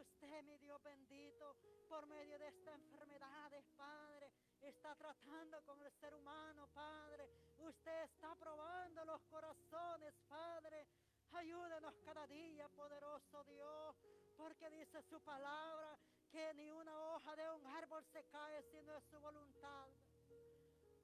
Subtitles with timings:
[0.00, 1.56] usted, mi Dios bendito,
[1.88, 7.28] por medio de esta enfermedades, Padre, está tratando con el ser humano, Padre.
[7.58, 10.86] Usted está probando los corazones, Padre.
[11.32, 13.96] Ayúdenos cada día, poderoso Dios,
[14.36, 15.96] porque dice su palabra
[16.30, 19.88] que ni una hoja de un árbol se cae sino es su voluntad.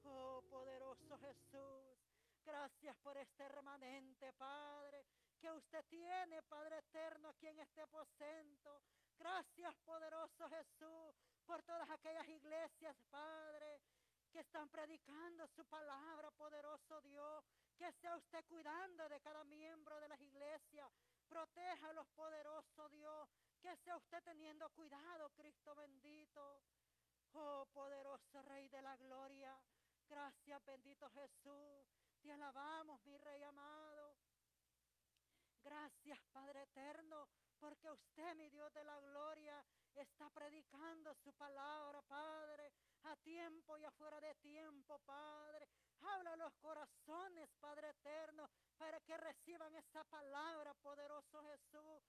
[0.03, 1.83] Oh, poderoso Jesús,
[2.45, 5.05] gracias por este remanente, Padre,
[5.37, 8.81] que usted tiene, Padre eterno, aquí en este aposento.
[9.17, 11.15] Gracias, poderoso Jesús,
[11.45, 13.81] por todas aquellas iglesias, Padre,
[14.31, 17.43] que están predicando su palabra, poderoso Dios.
[17.77, 20.91] Que sea usted cuidando de cada miembro de las iglesias.
[21.93, 23.29] los poderoso Dios.
[23.61, 26.61] Que sea usted teniendo cuidado, Cristo bendito.
[27.33, 29.59] Oh, poderoso Rey de la Gloria.
[30.09, 31.87] Gracias, bendito Jesús.
[32.21, 34.06] Te alabamos, mi Rey amado.
[35.67, 37.27] Gracias, Padre eterno,
[37.59, 39.61] porque usted, mi Dios de la gloria,
[39.95, 42.71] está predicando su palabra, Padre,
[43.03, 45.67] a tiempo y afuera de tiempo, Padre.
[45.99, 52.01] Habla a los corazones, Padre eterno, para que reciban esa palabra, poderoso Jesús.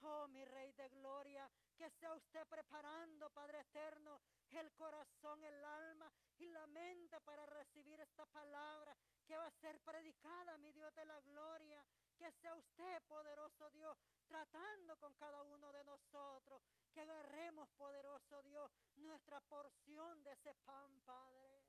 [0.00, 6.10] Oh, mi Rey de Gloria, que sea usted preparando, Padre eterno, el corazón, el alma
[6.38, 11.04] y la mente para recibir esta palabra que va a ser predicada, mi Dios de
[11.04, 11.84] la Gloria.
[12.22, 16.62] Que sea usted, poderoso Dios, tratando con cada uno de nosotros.
[16.94, 21.64] Que agarremos, poderoso Dios, nuestra porción de ese pan, Padre.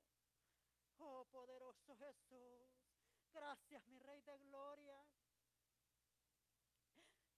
[0.98, 2.70] Oh, poderoso Jesús.
[3.32, 5.04] Gracias, mi Rey de Gloria.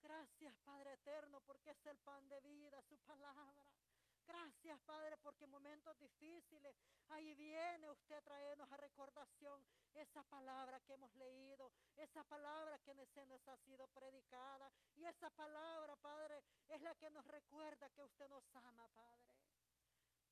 [0.03, 3.65] Gracias, Padre eterno, porque es el pan de vida, su palabra.
[4.27, 6.75] Gracias, Padre, porque en momentos difíciles
[7.09, 12.95] ahí viene usted a traernos a recordación esa palabra que hemos leído, esa palabra que
[12.95, 14.71] nos ha sido predicada.
[14.97, 19.37] Y esa palabra, Padre, es la que nos recuerda que usted nos ama, Padre.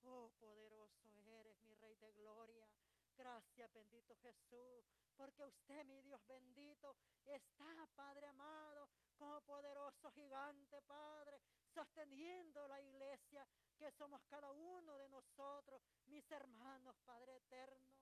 [0.02, 2.73] Oh, poderoso eres, mi Rey de Gloria.
[3.16, 4.84] Gracias, bendito Jesús,
[5.16, 11.40] porque usted, mi Dios bendito, está, Padre amado, como poderoso gigante, Padre,
[11.72, 17.92] sosteniendo la iglesia que somos cada uno de nosotros, mis hermanos, Padre eterno.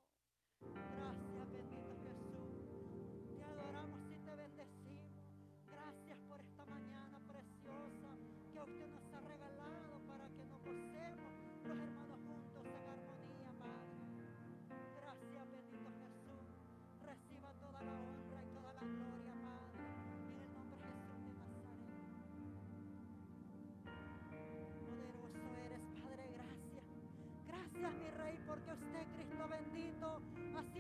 [0.61, 3.37] Gracias, bendito Jesús.
[3.37, 4.02] Te adoramos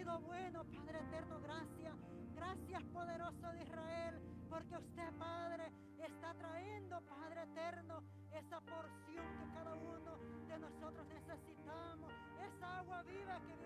[0.02, 1.40] sido bueno, Padre eterno.
[1.40, 1.94] Gracias.
[2.34, 8.02] Gracias, poderoso de Israel, porque usted, Padre, está trayendo, Padre eterno,
[8.32, 10.18] esa porción que cada uno
[10.48, 12.12] de nosotros necesitamos.
[12.48, 13.61] Esa agua viva que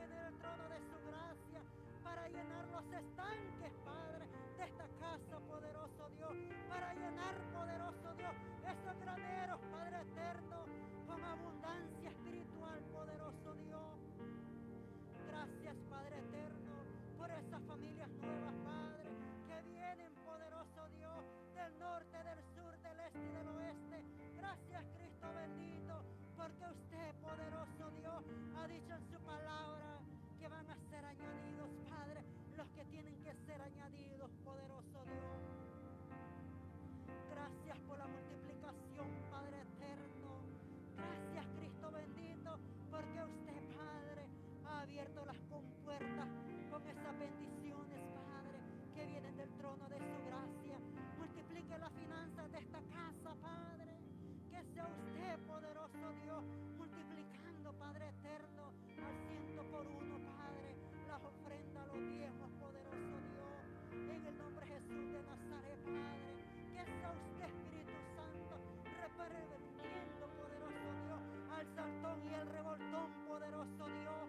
[72.40, 74.28] el revoltón, poderoso Dios.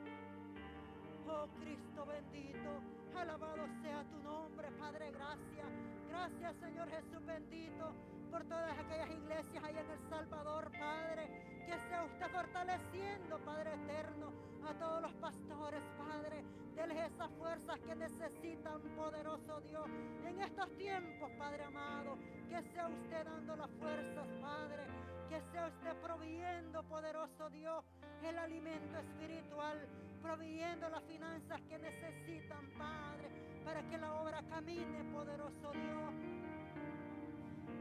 [1.27, 2.81] Oh Cristo bendito,
[3.19, 5.68] alabado sea tu nombre, Padre, gracias.
[6.09, 7.94] Gracias, Señor Jesús bendito,
[8.31, 11.63] por todas aquellas iglesias ahí en El Salvador, Padre.
[11.65, 14.31] Que sea usted fortaleciendo, Padre eterno,
[14.68, 16.44] a todos los pastores, Padre.
[16.75, 19.88] Deles esas fuerzas que necesitan, poderoso Dios,
[20.25, 22.18] en estos tiempos, Padre amado.
[22.50, 24.86] Que sea usted dando las fuerzas, Padre.
[25.30, 27.83] Que sea usted proveyendo, poderoso Dios,
[28.24, 29.88] el alimento espiritual,
[30.22, 33.30] proveyendo las finanzas que necesitan, Padre,
[33.64, 36.14] para que la obra camine, poderoso Dios.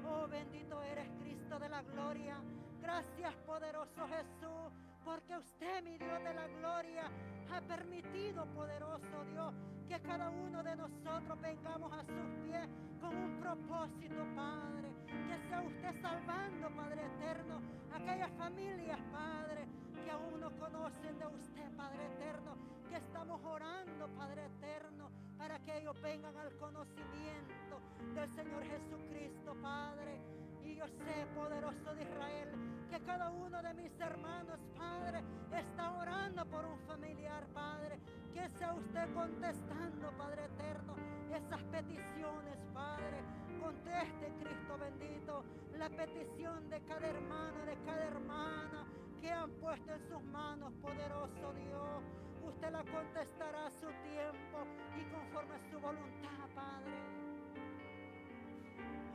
[0.08, 2.36] Oh, bendito eres Cristo de la gloria.
[2.80, 4.72] Gracias, poderoso Jesús,
[5.04, 7.10] porque usted, mi Dios de la gloria,
[7.52, 9.54] ha permitido, poderoso Dios,
[9.88, 12.68] que cada uno de nosotros vengamos a sus pies
[13.00, 14.95] con un propósito, Padre.
[15.26, 17.60] Que sea usted salvando, Padre eterno,
[17.92, 19.66] aquellas familias, Padre,
[20.04, 22.56] que aún no conocen de usted, Padre eterno,
[22.88, 27.80] que estamos orando, Padre eterno, para que ellos vengan al conocimiento
[28.14, 30.20] del Señor Jesucristo, Padre.
[30.64, 32.48] Y yo sé, poderoso de Israel,
[32.90, 37.98] que cada uno de mis hermanos, Padre, está orando por un familiar, Padre.
[38.32, 40.94] Que sea usted contestando, Padre eterno,
[41.32, 43.45] esas peticiones, Padre.
[43.66, 45.42] Conteste, Cristo bendito,
[45.76, 48.86] la petición de cada hermano, de cada hermana
[49.20, 52.04] que han puesto en sus manos, poderoso Dios.
[52.44, 54.62] Usted la contestará a su tiempo
[54.96, 56.94] y conforme a su voluntad, Padre.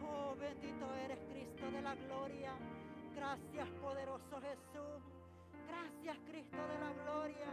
[0.03, 2.51] Oh, bendito eres Cristo de la gloria.
[3.15, 5.01] Gracias, poderoso Jesús.
[5.69, 7.47] Gracias, Cristo de la gloria,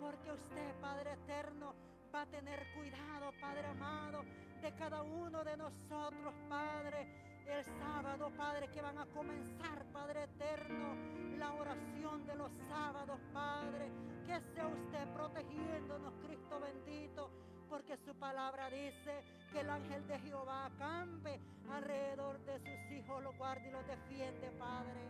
[0.00, 1.74] porque usted, Padre eterno,
[2.12, 4.24] va a tener cuidado, Padre amado,
[4.60, 7.06] de cada uno de nosotros, Padre.
[7.46, 10.94] El sábado, Padre, que van a comenzar, Padre eterno,
[11.38, 13.90] la oración de los sábados, Padre.
[14.26, 17.30] Que sea usted protegiéndonos, Cristo bendito,
[17.68, 21.40] porque su palabra dice que el ángel de Jehová acampe
[21.70, 25.00] alrededor de sus hijos, los guarda y los defiende, Padre.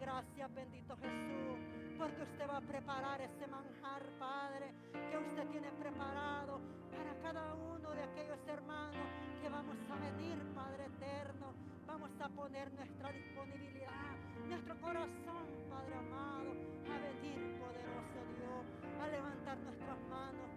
[0.00, 1.58] Gracias, bendito Jesús,
[1.98, 6.60] porque usted va a preparar ese manjar, Padre, que usted tiene preparado
[6.90, 9.06] para cada uno de aquellos hermanos
[9.40, 11.54] que vamos a venir, Padre eterno.
[11.86, 14.14] Vamos a poner nuestra disponibilidad,
[14.48, 16.50] nuestro corazón, Padre amado,
[16.90, 18.64] a venir, poderoso Dios,
[19.00, 20.50] a levantar nuestras manos,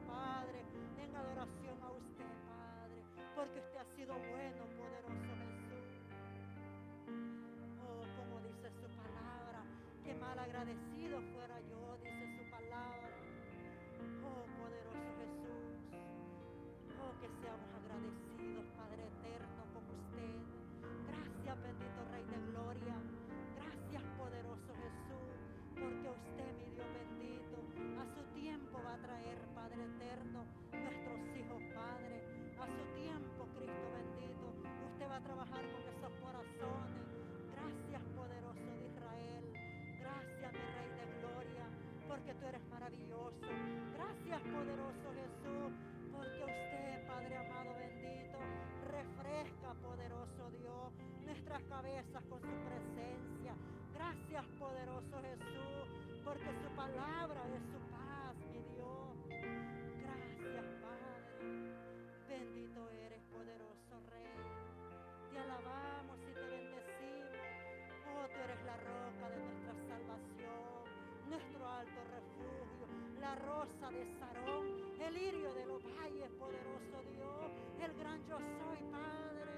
[73.68, 74.66] de Sarón,
[75.02, 77.52] el lirio de los valles, poderoso Dios,
[77.84, 79.52] el gran yo soy, Padre,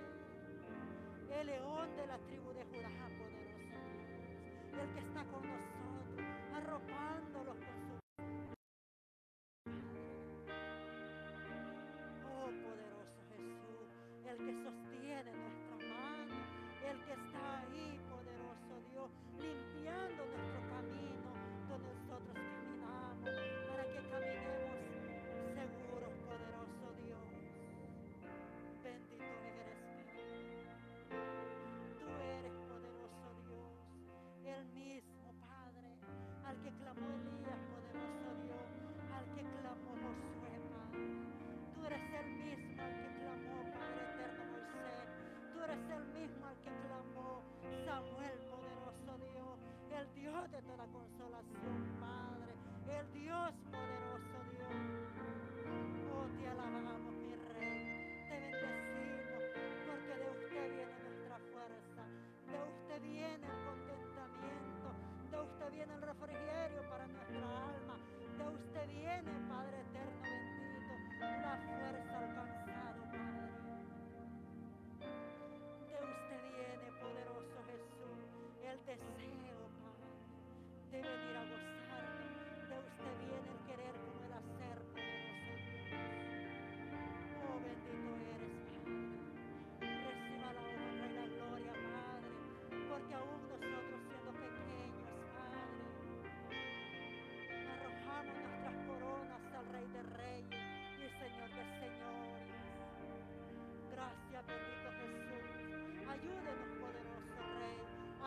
[1.39, 6.25] el león de la tribu de Judá, poderoso Dios, el que está con nosotros,
[6.55, 7.68] arropándolos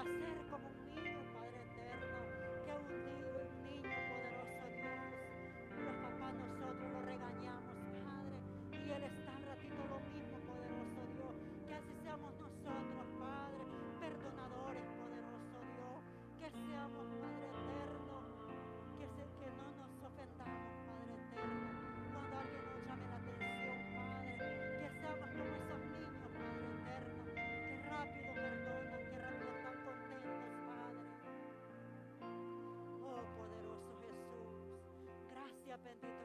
[0.03, 2.19] a ser como un niño, Padre eterno,
[2.65, 3.22] que un día
[35.85, 36.22] happened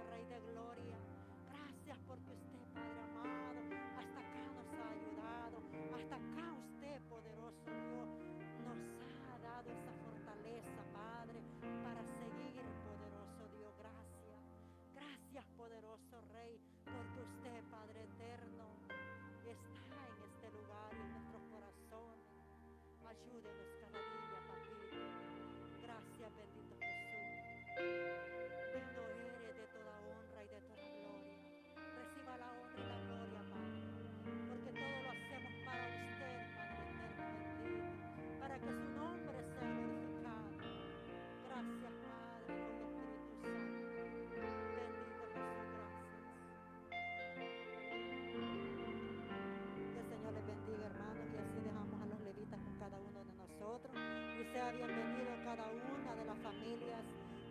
[54.67, 57.03] da bienvenida a cada una de las familias,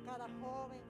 [0.04, 0.85] cada joven,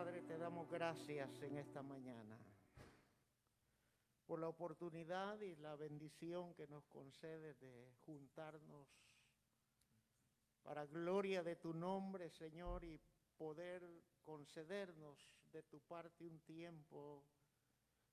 [0.00, 2.38] Padre, te damos gracias en esta mañana
[4.24, 8.88] por la oportunidad y la bendición que nos concede de juntarnos
[10.62, 12.98] para gloria de tu nombre, Señor, y
[13.36, 13.86] poder
[14.22, 15.18] concedernos
[15.52, 17.26] de tu parte un tiempo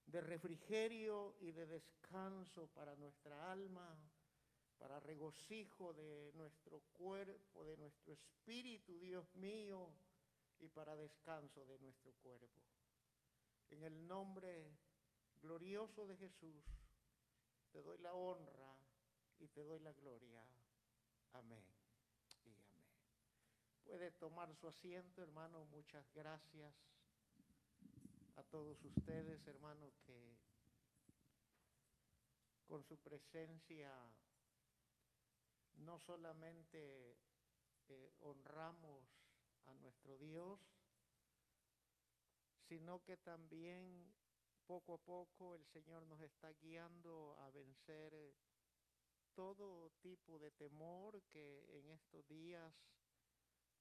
[0.07, 3.97] de refrigerio y de descanso para nuestra alma,
[4.77, 9.93] para regocijo de nuestro cuerpo, de nuestro espíritu, Dios mío,
[10.59, 12.61] y para descanso de nuestro cuerpo.
[13.69, 14.71] En el nombre
[15.41, 16.63] glorioso de Jesús,
[17.71, 18.77] te doy la honra
[19.39, 20.41] y te doy la gloria.
[21.33, 21.63] Amén
[22.45, 22.85] y amén.
[23.83, 25.65] Puede tomar su asiento, hermano.
[25.65, 26.73] Muchas gracias
[28.35, 30.37] a todos ustedes, hermano, que
[32.67, 33.91] con su presencia
[35.75, 37.17] no solamente
[37.89, 39.16] eh, honramos
[39.67, 40.59] a nuestro Dios,
[42.67, 44.13] sino que también
[44.65, 48.35] poco a poco el Señor nos está guiando a vencer
[49.33, 52.73] todo tipo de temor que en estos días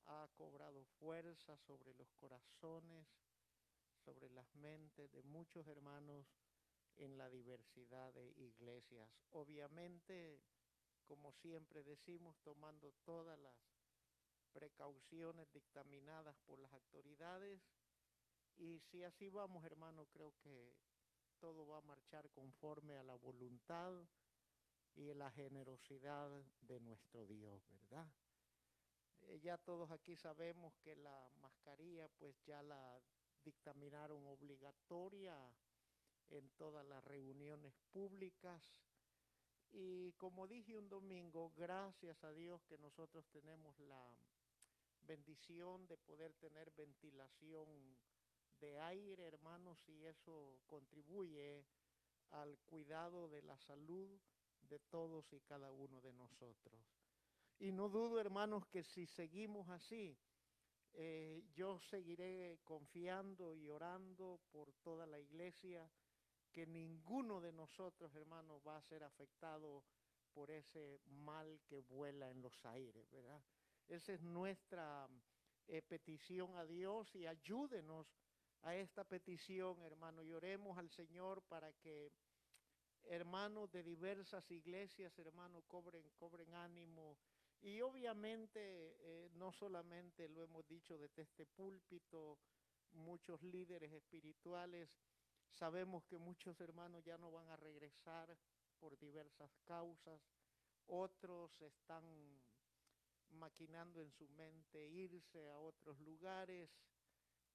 [0.07, 3.07] ha cobrado fuerza sobre los corazones,
[4.05, 6.27] sobre las mentes de muchos hermanos
[6.97, 9.11] en la diversidad de iglesias.
[9.31, 10.41] Obviamente,
[11.07, 13.57] como siempre decimos, tomando todas las
[14.57, 17.61] precauciones dictaminadas por las autoridades.
[18.57, 20.75] Y si así vamos, hermano, creo que
[21.39, 23.93] todo va a marchar conforme a la voluntad
[24.95, 26.31] y la generosidad
[26.63, 28.07] de nuestro Dios, ¿verdad?
[29.25, 32.99] Eh, ya todos aquí sabemos que la mascarilla pues ya la
[33.45, 35.37] dictaminaron obligatoria
[36.31, 38.63] en todas las reuniones públicas.
[39.71, 44.17] Y como dije un domingo, gracias a Dios que nosotros tenemos la
[45.07, 47.97] bendición de poder tener ventilación
[48.61, 51.65] de aire, hermanos, y eso contribuye
[52.31, 54.21] al cuidado de la salud
[54.63, 56.81] de todos y cada uno de nosotros.
[57.59, 60.19] Y no dudo, hermanos, que si seguimos así,
[60.93, 65.91] eh, yo seguiré confiando y orando por toda la iglesia,
[66.53, 69.85] que ninguno de nosotros, hermanos, va a ser afectado
[70.33, 73.43] por ese mal que vuela en los aires, ¿verdad?
[73.89, 75.09] Esa es nuestra
[75.69, 78.13] eh, petición a Dios y ayúdenos
[78.63, 82.13] a esta petición, hermano, y oremos al Señor para que
[83.05, 87.17] hermanos de diversas iglesias, hermanos, cobren, cobren ánimo.
[87.61, 92.39] Y obviamente, eh, no solamente lo hemos dicho desde este púlpito,
[92.93, 94.91] muchos líderes espirituales,
[95.53, 98.37] sabemos que muchos hermanos ya no van a regresar
[98.79, 100.21] por diversas causas,
[100.87, 102.05] otros están
[103.37, 106.71] maquinando en su mente irse a otros lugares,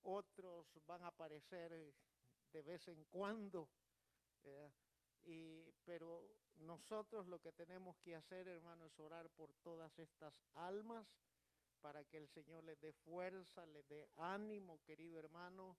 [0.03, 1.93] otros van a aparecer
[2.51, 3.69] de vez en cuando,
[5.23, 6.23] y, pero
[6.55, 11.07] nosotros lo que tenemos que hacer, hermano, es orar por todas estas almas
[11.81, 15.77] para que el Señor les dé fuerza, les dé ánimo, querido hermano,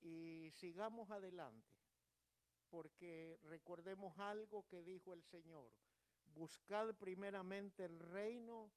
[0.00, 1.76] y sigamos adelante,
[2.68, 5.72] porque recordemos algo que dijo el Señor,
[6.34, 8.70] buscad primeramente el reino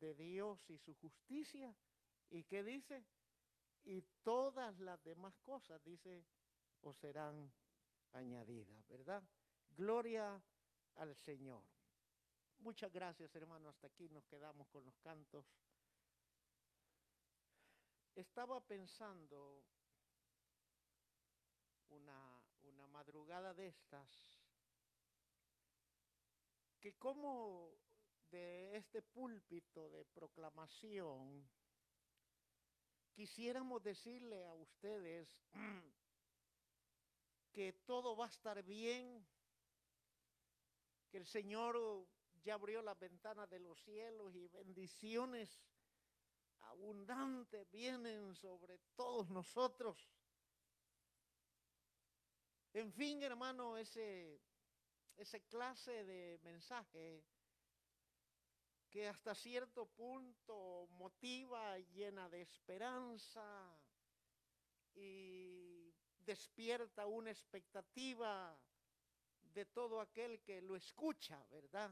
[0.00, 1.74] de Dios y su justicia.
[2.30, 3.04] ¿Y qué dice?
[3.84, 6.24] Y todas las demás cosas, dice,
[6.80, 7.52] os serán
[8.12, 9.22] añadidas, ¿verdad?
[9.76, 10.42] Gloria
[10.96, 11.62] al Señor.
[12.58, 13.68] Muchas gracias, hermano.
[13.68, 15.46] Hasta aquí nos quedamos con los cantos.
[18.14, 19.64] Estaba pensando
[21.88, 24.38] una, una madrugada de estas,
[26.80, 27.72] que cómo
[28.30, 31.48] de este púlpito de proclamación,
[33.12, 35.28] quisiéramos decirle a ustedes
[37.52, 39.26] que todo va a estar bien,
[41.10, 42.06] que el Señor
[42.42, 45.60] ya abrió las ventanas de los cielos y bendiciones
[46.62, 50.08] abundantes vienen sobre todos nosotros.
[52.72, 54.40] En fin, hermano, ese,
[55.16, 57.24] ese clase de mensaje
[58.90, 63.44] que hasta cierto punto motiva, llena de esperanza
[64.94, 68.58] y despierta una expectativa
[69.54, 71.90] de todo aquel que lo escucha, ¿verdad?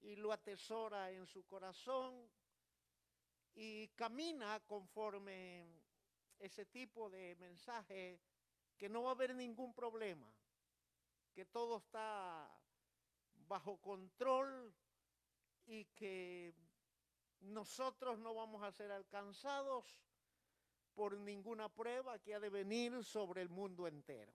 [0.00, 2.28] Y lo atesora en su corazón
[3.54, 5.66] y camina conforme
[6.38, 8.20] ese tipo de mensaje
[8.78, 10.32] que no va a haber ningún problema,
[11.34, 12.50] que todo está
[13.46, 14.72] bajo control,
[15.68, 16.54] y que
[17.40, 20.00] nosotros no vamos a ser alcanzados
[20.94, 24.32] por ninguna prueba que ha de venir sobre el mundo entero.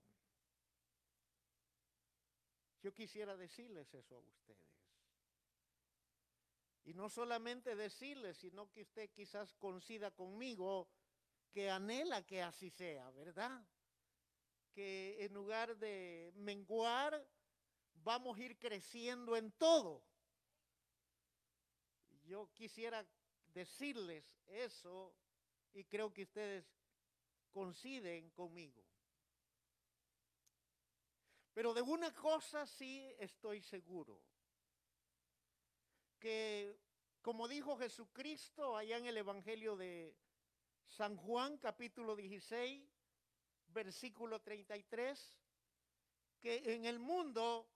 [2.81, 4.59] Yo quisiera decirles eso a ustedes.
[6.85, 10.87] Y no solamente decirles, sino que usted quizás coincida conmigo
[11.51, 13.65] que anhela que así sea, ¿verdad?
[14.73, 17.25] Que en lugar de menguar,
[17.95, 20.03] vamos a ir creciendo en todo.
[22.23, 23.05] Yo quisiera
[23.53, 25.13] decirles eso
[25.73, 26.65] y creo que ustedes
[27.51, 28.83] coinciden conmigo.
[31.53, 34.19] Pero de una cosa sí estoy seguro,
[36.19, 36.79] que
[37.21, 40.15] como dijo Jesucristo allá en el Evangelio de
[40.87, 42.83] San Juan capítulo 16,
[43.67, 45.37] versículo 33,
[46.41, 47.69] que en el mundo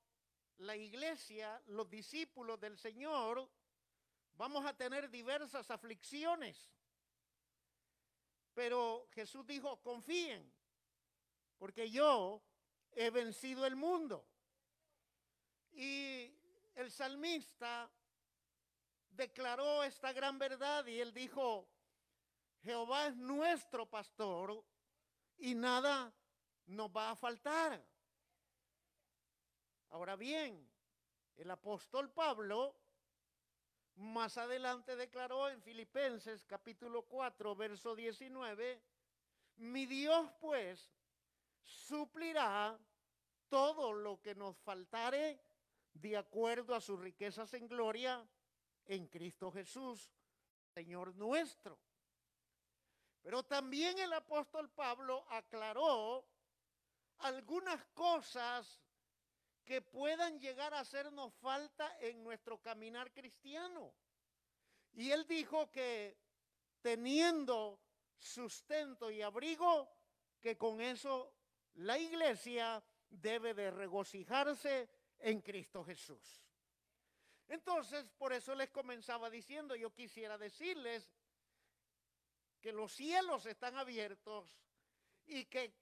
[0.57, 3.49] la iglesia, los discípulos del Señor,
[4.37, 6.71] vamos a tener diversas aflicciones.
[8.53, 10.51] Pero Jesús dijo, confíen,
[11.57, 12.41] porque yo
[12.91, 14.25] he vencido el mundo.
[15.71, 16.33] Y
[16.75, 17.89] el salmista
[19.09, 21.67] declaró esta gran verdad y él dijo,
[22.63, 24.63] Jehová es nuestro pastor
[25.37, 26.13] y nada
[26.67, 27.83] nos va a faltar.
[29.89, 30.69] Ahora bien,
[31.35, 32.75] el apóstol Pablo
[33.97, 38.81] más adelante declaró en Filipenses capítulo 4, verso 19,
[39.57, 40.91] mi Dios pues
[41.63, 42.79] suplirá
[43.49, 45.39] todo lo que nos faltare
[45.93, 48.27] de acuerdo a sus riquezas en gloria
[48.85, 50.11] en Cristo Jesús,
[50.73, 51.79] Señor nuestro.
[53.21, 56.25] Pero también el apóstol Pablo aclaró
[57.19, 58.79] algunas cosas
[59.67, 63.93] que puedan llegar a hacernos falta en nuestro caminar cristiano.
[64.93, 66.17] Y él dijo que
[66.81, 67.77] teniendo
[68.17, 69.91] sustento y abrigo,
[70.39, 71.35] que con eso
[71.73, 74.89] la iglesia debe de regocijarse
[75.19, 76.45] en Cristo Jesús.
[77.49, 81.11] Entonces, por eso les comenzaba diciendo, yo quisiera decirles
[82.61, 84.57] que los cielos están abiertos
[85.25, 85.73] y que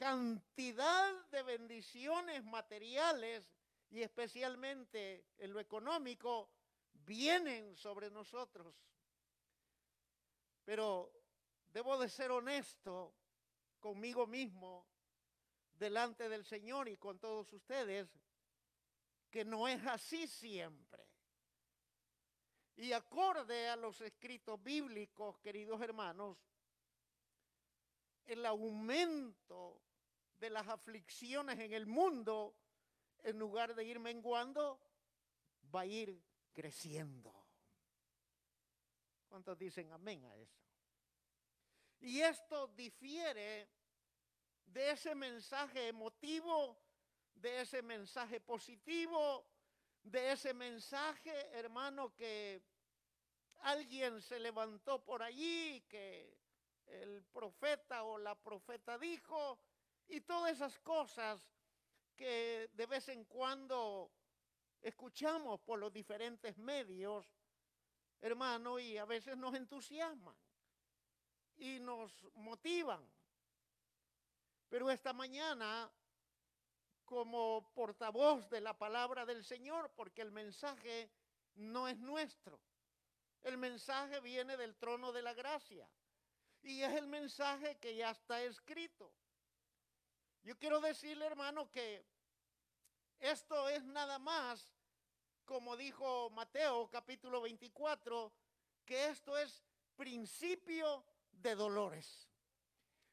[0.00, 3.52] cantidad de bendiciones materiales
[3.90, 6.50] y especialmente en lo económico
[7.04, 8.74] vienen sobre nosotros.
[10.64, 11.12] Pero
[11.66, 13.14] debo de ser honesto
[13.78, 14.86] conmigo mismo
[15.74, 18.08] delante del Señor y con todos ustedes,
[19.30, 21.04] que no es así siempre.
[22.76, 26.38] Y acorde a los escritos bíblicos, queridos hermanos,
[28.24, 29.82] el aumento
[30.40, 32.56] de las aflicciones en el mundo,
[33.22, 34.80] en lugar de ir menguando,
[35.72, 36.20] va a ir
[36.52, 37.32] creciendo.
[39.28, 40.58] ¿Cuántos dicen amén a eso?
[42.00, 43.68] Y esto difiere
[44.64, 46.78] de ese mensaje emotivo,
[47.34, 49.46] de ese mensaje positivo,
[50.02, 52.62] de ese mensaje, hermano, que
[53.58, 56.34] alguien se levantó por allí, que
[56.86, 59.58] el profeta o la profeta dijo,
[60.10, 61.40] y todas esas cosas
[62.16, 64.10] que de vez en cuando
[64.82, 67.26] escuchamos por los diferentes medios,
[68.20, 70.36] hermano, y a veces nos entusiasman
[71.56, 73.08] y nos motivan.
[74.68, 75.90] Pero esta mañana,
[77.04, 81.10] como portavoz de la palabra del Señor, porque el mensaje
[81.54, 82.60] no es nuestro,
[83.42, 85.88] el mensaje viene del trono de la gracia.
[86.62, 89.10] Y es el mensaje que ya está escrito.
[90.42, 92.04] Yo quiero decirle, hermano, que
[93.18, 94.74] esto es nada más,
[95.44, 98.32] como dijo Mateo capítulo 24,
[98.86, 99.62] que esto es
[99.96, 102.30] principio de dolores.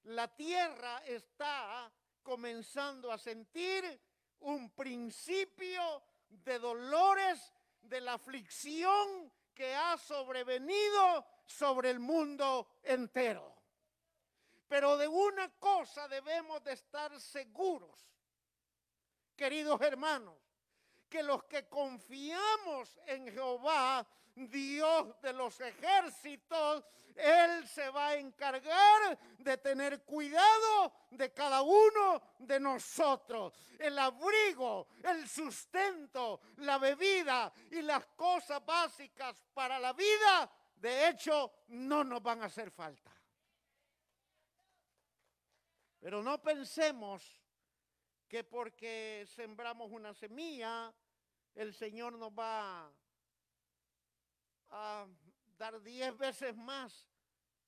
[0.03, 1.91] La tierra está
[2.23, 4.01] comenzando a sentir
[4.39, 13.56] un principio de dolores, de la aflicción que ha sobrevenido sobre el mundo entero.
[14.67, 18.05] Pero de una cosa debemos de estar seguros,
[19.35, 20.35] queridos hermanos,
[21.09, 24.05] que los que confiamos en Jehová,
[24.35, 26.83] Dios de los ejércitos,
[27.15, 33.53] Él se va a encargar de tener cuidado de cada uno de nosotros.
[33.79, 41.51] El abrigo, el sustento, la bebida y las cosas básicas para la vida, de hecho,
[41.69, 43.16] no nos van a hacer falta.
[46.07, 47.21] Pero no pensemos
[48.29, 50.95] que porque sembramos una semilla,
[51.53, 52.89] el Señor nos va
[54.69, 55.05] a
[55.57, 57.09] dar diez veces más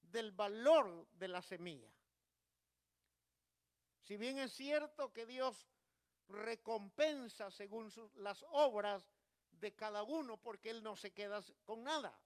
[0.04, 1.92] del valor de la semilla.
[4.04, 5.68] Si bien es cierto que Dios
[6.30, 9.06] recompensa según las obras
[9.52, 12.18] de cada uno, porque Él no se queda con nada.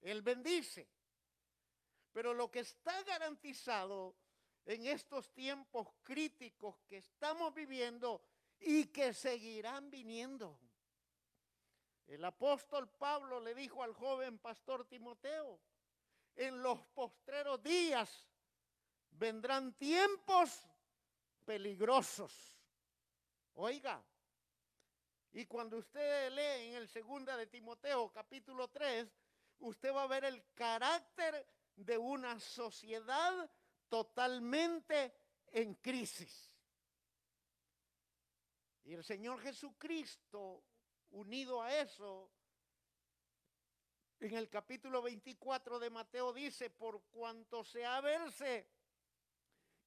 [0.00, 0.88] Él bendice.
[2.12, 4.14] Pero lo que está garantizado
[4.66, 8.22] en estos tiempos críticos que estamos viviendo
[8.60, 10.58] y que seguirán viniendo.
[12.06, 15.60] El apóstol Pablo le dijo al joven pastor Timoteo,
[16.36, 18.28] en los postreros días
[19.12, 20.66] vendrán tiempos
[21.44, 22.58] peligrosos.
[23.54, 24.02] Oiga,
[25.32, 29.06] y cuando usted lee en el segunda de Timoteo capítulo 3,
[29.60, 31.46] usted va a ver el carácter
[31.76, 33.50] de una sociedad
[33.90, 35.12] totalmente
[35.48, 36.50] en crisis.
[38.84, 40.64] Y el Señor Jesucristo,
[41.10, 42.30] unido a eso,
[44.20, 48.66] en el capítulo 24 de Mateo dice, por cuanto se ha verse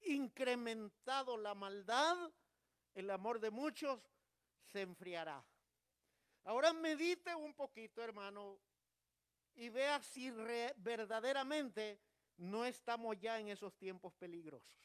[0.02, 2.32] incrementado la maldad,
[2.94, 4.00] el amor de muchos
[4.66, 5.44] se enfriará.
[6.44, 8.60] Ahora medite un poquito, hermano,
[9.56, 10.30] y vea si
[10.78, 12.00] verdaderamente
[12.38, 14.78] no estamos ya en esos tiempos peligrosos.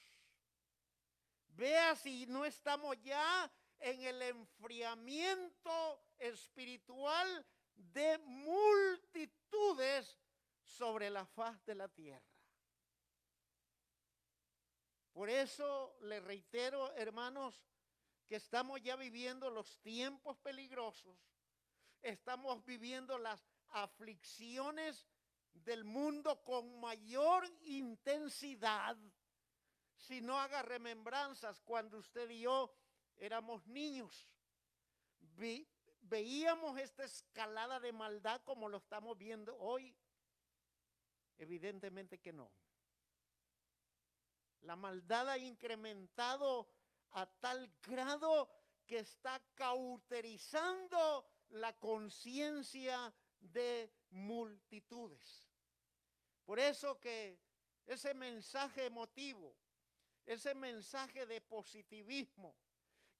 [1.48, 10.16] Vea si no estamos ya en el enfriamiento espiritual de multitudes
[10.62, 12.22] sobre la faz de la tierra.
[15.12, 17.64] Por eso le reitero, hermanos,
[18.28, 21.16] que estamos ya viviendo los tiempos peligrosos,
[22.02, 25.06] estamos viviendo las aflicciones
[25.52, 28.96] del mundo con mayor intensidad.
[29.96, 32.72] Si no haga remembranzas cuando usted y yo
[33.16, 34.28] éramos niños,
[36.00, 39.94] veíamos esta escalada de maldad como lo estamos viendo hoy.
[41.36, 42.50] Evidentemente que no.
[44.62, 46.68] La maldad ha incrementado
[47.12, 48.50] a tal grado
[48.86, 55.48] que está cauterizando la conciencia de multitudes.
[56.44, 57.38] Por eso que
[57.86, 59.54] ese mensaje emotivo,
[60.24, 62.54] ese mensaje de positivismo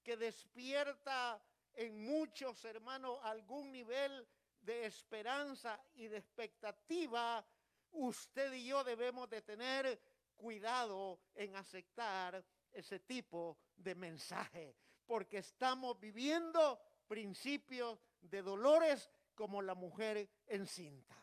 [0.03, 1.41] que despierta
[1.73, 4.27] en muchos hermanos algún nivel
[4.61, 7.45] de esperanza y de expectativa,
[7.91, 10.01] usted y yo debemos de tener
[10.35, 14.75] cuidado en aceptar ese tipo de mensaje,
[15.05, 19.09] porque estamos viviendo principios de dolores
[19.39, 21.15] como la mujer encinta.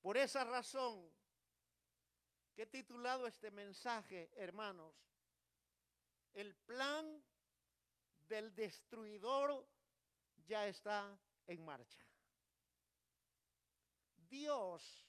[0.00, 1.08] Por esa razón,
[2.52, 4.92] que he titulado este mensaje, hermanos,
[6.32, 7.24] el plan
[8.26, 9.68] del destruidor
[10.48, 12.04] ya está en marcha.
[14.28, 15.06] Dios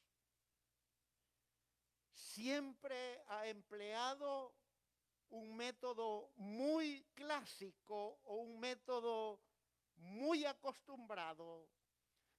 [2.13, 4.53] siempre ha empleado
[5.29, 9.48] un método muy clásico o un método
[9.99, 11.67] muy acostumbrado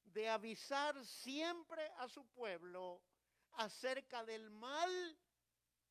[0.04, 3.02] de avisar siempre a su pueblo
[3.52, 5.18] acerca del mal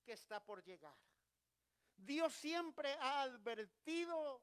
[0.03, 0.97] que está por llegar.
[1.95, 4.41] Dios siempre ha advertido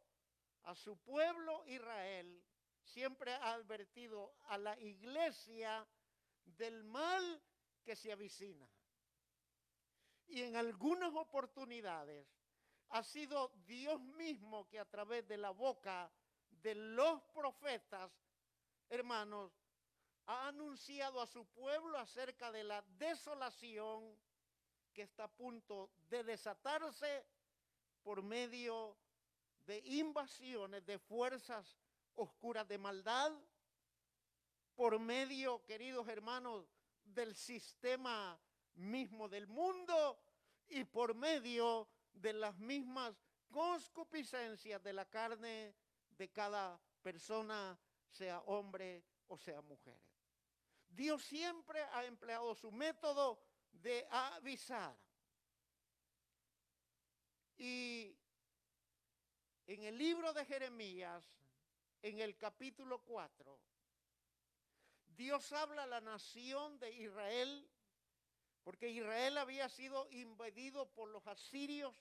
[0.62, 2.42] a su pueblo Israel,
[2.82, 5.86] siempre ha advertido a la iglesia
[6.44, 7.42] del mal
[7.82, 8.68] que se avicina.
[10.26, 12.26] Y en algunas oportunidades
[12.90, 16.10] ha sido Dios mismo que a través de la boca
[16.66, 18.10] de los profetas,
[18.88, 19.52] hermanos,
[20.26, 24.18] ha anunciado a su pueblo acerca de la desolación
[24.92, 27.24] que está a punto de desatarse
[28.02, 28.96] por medio
[29.64, 31.78] de invasiones de fuerzas
[32.16, 33.30] oscuras de maldad,
[34.74, 36.66] por medio, queridos hermanos,
[37.04, 38.36] del sistema
[38.74, 40.18] mismo del mundo
[40.66, 43.14] y por medio de las mismas
[43.52, 45.76] concupiscencias de la carne
[46.18, 47.78] de cada persona,
[48.10, 50.00] sea hombre o sea mujer.
[50.88, 53.38] Dios siempre ha empleado su método
[53.72, 54.96] de avisar.
[57.58, 58.16] Y
[59.66, 61.24] en el libro de Jeremías,
[62.02, 63.58] en el capítulo 4,
[65.16, 67.68] Dios habla a la nación de Israel,
[68.62, 71.94] porque Israel había sido invadido por los asirios.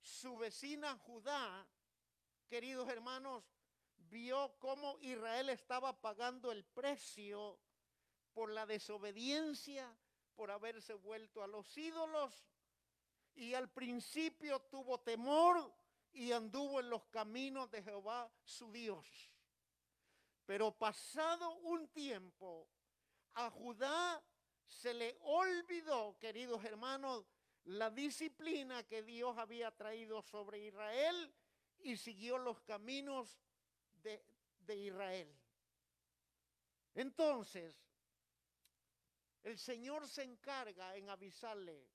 [0.00, 1.66] Su vecina Judá
[2.46, 3.44] queridos hermanos,
[3.96, 7.58] vio cómo Israel estaba pagando el precio
[8.32, 9.96] por la desobediencia,
[10.34, 12.46] por haberse vuelto a los ídolos.
[13.34, 15.74] Y al principio tuvo temor
[16.12, 19.30] y anduvo en los caminos de Jehová su Dios.
[20.46, 22.68] Pero pasado un tiempo,
[23.34, 24.22] a Judá
[24.66, 27.26] se le olvidó, queridos hermanos,
[27.64, 31.34] la disciplina que Dios había traído sobre Israel
[31.80, 33.38] y siguió los caminos
[34.02, 34.24] de,
[34.60, 35.34] de Israel.
[36.94, 37.76] Entonces,
[39.42, 41.86] el Señor se encarga en avisarle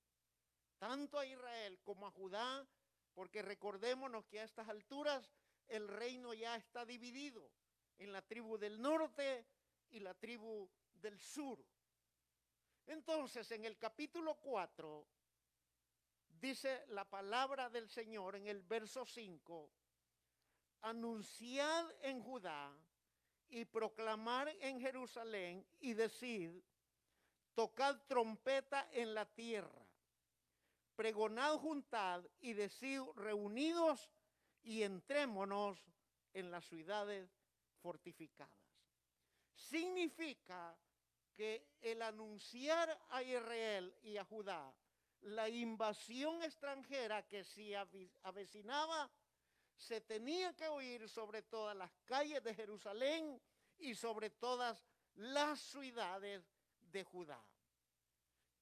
[0.78, 2.68] tanto a Israel como a Judá,
[3.14, 5.30] porque recordémonos que a estas alturas
[5.68, 7.52] el reino ya está dividido
[7.98, 9.46] en la tribu del norte
[9.90, 11.64] y la tribu del sur.
[12.88, 15.08] Entonces, en el capítulo 4,
[16.42, 19.70] dice la palabra del Señor en el verso 5,
[20.82, 22.76] anunciad en Judá
[23.48, 26.52] y proclamar en Jerusalén y decid,
[27.54, 29.86] tocad trompeta en la tierra,
[30.96, 34.10] pregonad juntad y decid reunidos
[34.64, 35.78] y entrémonos
[36.34, 37.30] en las ciudades
[37.82, 38.58] fortificadas.
[39.54, 40.76] Significa
[41.36, 44.74] que el anunciar a Israel y a Judá
[45.22, 47.76] la invasión extranjera que se
[48.24, 49.10] avecinaba,
[49.76, 53.42] se tenía que oír sobre todas las calles de Jerusalén
[53.78, 54.84] y sobre todas
[55.16, 56.44] las ciudades
[56.80, 57.44] de Judá,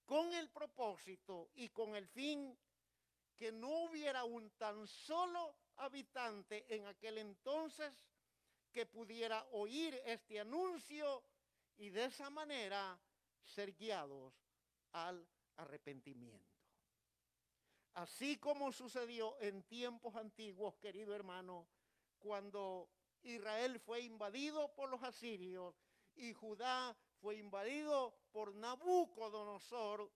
[0.05, 2.57] con el propósito y con el fin
[3.35, 7.93] que no hubiera un tan solo habitante en aquel entonces
[8.71, 11.23] que pudiera oír este anuncio
[11.77, 12.99] y de esa manera
[13.43, 14.33] ser guiados
[14.91, 16.48] al arrepentimiento.
[17.99, 21.67] Así como sucedió en tiempos antiguos, querido hermano,
[22.17, 22.87] cuando
[23.23, 25.75] Israel fue invadido por los asirios
[26.15, 30.09] y Judá fue invadido por Nabucodonosor,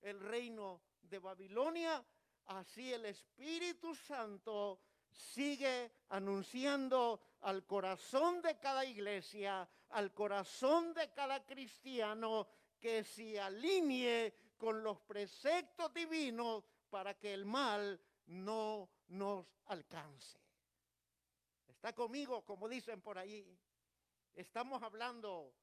[0.00, 2.02] el reino de Babilonia,
[2.46, 11.44] así el Espíritu Santo sigue anunciando al corazón de cada iglesia, al corazón de cada
[11.44, 12.48] cristiano,
[12.80, 20.38] que se alinee con los preceptos divinos para que el mal no nos alcance.
[21.66, 23.58] ¿Está conmigo, como dicen por ahí?
[24.34, 25.54] Estamos hablando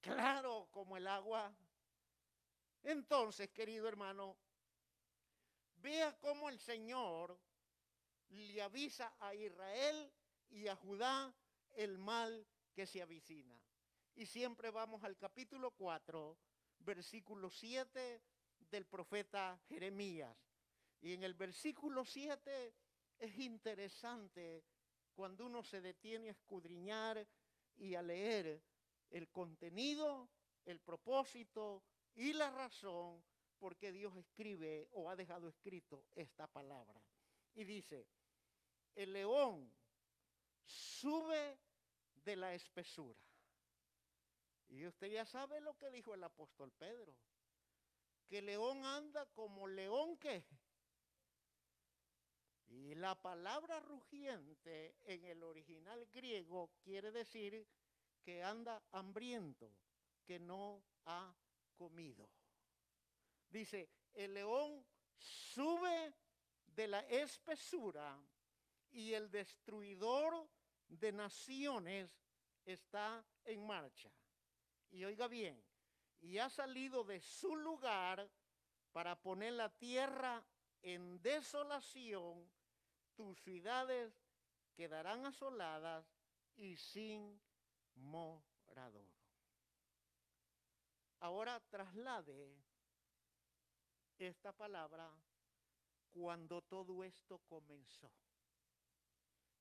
[0.00, 1.54] claro como el agua.
[2.82, 4.36] Entonces, querido hermano,
[5.76, 7.38] vea cómo el Señor
[8.30, 10.12] le avisa a Israel
[10.50, 11.34] y a Judá
[11.72, 13.58] el mal que se avicina.
[14.14, 16.36] Y siempre vamos al capítulo 4,
[16.80, 18.22] versículo 7
[18.70, 20.36] del profeta Jeremías.
[21.04, 22.74] Y en el versículo 7
[23.18, 24.64] es interesante
[25.12, 27.28] cuando uno se detiene a escudriñar
[27.76, 28.62] y a leer
[29.10, 30.30] el contenido,
[30.64, 31.84] el propósito
[32.14, 33.22] y la razón
[33.58, 36.98] por qué Dios escribe o ha dejado escrito esta palabra.
[37.54, 38.06] Y dice,
[38.94, 39.70] el león
[40.64, 41.58] sube
[42.24, 43.20] de la espesura.
[44.70, 47.14] Y usted ya sabe lo que dijo el apóstol Pedro,
[48.26, 50.46] que león anda como león que.
[52.76, 57.66] Y la palabra rugiente en el original griego quiere decir
[58.20, 59.70] que anda hambriento,
[60.24, 61.32] que no ha
[61.76, 62.28] comido.
[63.48, 64.84] Dice, el león
[65.16, 66.14] sube
[66.66, 68.20] de la espesura
[68.90, 70.48] y el destruidor
[70.88, 72.10] de naciones
[72.64, 74.10] está en marcha.
[74.90, 75.62] Y oiga bien,
[76.20, 78.28] y ha salido de su lugar
[78.92, 80.44] para poner la tierra
[80.82, 82.48] en desolación,
[83.14, 84.12] tus ciudades
[84.74, 86.06] quedarán asoladas
[86.56, 87.40] y sin
[87.94, 89.10] morador.
[91.20, 92.54] Ahora traslade
[94.18, 95.10] esta palabra
[96.10, 98.10] cuando todo esto comenzó.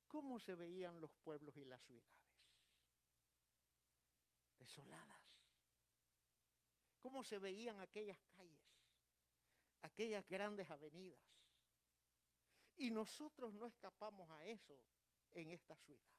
[0.07, 2.13] ¿Cómo se veían los pueblos y las ciudades?
[4.59, 5.21] Desoladas.
[7.01, 8.61] ¿Cómo se veían aquellas calles?
[9.81, 11.32] Aquellas grandes avenidas.
[12.77, 14.77] Y nosotros no escapamos a eso
[15.33, 16.13] en esta ciudad.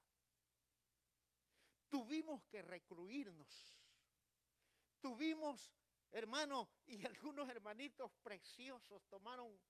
[1.89, 3.77] Tuvimos que recluirnos.
[5.01, 5.73] Tuvimos,
[6.13, 9.61] hermanos, y algunos hermanitos preciosos tomaron,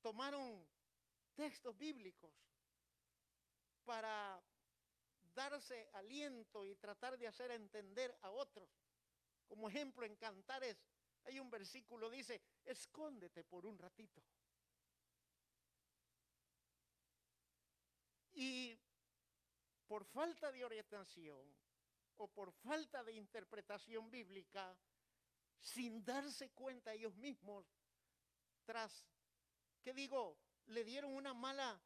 [0.00, 0.66] tomaron
[1.34, 2.32] textos bíblicos
[3.84, 4.42] para
[5.34, 8.68] darse aliento y tratar de hacer entender a otros.
[9.46, 10.82] Como ejemplo, en Cantares
[11.24, 14.22] hay un versículo, dice, escóndete por un ratito.
[18.34, 18.78] Y
[19.86, 21.46] por falta de orientación
[22.16, 24.76] o por falta de interpretación bíblica,
[25.60, 27.66] sin darse cuenta ellos mismos,
[28.64, 29.04] tras,
[29.82, 30.38] ¿qué digo?
[30.66, 31.80] Le dieron una mala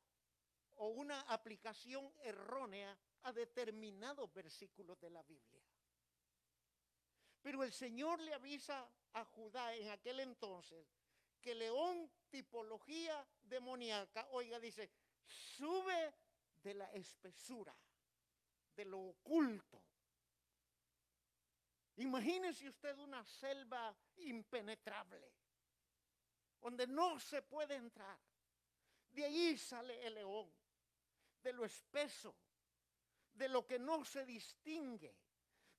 [0.77, 5.63] o una aplicación errónea a determinados versículos de la Biblia.
[7.43, 10.87] Pero el Señor le avisa a Judá en aquel entonces
[11.41, 14.91] que león tipología demoníaca, oiga, dice,
[15.27, 16.15] sube
[16.63, 17.75] de la espesura,
[18.75, 19.83] de lo oculto.
[21.97, 25.33] Imagínese usted una selva impenetrable,
[26.61, 28.19] donde no se puede entrar.
[29.11, 30.53] De ahí sale el león,
[31.43, 32.37] de lo espeso,
[33.33, 35.17] de lo que no se distingue,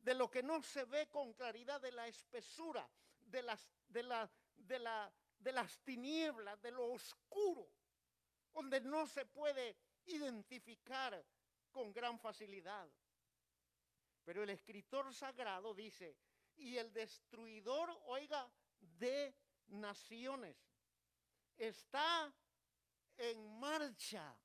[0.02, 2.90] de lo que no se ve con claridad, de la espesura,
[3.22, 7.70] de las, de la, de la, de las tinieblas, de lo oscuro,
[8.54, 11.24] donde no se puede identificar
[11.72, 12.89] con gran facilidad.
[14.24, 16.16] Pero el escritor sagrado dice,
[16.56, 19.34] y el destruidor, oiga, de
[19.68, 20.58] naciones,
[21.58, 22.34] está
[23.18, 24.36] en marcha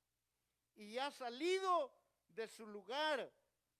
[0.75, 1.93] y ha salido
[2.27, 3.31] de su lugar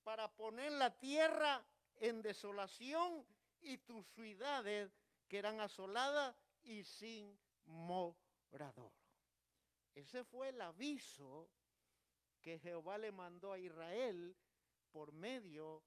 [0.04, 1.66] para poner la tierra
[1.98, 3.26] en desolación
[3.62, 4.92] y tus ciudades
[5.28, 8.92] que eran asoladas y sin morador.
[9.94, 11.50] Ese fue el aviso
[12.46, 14.38] que Jehová le mandó a Israel
[14.92, 15.82] por medio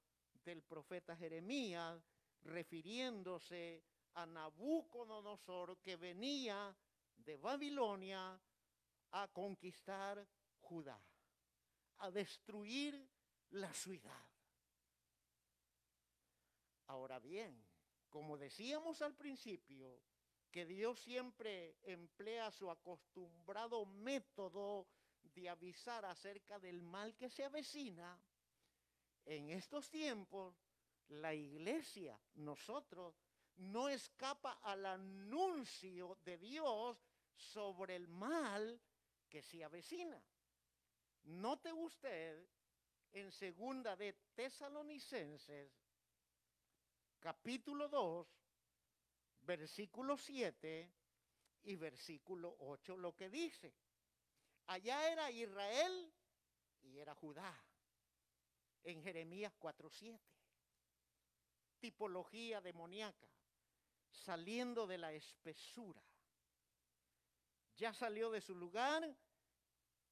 [0.45, 2.03] del profeta Jeremías,
[2.43, 3.85] refiriéndose
[4.15, 6.77] a Nabucodonosor que venía
[7.15, 8.43] de Babilonia
[9.13, 10.27] a conquistar
[10.59, 11.01] Judá,
[11.99, 13.09] a destruir
[13.51, 14.25] la ciudad.
[16.89, 17.65] Ahora bien,
[18.09, 20.03] como decíamos al principio,
[20.51, 24.89] que Dios siempre emplea su acostumbrado método
[25.39, 28.21] de avisar acerca del mal que se avecina,
[29.25, 30.57] en estos tiempos
[31.09, 33.15] la iglesia, nosotros,
[33.57, 36.99] no escapa al anuncio de Dios
[37.37, 38.81] sobre el mal
[39.29, 40.21] que se avecina.
[41.25, 42.45] Note usted
[43.13, 45.71] en segunda de Tesalonicenses,
[47.21, 48.27] capítulo 2,
[49.43, 50.93] versículo 7
[51.63, 53.73] y versículo 8, lo que dice.
[54.69, 56.13] Allá era Israel
[56.83, 57.55] y era Judá.
[58.85, 60.21] En Jeremías 4:7.
[61.79, 63.29] Tipología demoníaca,
[64.11, 66.03] saliendo de la espesura.
[67.77, 69.17] Ya salió de su lugar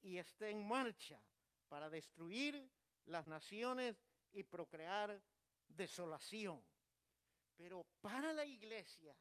[0.01, 1.21] y está en marcha
[1.67, 2.67] para destruir
[3.05, 4.01] las naciones
[4.31, 5.21] y procrear
[5.67, 6.63] desolación.
[7.55, 9.15] Pero para la iglesia,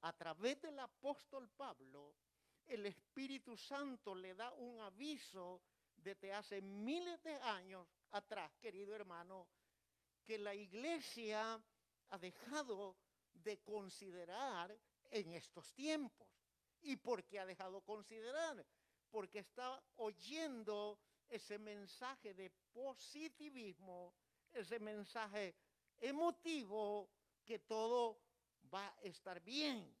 [0.00, 2.16] a través del apóstol Pablo,
[2.72, 5.60] el Espíritu Santo le da un aviso
[5.94, 9.46] desde hace miles de años atrás, querido hermano,
[10.24, 11.62] que la iglesia
[12.08, 12.96] ha dejado
[13.34, 14.74] de considerar
[15.10, 16.26] en estos tiempos.
[16.80, 18.64] ¿Y por qué ha dejado considerar?
[19.10, 20.98] Porque está oyendo
[21.28, 24.14] ese mensaje de positivismo,
[24.52, 25.54] ese mensaje
[26.00, 27.10] emotivo
[27.44, 28.18] que todo
[28.72, 29.94] va a estar bien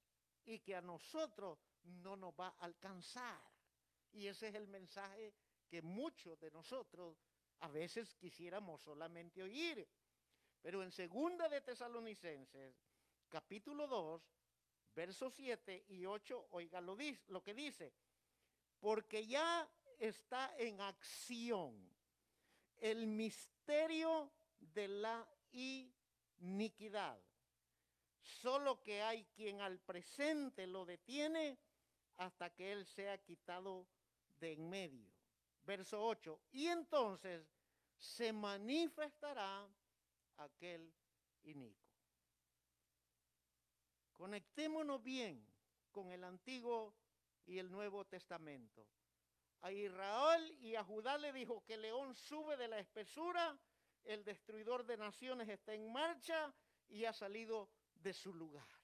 [0.44, 3.40] y que a nosotros no nos va a alcanzar.
[4.12, 5.34] Y ese es el mensaje
[5.68, 7.16] que muchos de nosotros
[7.60, 9.88] a veces quisiéramos solamente oír.
[10.60, 12.74] Pero en segunda de Tesalonicenses,
[13.28, 14.22] capítulo 2,
[14.94, 16.96] versos 7 y 8, oiga lo,
[17.28, 17.92] lo que dice,
[18.78, 19.68] porque ya
[19.98, 21.90] está en acción
[22.78, 24.30] el misterio
[24.60, 27.18] de la iniquidad
[28.22, 31.58] Solo que hay quien al presente lo detiene
[32.16, 33.86] hasta que él sea quitado
[34.38, 35.12] de en medio.
[35.64, 36.40] Verso 8.
[36.52, 37.46] Y entonces
[37.98, 39.68] se manifestará
[40.36, 40.92] aquel
[41.44, 41.88] inico.
[44.12, 45.46] Conectémonos bien
[45.90, 46.94] con el Antiguo
[47.46, 48.86] y el Nuevo Testamento.
[49.60, 53.56] A Israel y a Judá le dijo que león sube de la espesura,
[54.04, 56.52] el destruidor de naciones está en marcha
[56.88, 58.81] y ha salido de su lugar.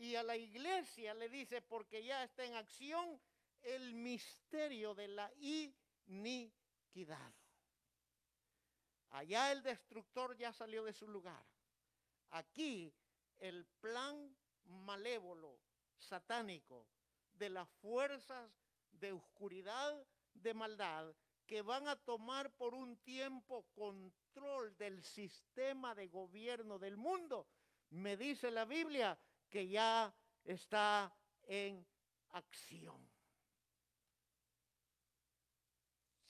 [0.00, 3.20] Y a la iglesia le dice, porque ya está en acción
[3.60, 5.30] el misterio de la
[6.06, 7.34] iniquidad.
[9.10, 11.44] Allá el destructor ya salió de su lugar.
[12.30, 12.90] Aquí
[13.40, 15.60] el plan malévolo,
[15.98, 16.86] satánico,
[17.34, 18.50] de las fuerzas
[18.92, 20.02] de oscuridad,
[20.32, 21.14] de maldad,
[21.46, 27.46] que van a tomar por un tiempo control del sistema de gobierno del mundo,
[27.90, 29.18] me dice la Biblia
[29.50, 30.14] que ya
[30.44, 31.84] está en
[32.30, 33.10] acción.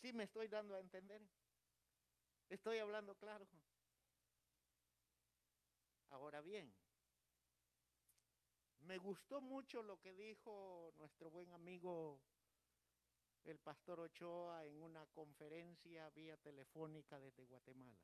[0.01, 1.23] ¿Sí me estoy dando a entender?
[2.49, 3.47] Estoy hablando claro.
[6.09, 6.75] Ahora bien,
[8.81, 12.21] me gustó mucho lo que dijo nuestro buen amigo
[13.45, 18.01] el pastor Ochoa en una conferencia vía telefónica desde Guatemala.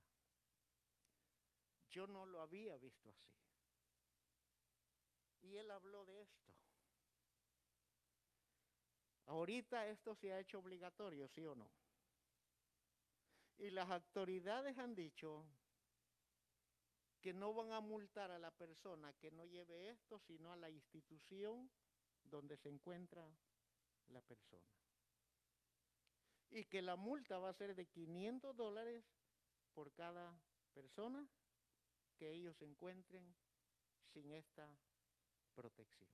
[1.90, 3.45] yo no lo había visto así.
[5.47, 6.52] Y él habló de esto.
[9.27, 11.70] Ahorita esto se ha hecho obligatorio, ¿sí o no?
[13.59, 15.47] Y las autoridades han dicho
[17.20, 20.70] que no van a multar a la persona que no lleve esto, sino a la
[20.70, 21.70] institución
[22.23, 23.28] donde se encuentra
[24.09, 24.66] la persona.
[26.51, 29.05] Y que la multa va a ser de 500 dólares
[29.74, 30.40] por cada
[30.73, 31.28] persona
[32.16, 33.35] que ellos encuentren
[34.12, 34.68] sin esta
[35.56, 36.08] protección.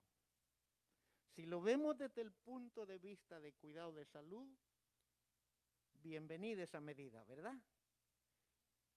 [1.35, 4.49] Si lo vemos desde el punto de vista de cuidado de salud,
[5.95, 7.57] bienvenida esa medida, ¿verdad?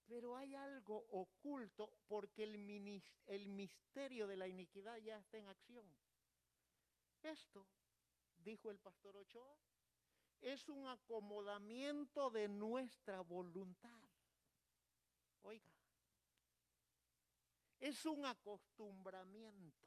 [0.05, 5.85] Pero hay algo oculto porque el, el misterio de la iniquidad ya está en acción.
[7.23, 7.65] Esto,
[8.37, 9.57] dijo el pastor Ochoa,
[10.41, 13.99] es un acomodamiento de nuestra voluntad.
[15.41, 15.71] Oiga,
[17.79, 19.84] es un acostumbramiento.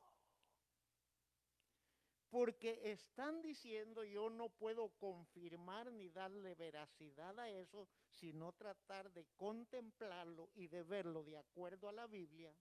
[2.31, 9.25] Porque están diciendo, yo no puedo confirmar ni darle veracidad a eso, sino tratar de
[9.37, 12.55] contemplarlo y de verlo de acuerdo a la Biblia,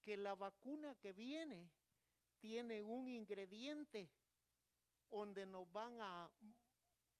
[0.00, 1.70] que la vacuna que viene
[2.38, 4.08] tiene un ingrediente
[5.10, 6.30] donde nos van a,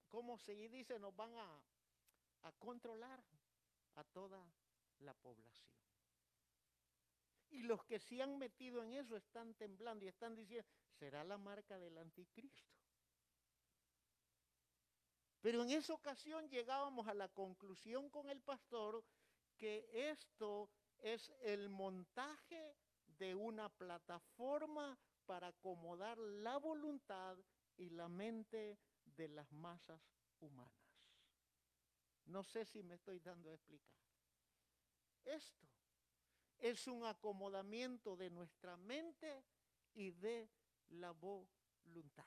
[0.09, 0.99] ¿cómo se dice?
[0.99, 1.63] Nos van a,
[2.43, 3.23] a controlar
[3.97, 4.45] a toda
[5.01, 5.69] la población.
[7.53, 10.67] Y los que se han metido en eso están temblando y están diciendo,
[10.99, 12.73] será la marca del anticristo.
[15.43, 19.05] Pero en esa ocasión llegábamos a la conclusión con el pastor
[19.59, 22.75] que esto es el montaje
[23.19, 27.37] de una plataforma para acomodar la voluntad
[27.77, 30.01] y la mente de las masas
[30.41, 30.73] humanas.
[32.27, 33.99] No sé si me estoy dando a explicar.
[35.25, 35.69] Esto
[36.63, 39.45] es un acomodamiento de nuestra mente
[39.95, 40.49] y de
[40.91, 42.25] la voluntad.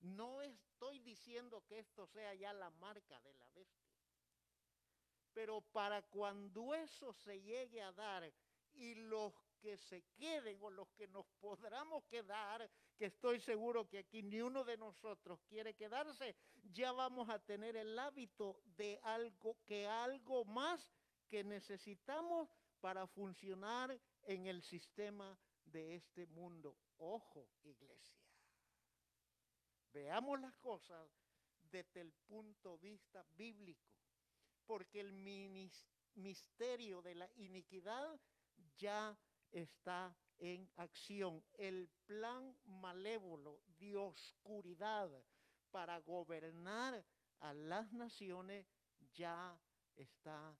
[0.00, 3.90] No estoy diciendo que esto sea ya la marca de la bestia.
[5.32, 8.30] Pero para cuando eso se llegue a dar
[8.74, 12.68] y los que se queden o los que nos podamos quedar,
[12.98, 17.76] que estoy seguro que aquí ni uno de nosotros quiere quedarse, ya vamos a tener
[17.76, 20.92] el hábito de algo que algo más
[21.32, 25.34] que necesitamos para funcionar en el sistema
[25.64, 26.76] de este mundo.
[26.98, 28.20] Ojo, iglesia.
[29.94, 31.08] Veamos las cosas
[31.62, 33.88] desde el punto de vista bíblico,
[34.66, 35.14] porque el
[36.16, 38.20] misterio de la iniquidad
[38.76, 39.18] ya
[39.50, 41.42] está en acción.
[41.54, 45.10] El plan malévolo de oscuridad
[45.70, 47.02] para gobernar
[47.40, 48.66] a las naciones
[49.14, 49.58] ya
[49.96, 50.54] está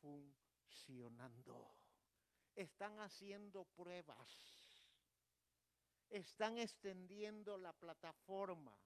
[0.00, 1.74] funcionando.
[2.54, 4.28] Están haciendo pruebas.
[6.08, 8.76] Están extendiendo la plataforma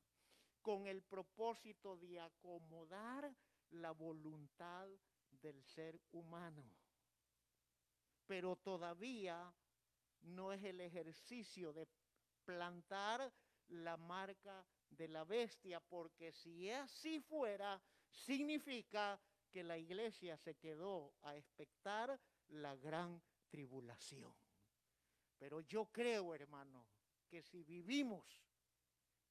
[0.61, 3.35] con el propósito de acomodar
[3.71, 4.89] la voluntad
[5.31, 6.65] del ser humano.
[8.27, 9.53] Pero todavía
[10.23, 11.87] no es el ejercicio de
[12.45, 13.33] plantar
[13.69, 17.81] la marca de la bestia, porque si así fuera,
[18.11, 19.21] significa
[19.55, 24.35] que la iglesia se quedó a expectar la gran tribulación.
[25.39, 26.85] Pero yo creo, hermano,
[27.29, 28.25] que si vivimos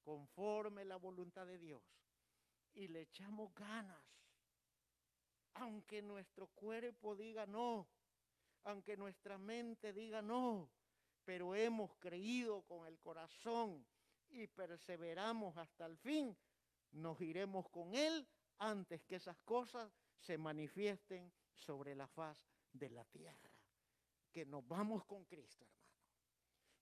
[0.02, 1.82] conforme la voluntad de Dios
[2.72, 4.02] y le echamos ganas,
[5.52, 7.86] aunque nuestro cuerpo diga no,
[8.62, 10.70] aunque nuestra mente diga no,
[11.26, 13.86] pero hemos creído con el corazón
[14.30, 16.34] y perseveramos hasta el fin,
[16.92, 18.26] nos iremos con Él
[18.56, 19.92] antes que esas cosas
[20.24, 22.42] se manifiesten sobre la faz
[22.72, 23.50] de la tierra.
[24.32, 25.84] Que nos vamos con Cristo, hermano.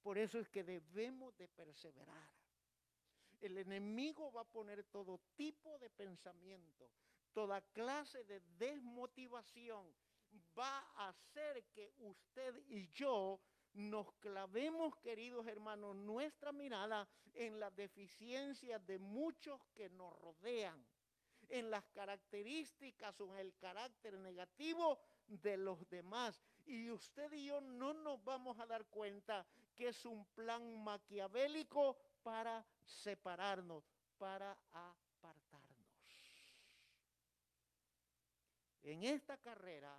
[0.02, 2.30] Por eso es que debemos de perseverar.
[3.40, 6.88] El enemigo va a poner todo tipo de pensamiento,
[7.32, 9.92] toda clase de desmotivación.
[10.56, 13.40] Va a hacer que usted y yo
[13.74, 20.86] nos clavemos, queridos hermanos, nuestra mirada en las deficiencias de muchos que nos rodean
[21.52, 26.40] en las características o en el carácter negativo de los demás.
[26.64, 29.46] Y usted y yo no nos vamos a dar cuenta
[29.76, 33.84] que es un plan maquiavélico para separarnos,
[34.16, 35.72] para apartarnos.
[38.82, 39.94] En esta carrera,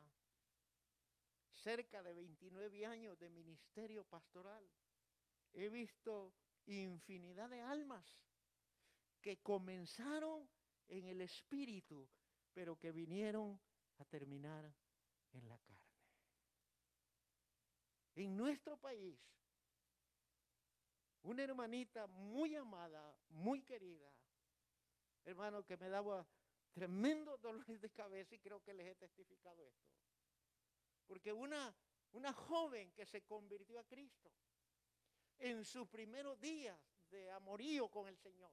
[1.54, 4.68] cerca de 29 años de ministerio pastoral,
[5.54, 6.34] he visto
[6.66, 8.04] infinidad de almas
[9.22, 10.50] que comenzaron
[10.88, 12.08] en el espíritu,
[12.54, 13.60] pero que vinieron
[13.98, 14.74] a terminar
[15.32, 15.84] en la carne.
[18.16, 19.20] En nuestro país,
[21.24, 24.12] una hermanita muy amada, muy querida,
[25.26, 26.28] hermano, que me daba
[26.74, 29.92] tremendos dolores de cabeza y creo que les he testificado esto.
[31.08, 31.74] Porque una,
[32.12, 34.32] una joven que se convirtió a Cristo
[35.40, 36.80] en sus primeros días
[37.10, 38.52] de amorío con el Señor,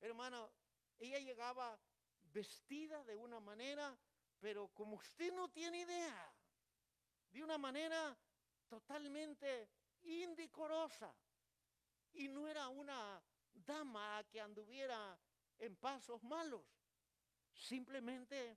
[0.00, 0.50] hermano,
[0.98, 1.78] ella llegaba
[2.32, 3.96] vestida de una manera,
[4.40, 6.34] pero como usted no tiene idea,
[7.30, 8.16] de una manera
[8.68, 9.68] totalmente
[10.02, 11.14] indecorosa.
[12.12, 13.22] Y no era una
[13.52, 15.18] dama que anduviera
[15.58, 16.64] en pasos malos.
[17.52, 18.56] Simplemente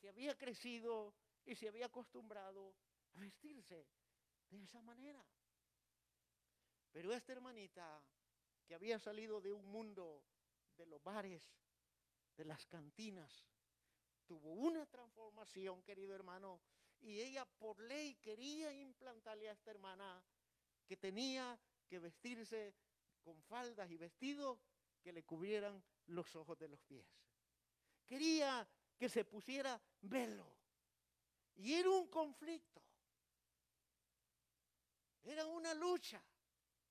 [0.00, 1.14] se había crecido
[1.44, 2.74] y se había acostumbrado
[3.14, 3.86] a vestirse
[4.48, 5.24] de esa manera.
[6.92, 8.02] Pero esta hermanita
[8.66, 10.24] que había salido de un mundo
[10.76, 11.42] de los bares,
[12.36, 13.46] de las cantinas,
[14.26, 16.60] tuvo una transformación, querido hermano,
[17.00, 20.24] y ella por ley quería implantarle a esta hermana
[20.86, 22.74] que tenía que vestirse
[23.22, 24.58] con faldas y vestidos
[25.02, 27.06] que le cubrieran los ojos de los pies.
[28.06, 30.56] Quería que se pusiera velo.
[31.56, 32.82] Y era un conflicto.
[35.22, 36.22] Era una lucha.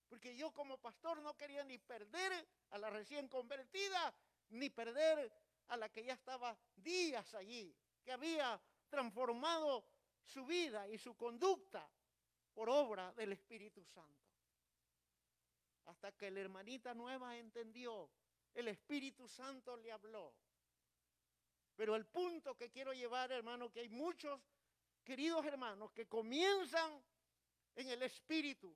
[0.07, 4.14] Porque yo como pastor no quería ni perder a la recién convertida,
[4.49, 5.32] ni perder
[5.68, 9.86] a la que ya estaba días allí, que había transformado
[10.23, 11.90] su vida y su conducta
[12.53, 14.26] por obra del Espíritu Santo.
[15.86, 18.10] Hasta que la hermanita nueva entendió,
[18.53, 20.34] el Espíritu Santo le habló.
[21.76, 24.40] Pero el punto que quiero llevar, hermano, que hay muchos
[25.03, 27.03] queridos hermanos que comienzan
[27.76, 28.76] en el Espíritu,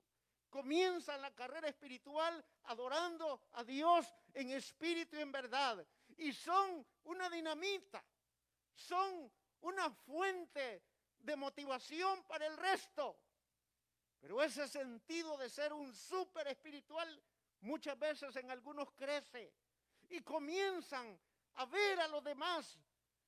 [0.50, 5.86] comienzan la carrera espiritual adorando a Dios en espíritu y en verdad.
[6.18, 8.04] Y son una dinamita,
[8.74, 10.82] son una fuente
[11.20, 13.16] de motivación para el resto.
[14.20, 17.22] Pero ese sentido de ser un súper espiritual
[17.60, 19.52] muchas veces en algunos crece
[20.10, 21.18] y comienzan
[21.54, 22.78] a ver a los demás,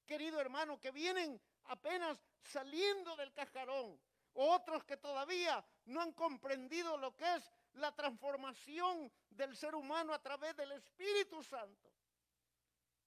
[0.07, 3.99] querido hermano, que vienen apenas saliendo del cascarón,
[4.35, 10.22] otros que todavía no han comprendido lo que es la transformación del ser humano a
[10.22, 11.90] través del Espíritu Santo.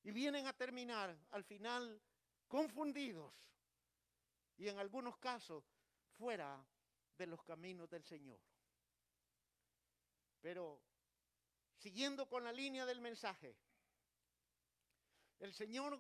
[0.04, 2.02] Y vienen a terminar al final
[2.48, 3.34] confundidos
[4.58, 5.64] y en algunos casos
[6.18, 6.64] fuera
[7.18, 8.40] de los caminos del Señor.
[10.42, 10.80] Pero
[11.78, 13.56] siguiendo con la línea del mensaje,
[15.40, 16.00] el Señor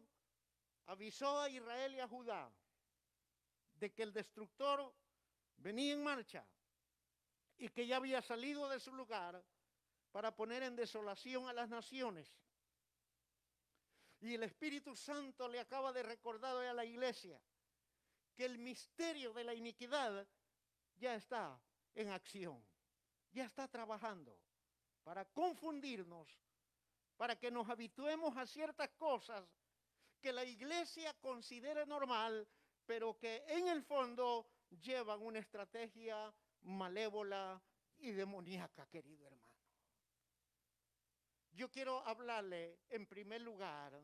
[0.85, 2.51] avisó a Israel y a Judá
[3.73, 4.93] de que el destructor
[5.57, 6.45] venía en marcha
[7.57, 9.43] y que ya había salido de su lugar
[10.11, 12.33] para poner en desolación a las naciones.
[14.21, 17.39] Y el Espíritu Santo le acaba de recordar a la iglesia
[18.33, 20.27] que el misterio de la iniquidad
[20.95, 21.59] ya está
[21.93, 22.63] en acción,
[23.31, 24.37] ya está trabajando
[25.03, 26.27] para confundirnos,
[27.15, 29.47] para que nos habituemos a ciertas cosas
[30.19, 32.47] que la iglesia considera normal,
[32.85, 34.47] pero que en el fondo
[34.81, 36.33] llevan una estrategia
[36.65, 37.61] malévola
[37.97, 39.45] y demoníaca, querido hermano.
[41.51, 44.01] Yo quiero hablarle en primer lugar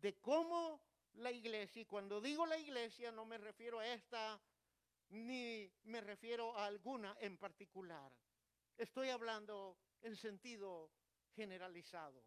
[0.00, 0.80] de cómo
[1.14, 4.40] la iglesia, y cuando digo la iglesia no me refiero a esta,
[5.10, 8.10] ni me refiero a alguna en particular.
[8.76, 10.90] Estoy hablando en sentido
[11.34, 12.22] generalizado.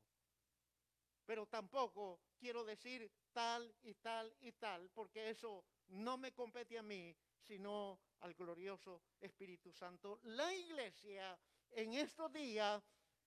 [1.25, 6.83] Pero tampoco quiero decir tal y tal y tal, porque eso no me compete a
[6.83, 10.19] mí, sino al glorioso Espíritu Santo.
[10.23, 11.37] La iglesia
[11.71, 12.83] en estos días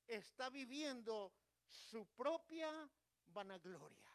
[0.07, 1.33] está viviendo
[1.69, 2.71] su propia
[3.27, 4.11] vanagloria.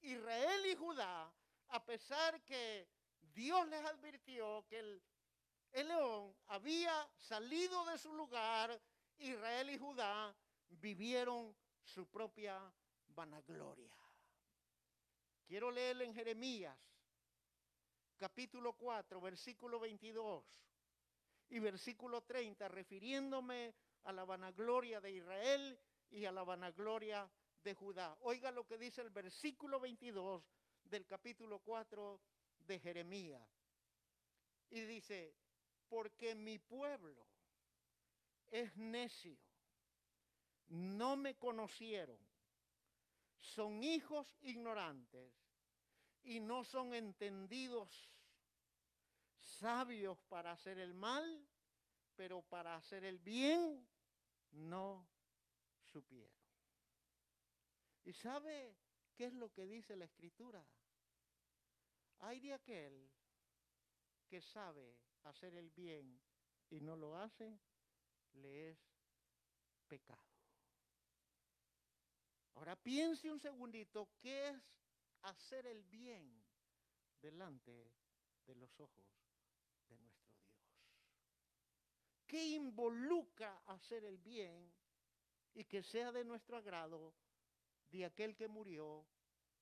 [0.00, 1.32] Israel y Judá,
[1.68, 2.88] a pesar que
[3.20, 5.02] Dios les advirtió que el,
[5.72, 8.80] león había salido de su lugar,
[9.18, 10.34] Israel y Judá
[10.68, 12.72] vivieron su propia
[13.08, 13.94] vanagloria.
[15.44, 16.76] Quiero leerle en Jeremías,
[18.16, 20.44] capítulo 4, versículo 22
[21.50, 23.74] y versículo 30, refiriéndome
[24.04, 25.78] a la vanagloria de Israel
[26.10, 27.30] y a la vanagloria
[27.62, 28.16] de Judá.
[28.22, 30.42] Oiga lo que dice el versículo 22
[30.84, 32.20] del capítulo 4
[32.66, 33.46] de Jeremías.
[34.70, 35.34] Y dice,
[35.88, 37.26] porque mi pueblo
[38.48, 39.38] es necio,
[40.68, 42.18] no me conocieron,
[43.38, 45.32] son hijos ignorantes
[46.26, 48.10] y no son entendidos,
[49.38, 51.46] sabios para hacer el mal,
[52.16, 53.88] pero para hacer el bien
[54.50, 55.08] no
[55.84, 56.36] supieron.
[58.04, 58.76] ¿Y sabe
[59.14, 60.64] qué es lo que dice la escritura?
[62.18, 63.08] Hay de aquel
[64.26, 66.20] que sabe hacer el bien
[66.70, 67.56] y no lo hace,
[68.32, 68.78] le es
[69.86, 70.26] pecado.
[72.54, 74.56] Ahora piense un segundito, ¿qué es
[75.26, 76.44] hacer el bien
[77.20, 77.92] delante
[78.46, 79.04] de los ojos
[79.88, 80.56] de nuestro Dios?
[82.26, 84.72] ¿Qué involucra hacer el bien
[85.54, 87.14] y que sea de nuestro agrado
[87.90, 89.06] de aquel que murió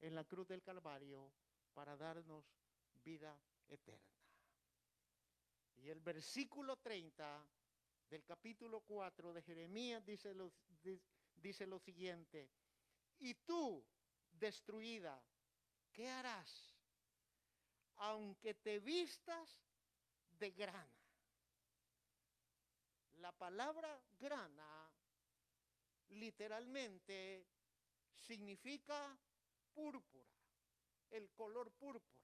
[0.01, 1.33] en la cruz del Calvario
[1.73, 2.45] para darnos
[3.03, 3.39] vida
[3.69, 4.15] eterna?
[5.77, 7.47] Y el versículo 30
[8.09, 10.53] del capítulo 4 de Jeremías dice lo,
[11.35, 12.51] dice lo siguiente,
[13.19, 13.85] y tú,
[14.31, 15.23] destruida,
[15.95, 16.75] ¿qué harás?
[17.97, 19.59] Aunque te vistas
[20.39, 21.05] de grana.
[23.15, 24.91] La palabra grana
[26.11, 27.47] literalmente
[28.13, 29.17] significa
[29.73, 30.31] púrpura,
[31.11, 32.15] el color púrpura.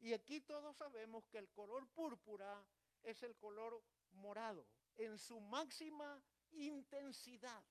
[0.00, 2.64] Y aquí todos sabemos que el color púrpura
[3.02, 4.66] es el color morado
[4.96, 6.22] en su máxima
[6.52, 7.62] intensidad.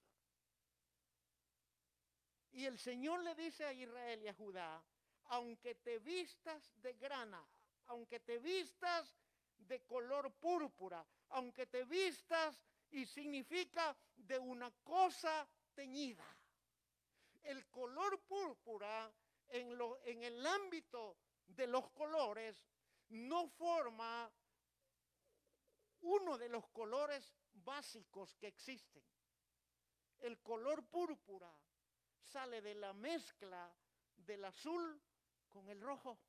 [2.56, 4.82] Y el Señor le dice a Israel y a Judá,
[5.26, 7.46] aunque te vistas de grana,
[7.88, 9.14] aunque te vistas
[9.58, 16.26] de color púrpura, aunque te vistas y significa de una cosa teñida.
[17.44, 19.14] El color púrpura
[19.50, 21.18] en, el ámbito
[21.48, 22.66] de los colores
[23.10, 24.32] no forma
[26.00, 29.04] uno de los colores básicos que existen.
[30.20, 31.54] El color púrpura
[32.26, 33.74] sale de la mezcla
[34.18, 35.02] del azul
[35.50, 36.20] con el rojo.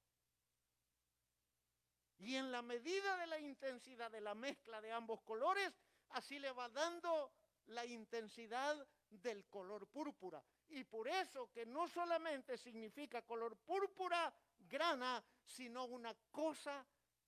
[2.18, 5.72] Y en la medida de la intensidad de la mezcla de ambos colores,
[6.10, 7.32] así le va dando
[7.66, 10.42] la intensidad del color púrpura.
[10.68, 16.86] Y por eso que no solamente significa color púrpura, grana, sino una cosa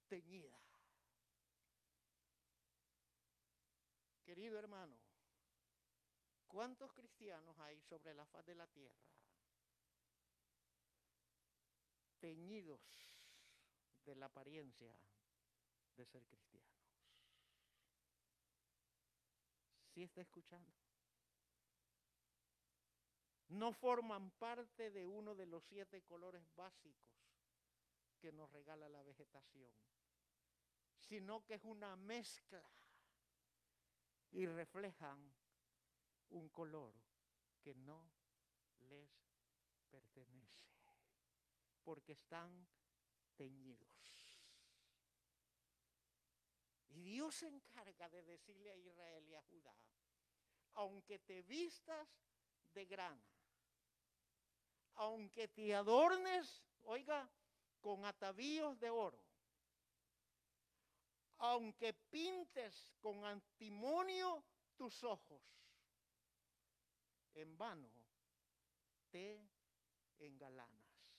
[0.08, 0.58] teñida.
[4.24, 4.97] Querido hermano,
[6.48, 9.08] ¿cuántos cristianos hay sobre la faz de la tierra
[12.18, 12.80] teñidos
[14.04, 14.92] de la apariencia
[15.96, 16.68] de ser cristianos?
[19.94, 20.72] ¿Sí está escuchando?
[23.48, 27.08] No forman parte de uno de los siete colores básicos
[28.20, 29.72] que nos regala la vegetación,
[30.98, 32.62] sino que es una mezcla
[34.30, 35.32] y reflejan
[36.30, 36.94] un color
[37.60, 38.10] que no
[38.88, 39.10] les
[39.90, 40.68] pertenece,
[41.82, 42.66] porque están
[43.36, 43.88] teñidos.
[46.88, 49.74] Y Dios se encarga de decirle a Israel y a Judá,
[50.74, 52.08] aunque te vistas
[52.72, 53.24] de grana,
[54.94, 57.30] aunque te adornes, oiga,
[57.80, 59.22] con atavíos de oro,
[61.38, 64.44] aunque pintes con antimonio
[64.76, 65.57] tus ojos,
[67.34, 67.90] en vano
[69.10, 69.40] te
[70.18, 71.14] engalanas,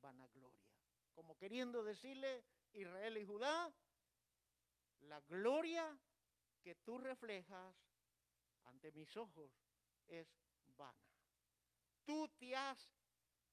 [0.00, 0.66] vanagloria.
[1.14, 3.72] Como queriendo decirle Israel y Judá,
[5.00, 5.98] la gloria
[6.62, 7.74] que tú reflejas
[8.64, 9.50] ante mis ojos
[10.06, 10.28] es
[10.76, 11.06] vana.
[12.04, 12.90] Tú te has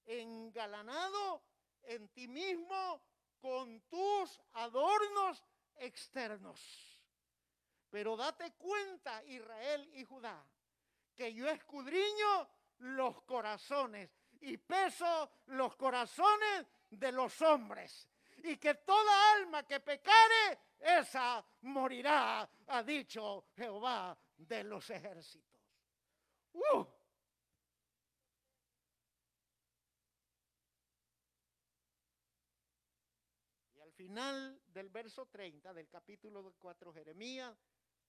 [0.06, 1.44] engalanado
[1.84, 3.02] en ti mismo
[3.40, 5.44] con tus adornos
[5.76, 7.04] externos.
[7.90, 10.44] Pero date cuenta, Israel y Judá,
[11.16, 12.50] que yo escudriño
[12.80, 14.10] los corazones
[14.42, 18.08] y peso los corazones de los hombres.
[18.44, 25.62] Y que toda alma que pecare, esa morirá, ha dicho Jehová de los ejércitos.
[26.54, 26.86] ¡Uh!
[34.04, 37.56] final del verso 30 del capítulo 4 Jeremías,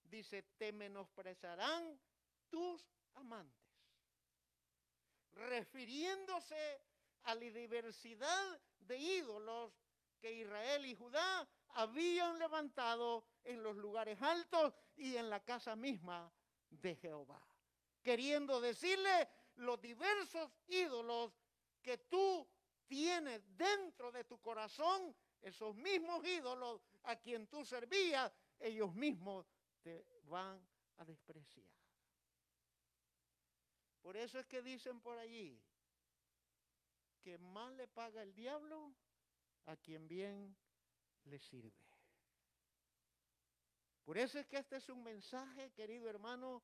[0.02, 2.00] dice, te menospreciarán
[2.54, 3.66] tus amantes.
[5.32, 6.80] Refiriéndose
[7.24, 9.72] a la diversidad de ídolos
[10.20, 16.32] que Israel y Judá habían levantado en los lugares altos y en la casa misma
[16.70, 17.44] de Jehová.
[18.04, 21.32] Queriendo decirle los diversos ídolos
[21.82, 22.48] que tú
[22.86, 29.44] tienes dentro de tu corazón esos mismos ídolos a quien tú servías, ellos mismos
[29.82, 30.64] te van
[30.98, 31.73] a despreciar.
[34.04, 35.58] Por eso es que dicen por allí
[37.22, 38.94] que más le paga el diablo
[39.64, 40.54] a quien bien
[41.24, 41.72] le sirve.
[44.04, 46.62] Por eso es que este es un mensaje, querido hermano,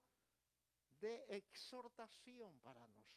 [1.00, 3.16] de exhortación para nosotros.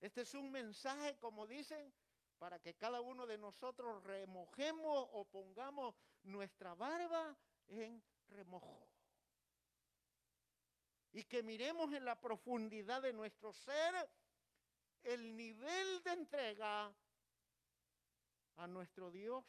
[0.00, 1.92] Este es un mensaje, como dicen,
[2.38, 7.36] para que cada uno de nosotros remojemos o pongamos nuestra barba
[7.66, 8.88] en remojo.
[11.12, 14.10] Y que miremos en la profundidad de nuestro ser
[15.02, 16.94] el nivel de entrega
[18.56, 19.44] a nuestro Dios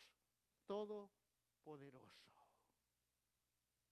[0.66, 2.32] Todopoderoso.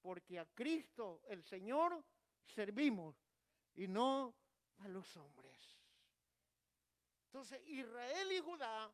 [0.01, 2.03] Porque a Cristo el Señor
[2.45, 3.15] servimos
[3.75, 4.33] y no
[4.77, 5.77] a los hombres.
[7.25, 8.91] Entonces Israel y Judá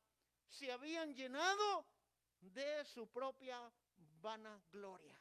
[0.49, 1.85] se habían llenado
[2.41, 3.71] de su propia
[4.21, 5.14] vanagloria.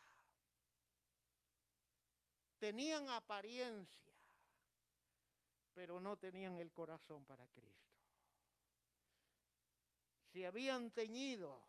[2.64, 4.14] Tenían apariencia,
[5.74, 7.92] pero no tenían el corazón para Cristo.
[10.32, 11.62] Se habían teñido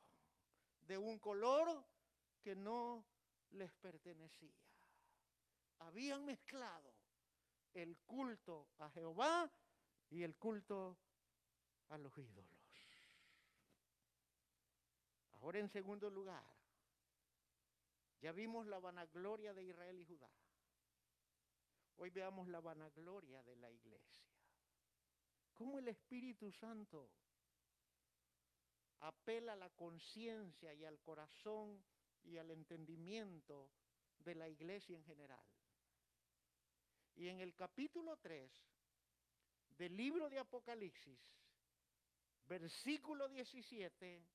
[0.88, 1.84] de un color
[2.42, 3.04] que no
[3.52, 4.56] les pertenecía.
[5.80, 6.94] Habían mezclado
[7.74, 9.52] el culto a Jehová
[10.10, 10.98] y el culto
[11.90, 12.58] a los ídolos.
[15.42, 16.46] Ahora en segundo lugar,
[18.22, 20.30] ya vimos la vanagloria de Israel y Judá.
[21.98, 24.26] Hoy veamos la vanagloria de la iglesia.
[25.54, 27.10] Cómo el Espíritu Santo
[29.00, 31.84] apela a la conciencia y al corazón
[32.24, 33.70] y al entendimiento
[34.20, 35.46] de la iglesia en general.
[37.16, 38.52] Y en el capítulo 3
[39.78, 41.20] del libro de Apocalipsis,
[42.46, 44.26] versículo 17,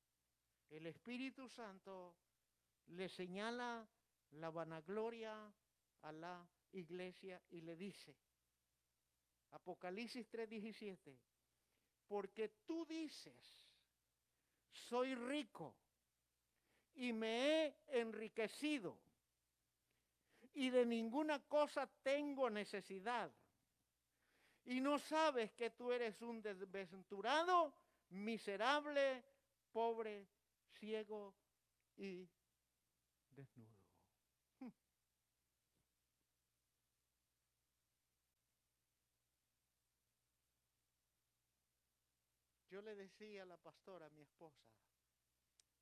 [0.70, 2.16] el Espíritu Santo
[2.86, 3.86] le señala
[4.30, 5.52] la vanagloria
[6.02, 8.16] a la iglesia y le dice,
[9.50, 11.18] Apocalipsis 3:17,
[12.06, 13.66] porque tú dices,
[14.72, 15.74] soy rico
[16.94, 18.98] y me he enriquecido
[20.54, 23.30] y de ninguna cosa tengo necesidad.
[24.64, 27.74] Y no sabes que tú eres un desventurado,
[28.10, 29.24] miserable,
[29.72, 30.26] pobre,
[30.78, 31.34] ciego
[31.96, 32.28] y
[33.30, 33.79] desnudo.
[42.80, 44.64] Yo le decía a la pastora, a mi esposa,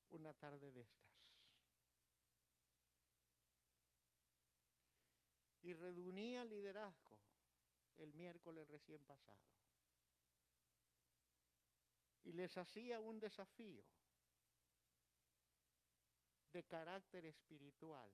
[0.09, 1.15] una tarde de estas.
[5.63, 7.21] Y reunía liderazgo
[7.99, 9.39] el miércoles recién pasado.
[12.25, 13.85] Y les hacía un desafío
[16.53, 18.11] de carácter espiritual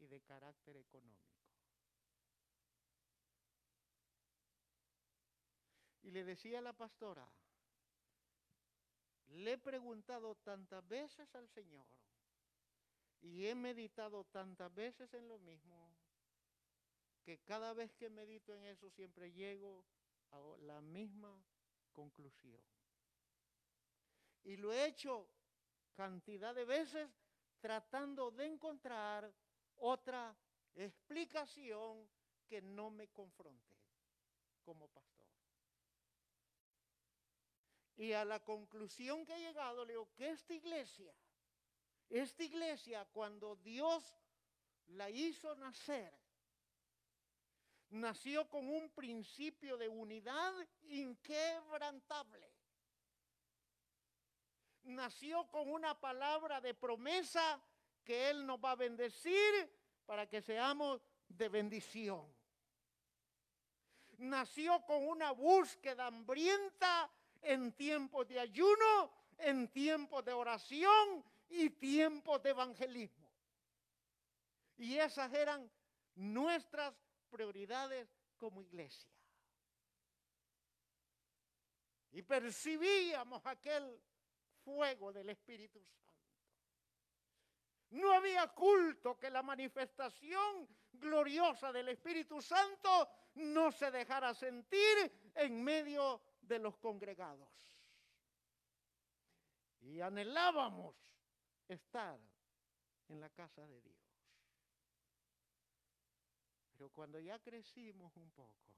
[0.00, 1.41] y de carácter económico.
[6.02, 7.28] Y le decía a la pastora,
[9.28, 11.86] le he preguntado tantas veces al Señor
[13.20, 15.90] y he meditado tantas veces en lo mismo
[17.22, 19.84] que cada vez que medito en eso siempre llego
[20.32, 21.40] a la misma
[21.92, 22.60] conclusión.
[24.42, 25.28] Y lo he hecho
[25.94, 27.08] cantidad de veces
[27.60, 29.32] tratando de encontrar
[29.76, 30.36] otra
[30.74, 32.08] explicación
[32.48, 33.78] que no me confronte
[34.64, 35.11] como pastor.
[38.02, 41.14] Y a la conclusión que he llegado, le digo que esta iglesia,
[42.10, 44.02] esta iglesia cuando Dios
[44.88, 46.12] la hizo nacer,
[47.90, 50.52] nació con un principio de unidad
[50.88, 52.52] inquebrantable.
[54.82, 57.62] Nació con una palabra de promesa
[58.02, 59.72] que Él nos va a bendecir
[60.06, 62.26] para que seamos de bendición.
[64.18, 67.08] Nació con una búsqueda hambrienta
[67.42, 73.30] en tiempos de ayuno, en tiempos de oración y tiempos de evangelismo.
[74.76, 75.70] Y esas eran
[76.14, 76.94] nuestras
[77.30, 79.10] prioridades como iglesia.
[82.12, 84.00] Y percibíamos aquel
[84.64, 86.02] fuego del Espíritu Santo.
[87.90, 95.62] No había culto que la manifestación gloriosa del Espíritu Santo no se dejara sentir en
[95.62, 96.20] medio
[96.52, 97.48] de los congregados.
[99.80, 100.94] Y anhelábamos
[101.66, 102.20] estar
[103.08, 103.98] en la casa de Dios.
[106.72, 108.72] Pero cuando ya crecimos un poco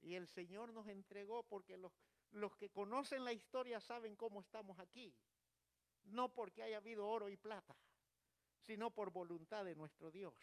[0.00, 1.92] y el Señor nos entregó, porque los,
[2.32, 5.14] los que conocen la historia saben cómo estamos aquí,
[6.04, 7.76] no porque haya habido oro y plata,
[8.58, 10.34] sino por voluntad de nuestro Dios.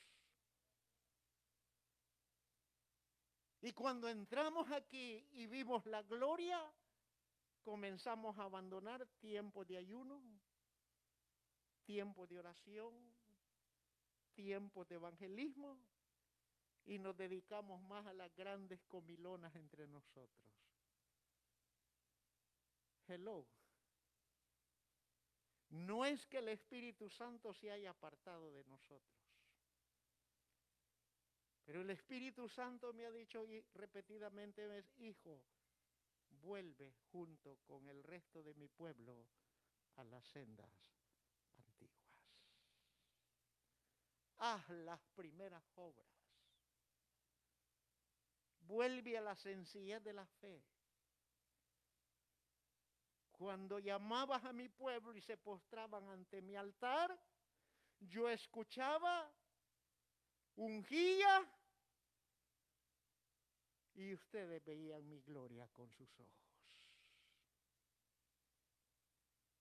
[3.61, 6.59] Y cuando entramos aquí y vimos la gloria,
[7.63, 10.21] comenzamos a abandonar tiempo de ayuno,
[11.83, 12.93] tiempo de oración,
[14.33, 15.77] tiempo de evangelismo
[16.85, 20.49] y nos dedicamos más a las grandes comilonas entre nosotros.
[23.07, 23.45] Hello.
[25.69, 29.28] No es que el Espíritu Santo se haya apartado de nosotros.
[31.69, 34.67] Pero el Espíritu Santo me ha dicho repetidamente,
[34.97, 35.39] hijo,
[36.41, 39.27] vuelve junto con el resto de mi pueblo
[39.97, 40.71] a las sendas
[41.57, 42.09] antiguas.
[44.37, 46.09] Haz las primeras obras.
[48.61, 50.63] Vuelve a la sencillez de la fe.
[53.31, 57.15] Cuando llamabas a mi pueblo y se postraban ante mi altar,
[57.99, 59.31] yo escuchaba,
[60.55, 61.47] ungía
[63.95, 66.49] y ustedes veían mi gloria con sus ojos.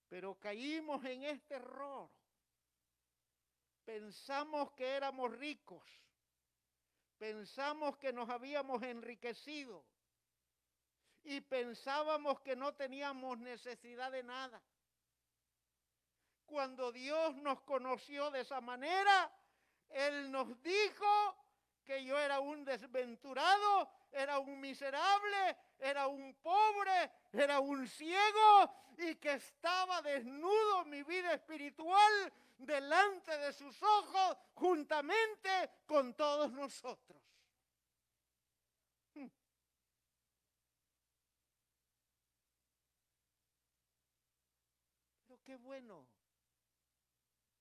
[0.09, 2.11] Pero caímos en este error.
[3.85, 5.83] Pensamos que éramos ricos.
[7.19, 9.85] Pensamos que nos habíamos enriquecido.
[11.25, 14.63] Y pensábamos que no teníamos necesidad de nada.
[16.47, 19.31] Cuando Dios nos conoció de esa manera,
[19.91, 21.37] Él nos dijo
[21.89, 29.15] que yo era un desventurado, era un miserable, era un pobre, era un ciego y
[29.15, 35.49] que estaba desnudo mi vida espiritual delante de sus ojos juntamente
[35.87, 37.23] con todos nosotros.
[45.27, 46.07] Pero qué bueno.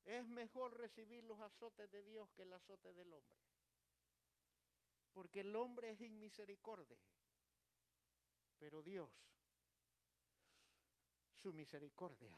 [0.03, 3.46] Es mejor recibir los azotes de Dios que el azote del hombre
[5.17, 6.95] porque el hombre es inmisericordia.
[8.59, 9.09] Pero Dios,
[11.41, 12.37] su misericordia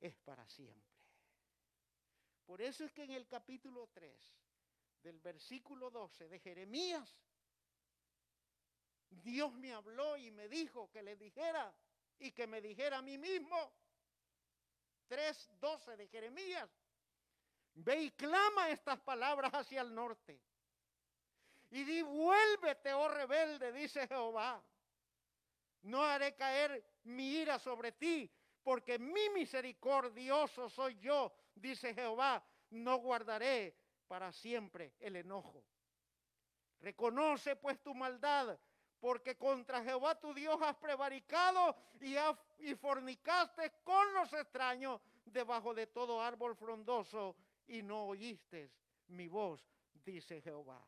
[0.00, 0.98] es para siempre.
[2.46, 4.18] Por eso es que en el capítulo 3
[5.02, 7.14] del versículo 12 de Jeremías,
[9.10, 11.70] Dios me habló y me dijo que le dijera
[12.18, 13.74] y que me dijera a mí mismo,
[15.10, 16.70] 3.12 de Jeremías,
[17.74, 20.40] ve y clama estas palabras hacia el norte
[21.70, 24.62] y di, vuélvete, oh rebelde, dice Jehová.
[25.82, 28.30] No haré caer mi ira sobre ti,
[28.62, 32.42] porque mi misericordioso soy yo, dice Jehová.
[32.70, 33.74] No guardaré
[34.08, 35.64] para siempre el enojo.
[36.80, 38.58] Reconoce pues tu maldad,
[38.98, 42.16] porque contra Jehová tu Dios has prevaricado y,
[42.58, 47.36] y fornicaste con los extraños debajo de todo árbol frondoso
[47.66, 48.70] y no oíste
[49.08, 49.64] mi voz,
[50.04, 50.84] dice Jehová.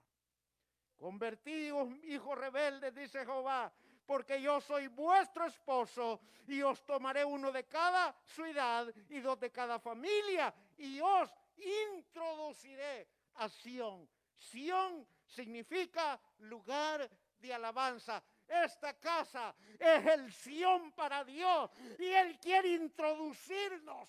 [1.02, 3.72] Convertíos, hijos rebeldes, dice Jehová,
[4.06, 9.50] porque yo soy vuestro esposo y os tomaré uno de cada ciudad y dos de
[9.50, 14.08] cada familia y os introduciré a Sión.
[14.38, 17.10] Sión significa lugar
[17.40, 18.22] de alabanza.
[18.46, 21.68] Esta casa es el Sión para Dios
[21.98, 24.08] y Él quiere introducirnos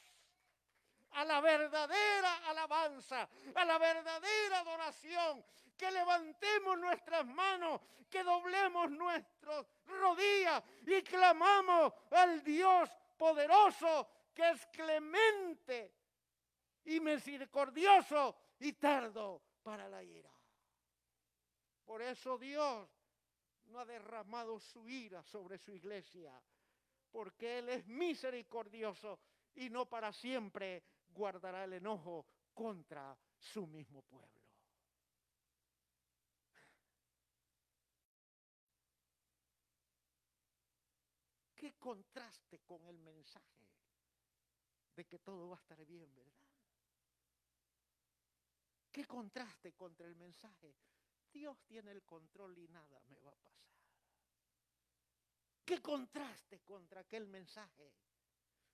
[1.14, 5.44] a la verdadera alabanza, a la verdadera adoración,
[5.78, 14.66] que levantemos nuestras manos, que doblemos nuestras rodillas y clamamos al Dios poderoso que es
[14.68, 15.94] clemente
[16.86, 20.32] y misericordioso y tardo para la ira.
[21.86, 22.90] Por eso Dios
[23.66, 26.34] no ha derramado su ira sobre su iglesia,
[27.12, 29.20] porque Él es misericordioso
[29.56, 34.43] y no para siempre guardará el enojo contra su mismo pueblo.
[41.64, 43.70] Qué contraste con el mensaje
[44.98, 46.44] de que todo va a estar bien, ¿verdad?
[48.92, 50.76] Qué contraste contra el mensaje.
[51.32, 53.78] Dios tiene el control y nada me va a pasar.
[55.64, 57.94] Qué contraste contra aquel mensaje.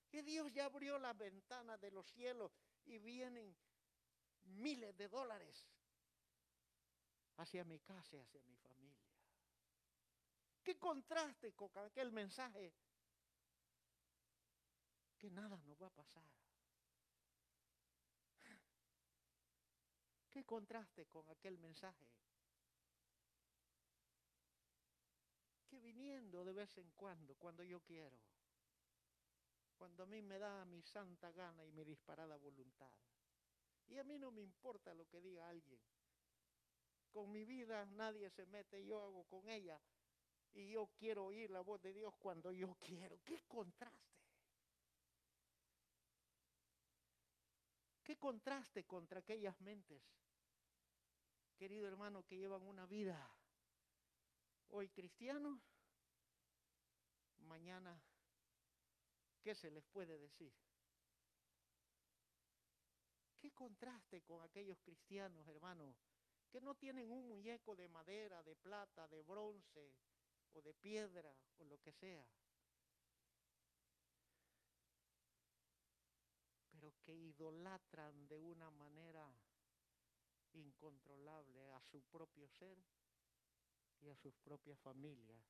[0.10, 2.52] Que Dios ya abrió las ventanas de los cielos
[2.86, 3.56] y vienen
[4.45, 5.64] miles de dólares
[7.38, 9.09] hacia mi casa y hacia mi familia.
[10.70, 12.72] Qué contraste con aquel mensaje
[15.18, 16.24] que nada nos va a pasar.
[20.30, 22.08] Qué contraste con aquel mensaje.
[25.66, 28.20] Que viniendo de vez en cuando, cuando yo quiero,
[29.76, 32.91] cuando a mí me da mi santa gana y mi disparada voluntad.
[33.88, 35.82] Y a mí no me importa lo que diga alguien.
[37.10, 39.82] Con mi vida nadie se mete, yo hago con ella
[40.54, 43.20] y yo quiero oír la voz de Dios cuando yo quiero.
[43.24, 44.10] ¿Qué contraste?
[48.04, 50.02] ¿Qué contraste contra aquellas mentes,
[51.58, 53.32] querido hermano, que llevan una vida
[54.70, 55.60] hoy cristianos
[57.50, 58.00] mañana,
[59.42, 60.54] ¿qué se les puede decir?
[63.40, 65.96] ¿Qué contraste con aquellos cristianos, hermanos,
[66.50, 69.94] que no tienen un muñeco de madera, de plata, de bronce
[70.54, 72.26] o de piedra o lo que sea?
[76.72, 79.30] Pero que idolatran de una manera
[80.54, 82.78] incontrolable a su propio ser
[84.02, 85.44] y a sus propias familias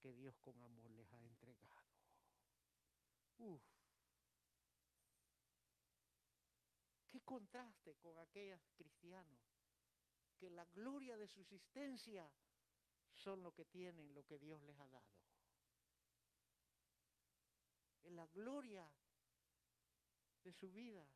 [0.00, 1.88] que Dios con amor les ha entregado.
[3.38, 3.62] Uf.
[7.08, 9.40] Qué contraste con aquellos cristianos
[10.38, 12.30] que la gloria de su existencia
[13.12, 15.12] son lo que tienen, lo que Dios les ha dado.
[18.04, 18.88] En la gloria
[20.42, 21.06] de su vida,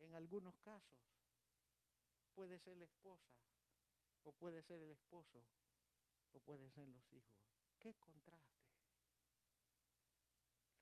[0.00, 0.98] en algunos casos,
[2.34, 3.34] puede ser la esposa,
[4.24, 5.44] o puede ser el esposo,
[6.32, 7.38] o pueden ser los hijos.
[7.78, 8.64] Qué contraste.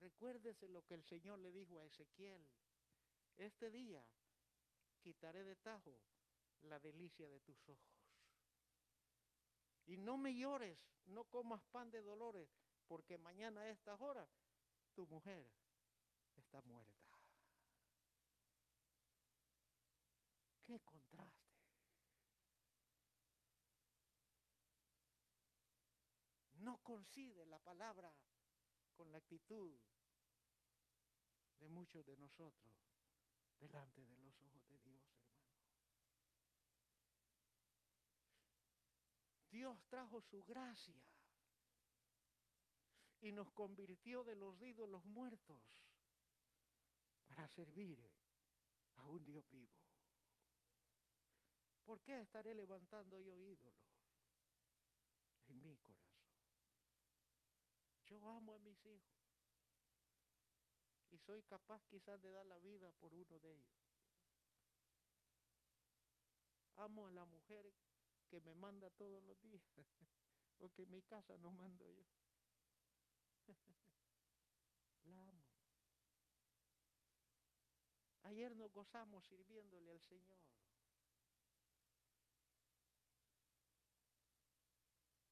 [0.01, 2.45] Recuérdese lo que el Señor le dijo a Ezequiel.
[3.37, 4.05] Este día
[5.01, 5.97] quitaré de tajo
[6.63, 8.02] la delicia de tus ojos.
[9.87, 12.49] Y no me llores, no comas pan de dolores,
[12.87, 14.29] porque mañana a estas horas
[14.95, 15.51] tu mujer
[16.37, 17.03] está muerta.
[20.65, 21.43] Qué contraste.
[26.55, 28.15] No coincide la palabra
[28.95, 29.77] con la actitud
[31.59, 32.73] de muchos de nosotros
[33.59, 35.33] delante de los ojos de Dios, hermano.
[39.53, 40.99] Dios trajo su gracia
[43.21, 45.61] y nos convirtió de los ídolos muertos
[47.29, 48.03] para servir
[48.97, 49.77] a un Dios vivo.
[51.85, 53.75] ¿Por qué estaré levantando yo ídolos
[55.49, 56.25] en mi corazón?
[58.07, 59.23] Yo amo a mis hijos
[61.11, 63.83] y soy capaz quizás de dar la vida por uno de ellos.
[66.77, 67.71] Amo a la mujer
[68.33, 69.63] que me manda todos los días,
[70.59, 72.07] porque en mi casa no mando yo.
[75.05, 75.45] la amo.
[78.23, 80.39] Ayer nos gozamos sirviéndole al Señor.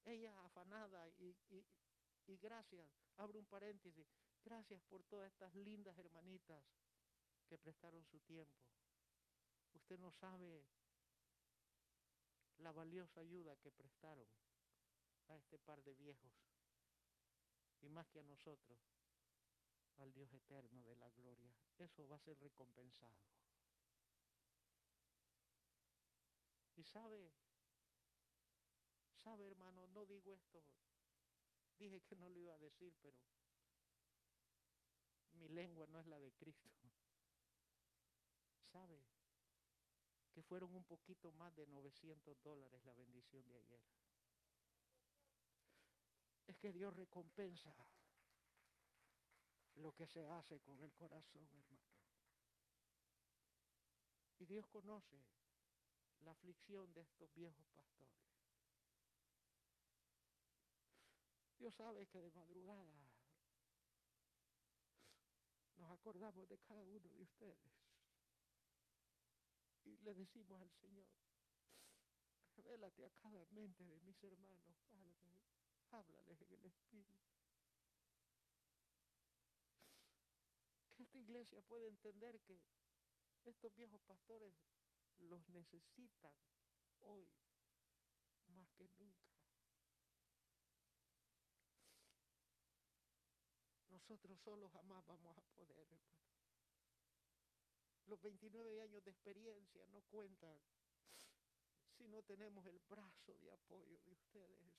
[0.05, 1.65] Ella afanada y, y,
[2.27, 2.87] y gracias,
[3.17, 4.13] abro un paréntesis,
[4.45, 6.63] gracias por todas estas lindas hermanitas
[7.47, 8.61] que prestaron su tiempo.
[9.73, 10.67] Usted no sabe
[12.61, 14.29] la valiosa ayuda que prestaron
[15.29, 16.33] a este par de viejos
[17.81, 18.79] y más que a nosotros,
[19.99, 21.53] al Dios eterno de la gloria.
[21.79, 23.15] Eso va a ser recompensado.
[26.77, 27.33] Y sabe,
[29.17, 30.63] sabe hermano, no digo esto,
[31.79, 33.19] dije que no lo iba a decir, pero
[35.33, 36.71] mi lengua no es la de Cristo.
[38.73, 39.10] ¿Sabe?
[40.33, 43.81] Que fueron un poquito más de 900 dólares la bendición de ayer.
[46.47, 47.75] Es que Dios recompensa
[49.77, 51.79] lo que se hace con el corazón, hermano.
[54.39, 55.21] Y Dios conoce
[56.21, 58.01] la aflicción de estos viejos pastores.
[61.59, 63.11] Dios sabe que de madrugada
[65.77, 67.90] nos acordamos de cada uno de ustedes.
[69.91, 71.05] Y le decimos al Señor,
[72.57, 74.79] revélate a cada mente de mis hermanos,
[75.91, 77.29] háblales en el Espíritu.
[80.95, 82.63] Que esta iglesia puede entender que
[83.45, 84.55] estos viejos pastores
[85.19, 86.35] los necesitan
[87.01, 87.29] hoy
[88.47, 89.29] más que nunca.
[93.89, 96.40] Nosotros solos jamás vamos a poder, hermano.
[98.11, 100.59] Los 29 años de experiencia no cuentan
[101.97, 104.75] si no tenemos el brazo de apoyo de ustedes.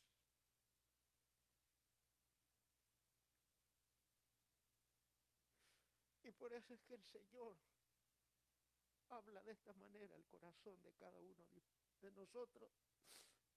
[6.23, 7.55] Y por eso es que el Señor
[9.07, 11.47] habla de esta manera el corazón de cada uno
[12.01, 12.69] de nosotros,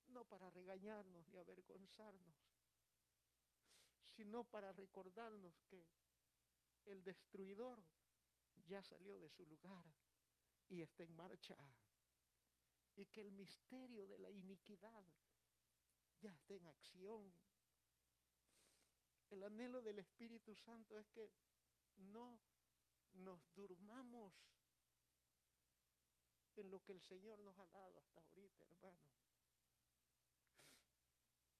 [0.06, 2.36] no para regañarnos ni avergonzarnos,
[4.14, 5.84] sino para recordarnos que
[6.84, 7.82] el destruidor
[8.66, 9.84] ya salió de su lugar
[10.68, 11.56] y está en marcha.
[12.96, 15.04] Y que el misterio de la iniquidad
[16.20, 17.34] ya está en acción.
[19.30, 21.30] El anhelo del Espíritu Santo es que
[21.96, 22.40] no
[23.14, 24.32] nos durmamos
[26.56, 29.00] en lo que el Señor nos ha dado hasta ahorita, hermano.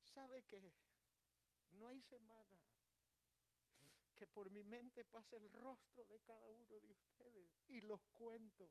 [0.03, 0.61] ¿Sabe que
[1.73, 2.61] no hay semana
[4.15, 8.71] que por mi mente pase el rostro de cada uno de ustedes y los cuento.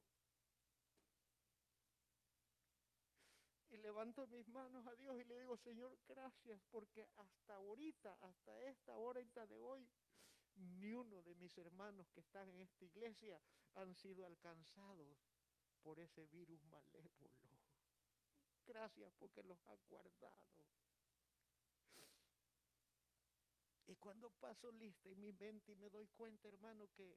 [3.69, 8.61] Y levanto mis manos a Dios y le digo, Señor, gracias, porque hasta ahorita, hasta
[8.61, 9.89] esta hora de hoy,
[10.55, 13.41] ni uno de mis hermanos que están en esta iglesia
[13.73, 15.17] han sido alcanzados
[15.81, 17.33] por ese virus malévolo.
[18.65, 20.53] Gracias porque los ha guardado.
[23.93, 27.15] Y cuando paso lista en mi mente y me doy cuenta, hermano, que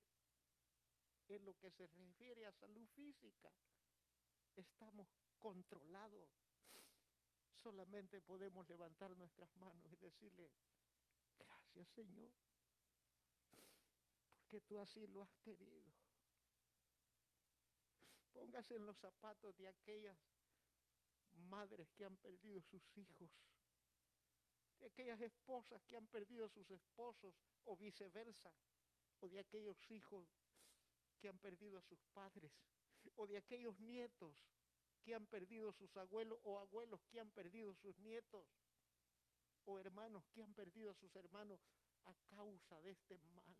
[1.29, 3.51] en lo que se refiere a salud física,
[4.55, 5.09] estamos
[5.39, 6.29] controlados
[7.63, 10.53] solamente podemos levantar nuestras manos y decirle,
[11.39, 12.31] gracias Señor,
[14.37, 15.83] porque tú así lo has querido.
[18.35, 20.19] Póngase en los zapatos de aquellas
[21.33, 23.31] madres que han perdido sus hijos,
[24.79, 27.35] de aquellas esposas que han perdido sus esposos
[27.65, 28.53] o viceversa,
[29.21, 30.29] o de aquellos hijos
[31.19, 32.53] que han perdido a sus padres,
[33.15, 34.47] o de aquellos nietos
[35.03, 38.47] que han perdido sus abuelos o abuelos que han perdido sus nietos
[39.65, 41.61] o hermanos que han perdido a sus hermanos
[42.05, 43.57] a causa de este mal.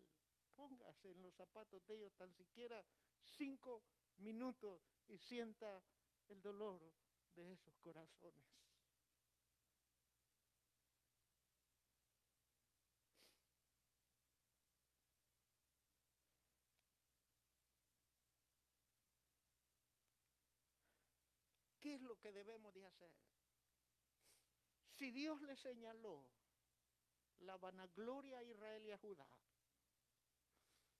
[0.55, 2.83] Póngase en los zapatos de ellos tan siquiera
[3.23, 3.83] cinco
[4.17, 5.81] minutos y sienta
[6.27, 6.81] el dolor
[7.35, 8.57] de esos corazones.
[21.79, 23.11] ¿Qué es que debemos de hacer?
[24.91, 26.25] Si Dios le señaló
[27.39, 29.27] la vanagloria a Israel y a Judá,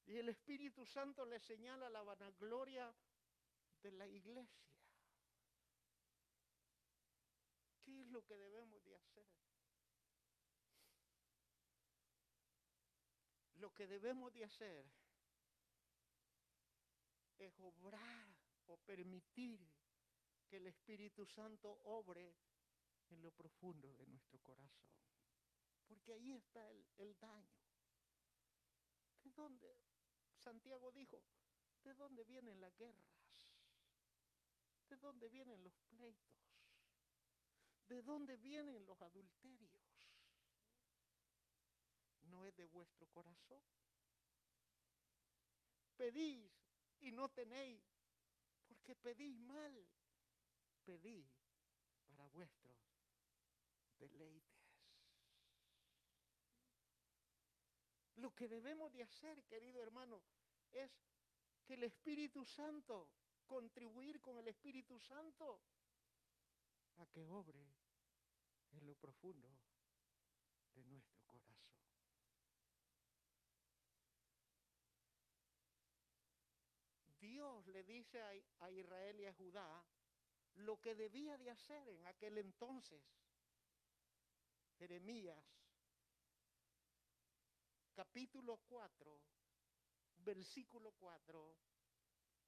[0.06, 2.94] y el Espíritu Santo le señala la vanagloria
[3.82, 4.70] de la iglesia,
[7.84, 9.28] ¿qué es lo que debemos de hacer?
[13.56, 14.86] Lo que debemos de hacer
[17.40, 18.28] es obrar
[18.68, 19.60] o permitir
[20.48, 22.36] que el Espíritu Santo obre
[23.10, 24.88] en lo profundo de nuestro corazón.
[25.88, 27.58] Porque ahí está el, daño.
[29.24, 29.78] ¿De dónde?
[30.38, 31.22] Santiago dijo,
[31.84, 33.08] ¿de dónde vienen las guerras?
[34.90, 36.38] ¿De dónde vienen los pleitos?
[37.88, 39.82] ¿De dónde vienen los adulterios?
[42.24, 43.64] ¿No es de vuestro corazón?
[45.96, 46.52] Pedís
[47.00, 47.82] y no tenéis,
[48.68, 49.88] porque pedís mal
[50.88, 51.30] pedí
[52.08, 52.78] para vuestros
[54.00, 54.58] deleites.
[58.16, 60.24] Lo que debemos de hacer, querido hermano,
[60.72, 60.90] es
[61.66, 63.10] que el Espíritu Santo,
[63.46, 65.62] contribuir con el Espíritu Santo
[66.96, 67.62] a que obre
[68.72, 69.50] en lo profundo
[70.74, 71.58] de nuestro corazón.
[77.20, 79.84] Dios le dice a, Israel y a Judá
[80.58, 83.02] lo que debía de hacer en aquel entonces.
[84.78, 85.44] Jeremías,
[87.94, 89.22] capítulo 4,
[90.18, 91.58] versículo 4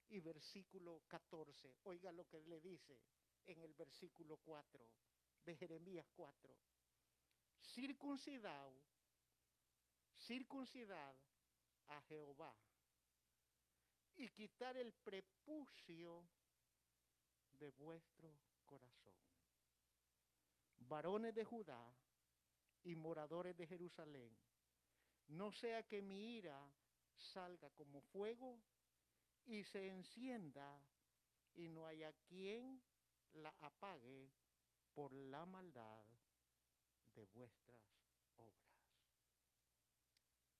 [0.08, 1.76] y versículo 14.
[1.84, 3.00] Oiga lo que le dice
[3.46, 4.88] en el versículo 4
[5.44, 6.56] de Jeremías 4.
[7.62, 8.72] Circuncidad,
[10.16, 11.14] circuncidad
[11.88, 12.56] a Jehová
[14.16, 16.28] y quitar el prepucio
[17.60, 18.34] de vuestro
[18.64, 19.14] corazón.
[20.78, 21.94] Varones de Judá
[22.82, 24.36] y moradores de Jerusalén,
[25.28, 26.58] no sea que mi ira
[27.16, 28.58] salga como fuego
[29.44, 30.82] y se encienda
[31.54, 32.82] y no haya quien
[33.34, 34.30] la apague
[34.94, 36.04] por la maldad
[37.14, 37.80] de vuestras
[38.36, 38.70] obras.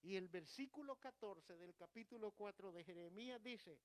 [0.02, 3.78] Y el versículo 14 del capítulo 4 de Jeremías dice,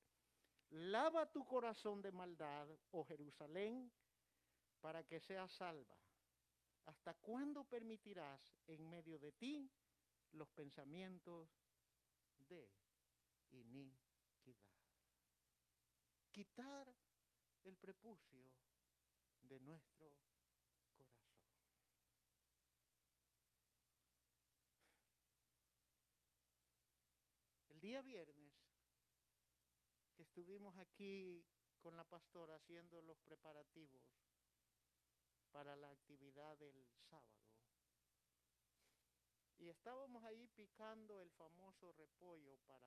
[0.69, 3.91] Lava tu corazón de maldad, oh Jerusalén,
[4.81, 5.97] para que seas salva.
[6.85, 9.71] ¿Hasta cuándo permitirás en medio de ti
[10.31, 11.49] los pensamientos
[12.39, 12.69] de
[13.51, 14.75] iniquidad?
[16.31, 16.93] Quitar
[17.63, 18.51] el prepucio
[19.41, 20.13] de nuestro
[20.95, 21.25] corazón.
[27.69, 28.44] El día viernes
[30.35, 31.45] estuvimos aquí
[31.79, 34.03] con la pastora haciendo los preparativos
[35.49, 37.47] para la actividad del sábado.
[39.59, 42.85] Y estábamos ahí picando el famoso repollo para,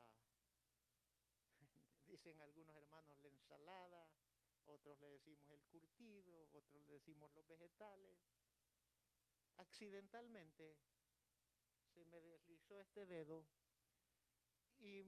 [2.06, 4.10] dicen algunos hermanos, la ensalada,
[4.66, 8.18] otros le decimos el curtido, otros le decimos los vegetales.
[9.56, 10.76] Accidentalmente
[11.94, 13.46] se me deslizó este dedo
[14.80, 15.02] y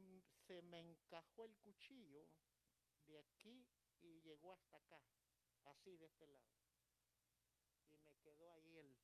[0.50, 2.28] se me encajó el cuchillo
[3.06, 3.64] de aquí
[4.00, 5.00] y llegó hasta acá,
[5.66, 6.50] así de este lado.
[7.94, 8.98] Y me quedó ahí el...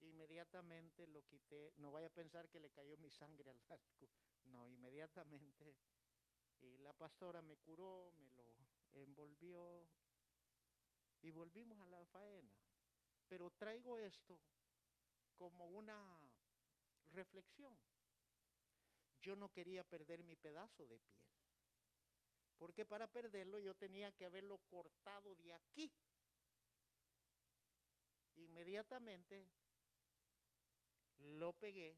[0.00, 4.10] Inmediatamente lo quité, no vaya a pensar que le cayó mi sangre al arco,
[4.46, 5.76] no, inmediatamente.
[6.60, 8.28] Y la pastora me curó, me
[8.94, 9.88] lo envolvió
[11.22, 12.52] y volvimos a la faena.
[13.28, 14.40] Pero traigo esto
[15.36, 16.18] como una
[17.12, 17.78] reflexión.
[19.24, 21.24] Yo no quería perder mi pedazo de piel.
[22.58, 25.90] Porque para perderlo yo tenía que haberlo cortado de aquí.
[28.36, 29.46] Inmediatamente
[31.18, 31.96] lo pegué,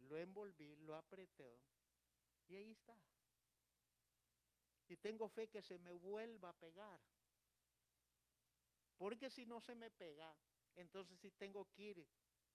[0.00, 1.60] lo envolví, lo apreté
[2.48, 2.96] y ahí está.
[4.88, 7.00] Y tengo fe que se me vuelva a pegar.
[8.96, 10.34] Porque si no se me pega,
[10.74, 12.06] entonces sí tengo que ir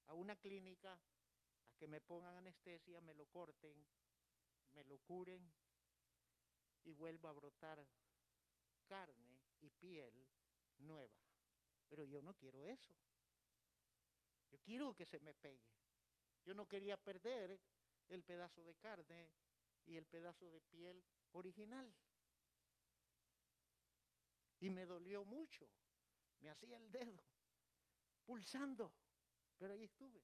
[0.08, 1.00] a una clínica
[1.78, 3.86] que me pongan anestesia, me lo corten,
[4.74, 5.54] me lo curen
[6.84, 7.86] y vuelva a brotar
[8.86, 10.28] carne y piel
[10.80, 11.18] nueva.
[11.88, 12.94] Pero yo no quiero eso.
[14.50, 15.72] Yo quiero que se me pegue.
[16.46, 17.60] Yo no quería perder
[18.10, 19.32] el pedazo de carne
[19.86, 21.94] y el pedazo de piel original.
[24.60, 25.68] Y me dolió mucho.
[26.40, 27.24] Me hacía el dedo
[28.26, 28.94] pulsando,
[29.58, 30.22] pero ahí estuve.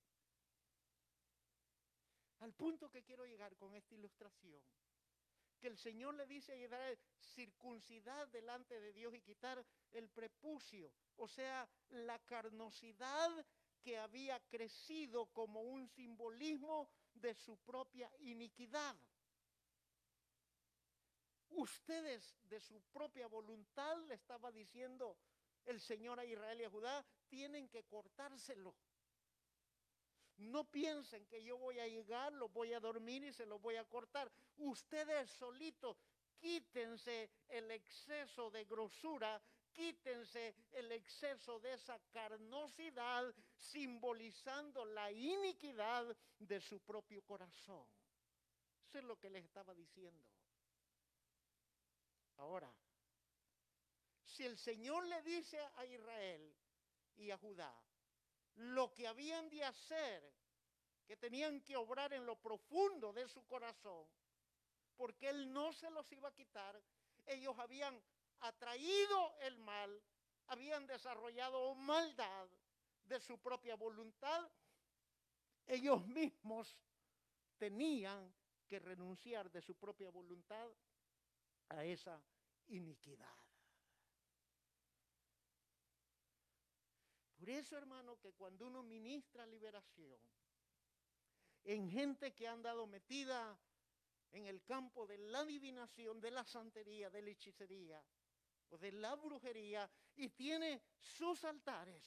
[2.39, 4.61] Al punto que quiero llegar con esta ilustración,
[5.59, 10.91] que el Señor le dice a Israel, circuncidar delante de Dios y quitar el prepucio,
[11.17, 13.45] o sea, la carnosidad
[13.81, 18.95] que había crecido como un simbolismo de su propia iniquidad.
[21.49, 25.17] Ustedes de su propia voluntad le estaba diciendo
[25.65, 28.75] el Señor a Israel y a Judá, tienen que cortárselo.
[30.39, 33.75] No piensen que yo voy a llegar, los voy a dormir y se los voy
[33.75, 34.31] a cortar.
[34.57, 35.97] Ustedes solitos
[36.39, 39.41] quítense el exceso de grosura,
[39.73, 47.85] quítense el exceso de esa carnosidad, simbolizando la iniquidad de su propio corazón.
[48.87, 50.25] Eso es lo que les estaba diciendo.
[52.37, 52.73] Ahora,
[54.23, 56.55] si el Señor le dice a Israel
[57.17, 57.77] y a Judá
[58.55, 60.33] lo que habían de hacer,
[61.05, 64.07] que tenían que obrar en lo profundo de su corazón,
[64.95, 66.81] porque Él no se los iba a quitar,
[67.25, 67.99] ellos habían
[68.41, 70.03] atraído el mal,
[70.47, 72.47] habían desarrollado maldad
[73.05, 74.49] de su propia voluntad,
[75.67, 76.77] ellos mismos
[77.57, 78.33] tenían
[78.67, 80.69] que renunciar de su propia voluntad
[81.69, 82.21] a esa
[82.67, 83.38] iniquidad.
[87.39, 90.19] Por eso, hermano, que cuando uno ministra liberación
[91.63, 93.57] en gente que ha andado metida
[94.31, 98.03] en el campo de la adivinación, de la santería, de la hechicería
[98.71, 102.03] o de la brujería y tiene sus altares,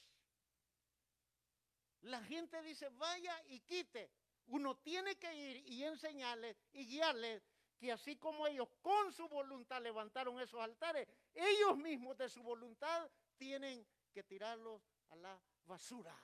[2.02, 4.10] la gente dice, vaya y quite.
[4.48, 7.42] Uno tiene que ir y enseñarles y guiarles
[7.78, 13.10] que así como ellos con su voluntad levantaron esos altares, ellos mismos de su voluntad
[13.38, 16.16] tienen que tirarlos a la basura.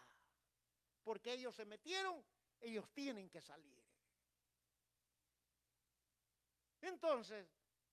[1.05, 2.25] Porque ellos se metieron,
[2.61, 3.83] ellos tienen que salir.
[6.81, 7.49] Entonces,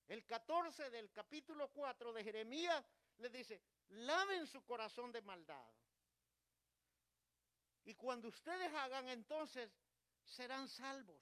[0.08, 2.84] el 14 del capítulo 4 de Jeremías
[3.18, 5.72] le dice, laven su corazón de maldad.
[7.86, 9.72] Y cuando ustedes hagan, entonces
[10.24, 11.22] serán salvos.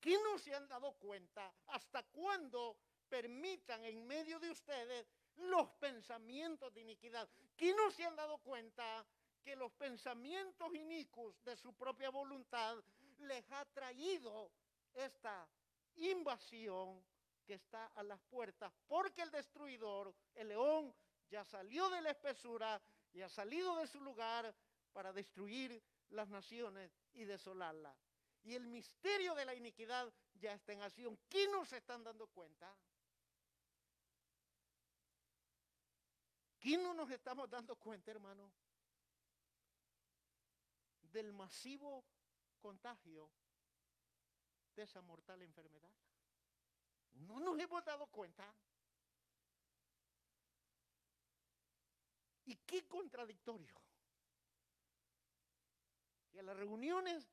[0.00, 2.78] ¿Qué no se han dado cuenta hasta cuándo
[3.08, 5.06] permitan en medio de ustedes
[5.36, 7.28] los pensamientos de iniquidad?
[7.56, 9.06] ¿Qué no se han dado cuenta
[9.42, 12.82] que los pensamientos inicuos de su propia voluntad
[13.18, 14.50] les ha traído
[14.94, 15.48] esta
[15.96, 17.02] invasión
[17.46, 18.72] que está a las puertas?
[18.86, 20.94] Porque el destruidor, el león,
[21.28, 22.80] ya salió de la espesura
[23.12, 24.54] y ha salido de su lugar
[24.92, 27.96] para destruir las naciones y desolarlas.
[28.42, 31.18] Y el misterio de la iniquidad ya está en acción.
[31.28, 32.74] ¿Qué no se están dando cuenta?
[36.60, 38.52] ¿Qué no nos estamos dando cuenta, hermano?
[41.00, 42.04] Del masivo
[42.60, 43.30] contagio
[44.76, 45.90] de esa mortal enfermedad.
[47.14, 48.54] No nos hemos dado cuenta.
[52.44, 53.74] Y qué contradictorio.
[56.34, 57.26] Y a las reuniones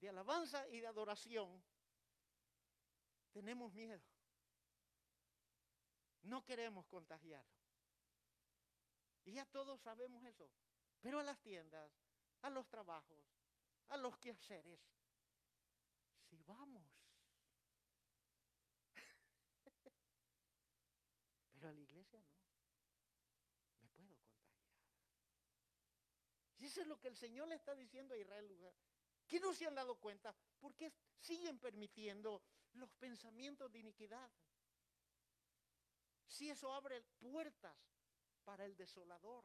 [0.00, 1.62] de alabanza y de adoración
[3.32, 4.04] tenemos miedo.
[6.24, 7.55] No queremos contagiarlo.
[9.26, 10.48] Y ya todos sabemos eso.
[11.00, 11.92] Pero a las tiendas,
[12.42, 13.18] a los trabajos,
[13.88, 14.80] a los quehaceres,
[16.30, 16.88] sí vamos.
[21.52, 22.36] Pero a la iglesia no.
[23.82, 24.70] Me puedo contagiar.
[26.58, 28.56] Y eso es lo que el Señor le está diciendo a Israel.
[29.26, 30.32] ¿Qué no se han dado cuenta?
[30.60, 32.44] ¿Por qué siguen permitiendo
[32.74, 34.30] los pensamientos de iniquidad?
[36.28, 37.76] Si eso abre puertas
[38.46, 39.44] para el desolador.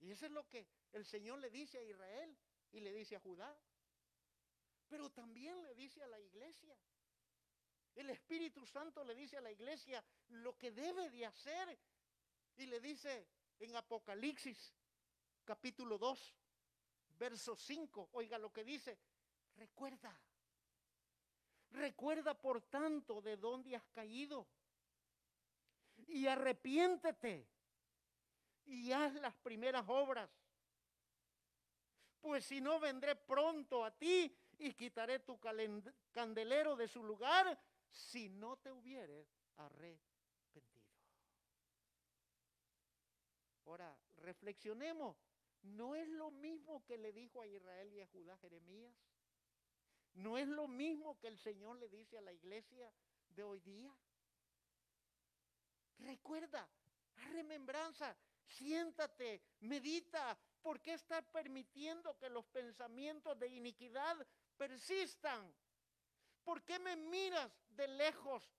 [0.00, 2.36] Y eso es lo que el Señor le dice a Israel
[2.72, 3.54] y le dice a Judá.
[4.88, 6.74] Pero también le dice a la iglesia.
[7.94, 11.78] El Espíritu Santo le dice a la iglesia lo que debe de hacer.
[12.56, 13.28] Y le dice
[13.58, 14.74] en Apocalipsis
[15.44, 16.34] capítulo 2,
[17.18, 18.98] verso 5, oiga lo que dice,
[19.56, 20.18] recuerda,
[21.72, 24.46] recuerda por tanto de dónde has caído
[26.10, 27.46] y arrepiéntete
[28.66, 30.30] y haz las primeras obras.
[32.20, 35.38] Pues si no, vendré pronto a ti y quitaré tu
[36.12, 37.58] candelero de su lugar
[37.90, 39.26] si no te hubieres
[39.56, 40.10] arrepentido.
[43.64, 45.16] Ahora, reflexionemos.
[45.62, 48.94] ¿No es lo mismo que le dijo a Israel y a Judá Jeremías?
[50.14, 52.90] ¿No es lo mismo que el Señor le dice a la iglesia
[53.28, 53.94] de hoy día?
[56.00, 56.68] Recuerda,
[57.32, 58.16] remembranza,
[58.46, 60.38] siéntate, medita.
[60.62, 64.16] ¿Por qué estás permitiendo que los pensamientos de iniquidad
[64.56, 65.54] persistan?
[66.44, 68.50] ¿Por qué me miras de lejos?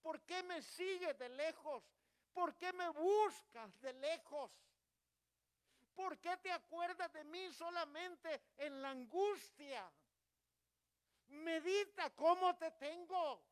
[0.00, 1.82] ¿Por qué me sigues de lejos?
[2.32, 4.50] ¿Por qué me buscas de lejos?
[5.94, 9.92] ¿Por qué te acuerdas de mí solamente en la angustia?
[11.28, 13.49] Medita cómo te tengo.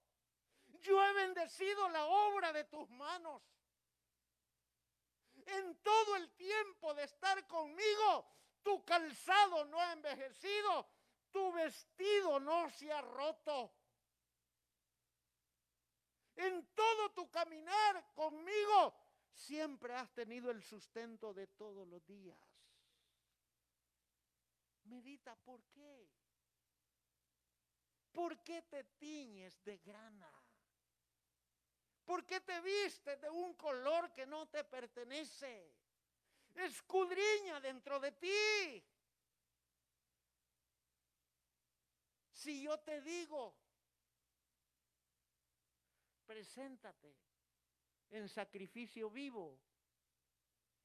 [0.81, 3.43] Yo he bendecido la obra de tus manos.
[5.47, 8.27] En todo el tiempo de estar conmigo,
[8.63, 10.87] tu calzado no ha envejecido,
[11.31, 13.73] tu vestido no se ha roto.
[16.37, 18.95] En todo tu caminar conmigo,
[19.33, 22.39] siempre has tenido el sustento de todos los días.
[24.85, 26.09] Medita, ¿por qué?
[28.13, 30.38] ¿Por qué te tiñes de grana?
[32.09, 35.71] ¿Por qué te vistes de un color que no te pertenece?
[36.55, 38.83] Escudriña dentro de ti.
[42.33, 43.55] Si yo te digo,
[46.25, 47.15] preséntate
[48.09, 49.61] en sacrificio vivo,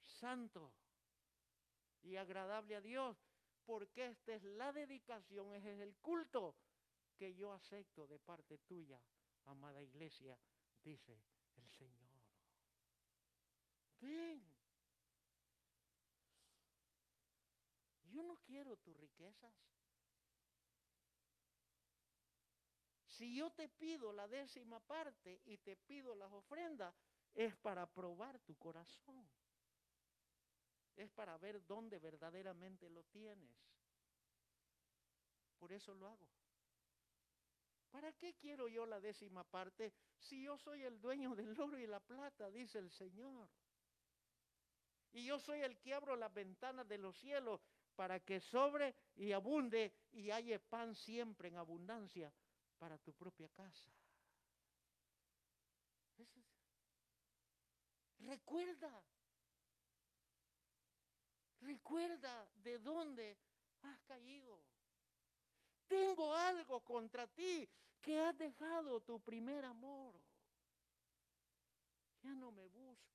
[0.03, 0.73] santo
[2.01, 3.15] y agradable a Dios,
[3.63, 6.57] porque esta es la dedicación, es el culto
[7.15, 9.01] que yo acepto de parte tuya,
[9.45, 10.37] amada iglesia
[10.83, 11.17] dice
[11.57, 12.11] el Señor.
[13.99, 14.53] Ven.
[18.03, 19.53] Yo no quiero tus riquezas.
[23.07, 26.93] Si yo te pido la décima parte y te pido las ofrendas,
[27.33, 29.27] es para probar tu corazón.
[30.95, 33.55] Es para ver dónde verdaderamente lo tienes.
[35.57, 36.27] Por eso lo hago.
[37.93, 41.85] ¿Para qué quiero yo la décima parte si yo soy el dueño del oro y
[41.85, 43.47] la plata, dice el Señor?
[45.11, 47.61] Y yo soy el que abro las ventanas de los cielos
[47.95, 52.33] para que sobre y abunde y haya pan siempre en abundancia
[52.79, 53.91] para tu propia casa.
[58.17, 59.03] Recuerda,
[61.61, 63.37] recuerda de dónde
[63.83, 64.72] has caído.
[65.93, 67.69] Tengo algo contra ti
[68.01, 70.19] que has dejado tu primer amor.
[72.23, 73.13] Ya no me buscas.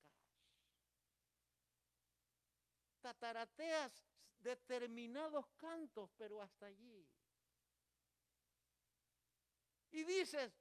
[3.01, 3.93] Tatarateas
[4.39, 7.05] determinados cantos, pero hasta allí.
[9.91, 10.53] Y dices,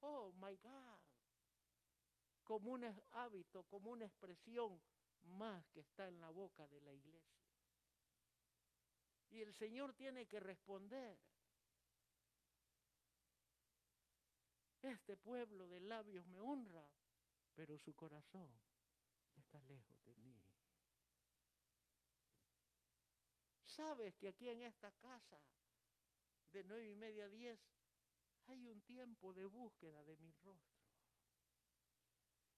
[0.00, 0.98] oh my God,
[2.44, 4.80] como un hábito, como una expresión
[5.36, 7.44] más que está en la boca de la iglesia.
[9.28, 11.18] Y el Señor tiene que responder.
[14.82, 16.88] Este pueblo de labios me honra,
[17.54, 18.48] pero su corazón
[19.34, 20.40] está lejos de mí.
[23.64, 25.40] Sabes que aquí en esta casa,
[26.52, 27.60] de nueve y media a diez,
[28.46, 30.78] hay un tiempo de búsqueda de mi rostro.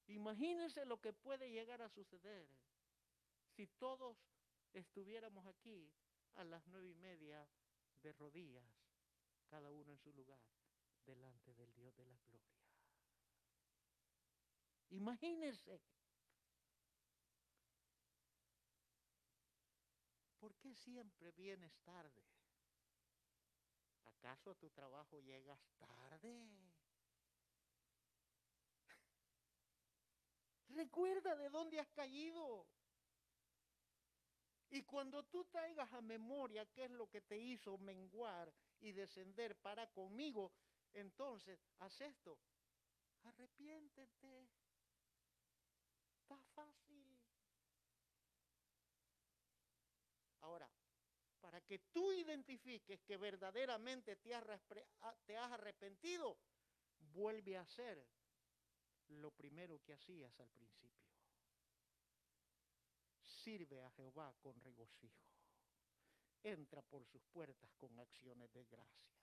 [0.07, 2.49] Imagínense lo que puede llegar a suceder
[3.55, 4.17] si todos
[4.73, 5.93] estuviéramos aquí
[6.35, 7.49] a las nueve y media
[8.03, 8.65] de rodillas,
[9.49, 10.41] cada uno en su lugar
[11.11, 12.57] delante del Dios de la gloria.
[14.91, 15.81] Imagínense.
[20.39, 22.25] ¿Por qué siempre vienes tarde
[24.05, 26.47] ¿Acaso a tu trabajo llegas tarde?
[30.69, 32.67] Recuerda de dónde has caído.
[34.69, 39.57] Y cuando tú traigas a memoria qué es lo que te hizo menguar y descender
[39.57, 40.53] para conmigo,
[40.95, 42.39] entonces haz esto.
[43.23, 44.49] Arrepiéntete.
[46.23, 47.19] Está fácil.
[50.41, 50.71] Ahora,
[51.41, 54.45] para que tú identifiques que verdaderamente te has,
[55.27, 56.39] te has arrepentido,
[57.13, 58.07] vuelve a hacer
[59.09, 61.05] lo primero que hacías al principio.
[63.23, 65.31] Sirve a Jehová con regocijo.
[66.43, 69.20] Entra por sus puertas con acciones de gracias.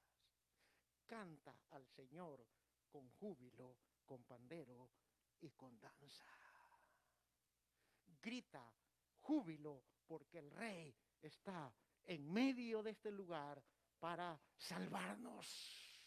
[1.07, 2.45] Canta al Señor
[2.91, 4.89] con júbilo, con pandero
[5.39, 6.25] y con danza.
[8.21, 8.69] Grita
[9.21, 11.73] júbilo porque el rey está
[12.05, 13.63] en medio de este lugar
[13.99, 15.97] para salvarnos.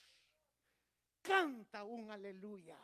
[1.22, 2.78] Canta un aleluya.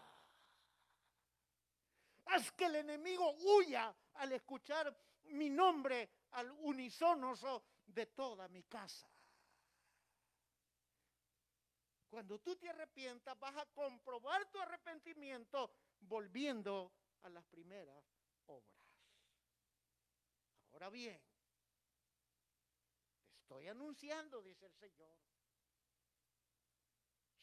[2.27, 4.95] Haz que el enemigo huya al escuchar
[5.25, 9.09] mi nombre al unisónoso de toda mi casa.
[12.17, 15.71] Cuando tú te arrepientas, vas a comprobar tu arrepentimiento
[16.01, 16.91] volviendo
[17.21, 18.03] a las primeras
[18.47, 18.81] obras.
[20.73, 21.21] Ahora bien,
[23.27, 25.15] te estoy anunciando, dice el Señor.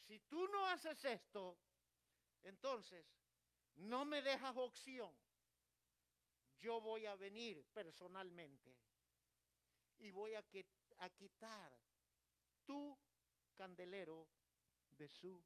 [0.08, 1.56] Si tú no haces esto,
[2.42, 3.06] entonces
[3.76, 5.16] no me dejas opción.
[6.58, 8.76] Yo voy a venir personalmente
[10.00, 11.78] y voy a, quitar
[12.64, 12.98] tu
[13.54, 14.26] candelero
[14.96, 15.42] de su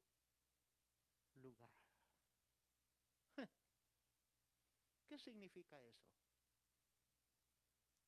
[1.35, 1.71] lugar.
[5.07, 6.07] ¿Qué significa eso?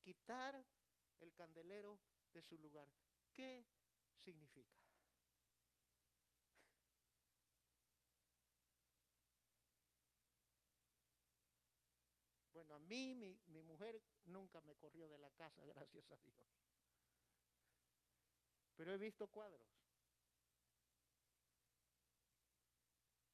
[0.00, 0.64] Quitar
[1.20, 1.98] el candelero
[2.32, 2.88] de su lugar.
[3.32, 3.64] ¿Qué
[4.18, 4.76] significa?
[12.52, 16.46] Bueno, a mí mi, mi, mujer nunca me corrió de la casa, gracias a Dios.
[18.76, 19.81] Pero he visto cuadros.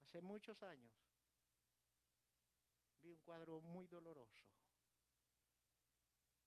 [0.09, 0.91] Hace muchos años
[3.03, 4.43] vi un cuadro muy doloroso.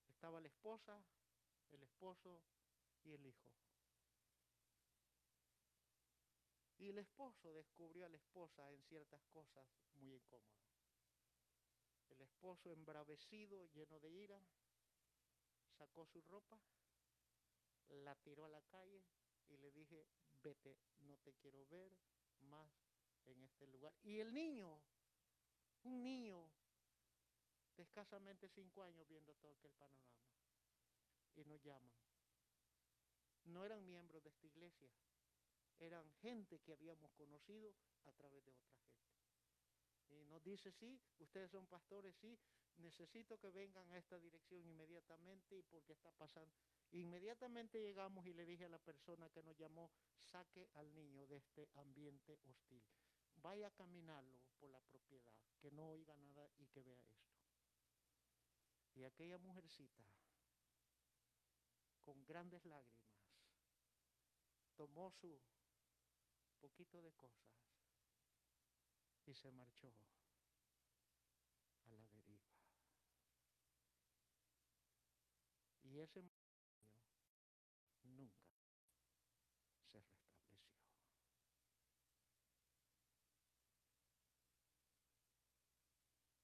[0.09, 0.99] Estaba la esposa,
[1.69, 2.41] el esposo
[3.03, 3.51] y el hijo.
[6.79, 10.65] Y el esposo descubrió a la esposa en ciertas cosas muy incómodas.
[12.09, 14.41] El esposo embravecido, lleno de ira,
[15.77, 16.59] sacó su ropa,
[17.89, 19.05] la tiró a la calle
[19.49, 20.07] y le dije,
[20.41, 21.95] vete, no te quiero ver
[22.39, 22.90] más
[23.25, 23.93] en este lugar.
[24.03, 24.81] Y el niño,
[25.83, 26.49] un niño
[27.75, 30.21] de escasamente cinco años viendo todo aquel panorama,
[31.35, 31.93] y nos llaman.
[33.45, 34.89] No eran miembros de esta iglesia,
[35.79, 37.73] eran gente que habíamos conocido
[38.05, 38.91] a través de otra gente.
[40.09, 42.37] Y nos dice, sí, ustedes son pastores, sí,
[42.77, 46.55] necesito que vengan a esta dirección inmediatamente y porque está pasando.
[46.91, 49.89] Inmediatamente llegamos y le dije a la persona que nos llamó,
[50.19, 52.83] saque al niño de este ambiente hostil.
[53.41, 57.31] Vaya a caminarlo por la propiedad, que no oiga nada y que vea esto.
[58.93, 60.03] Y aquella mujercita,
[62.03, 63.01] con grandes lágrimas,
[64.75, 65.39] tomó su
[66.59, 67.51] poquito de cosas
[69.25, 69.93] y se marchó
[71.85, 72.51] a la deriva.
[75.83, 76.51] Y ese matrimonio
[78.03, 78.45] nunca
[79.91, 80.57] se restableció.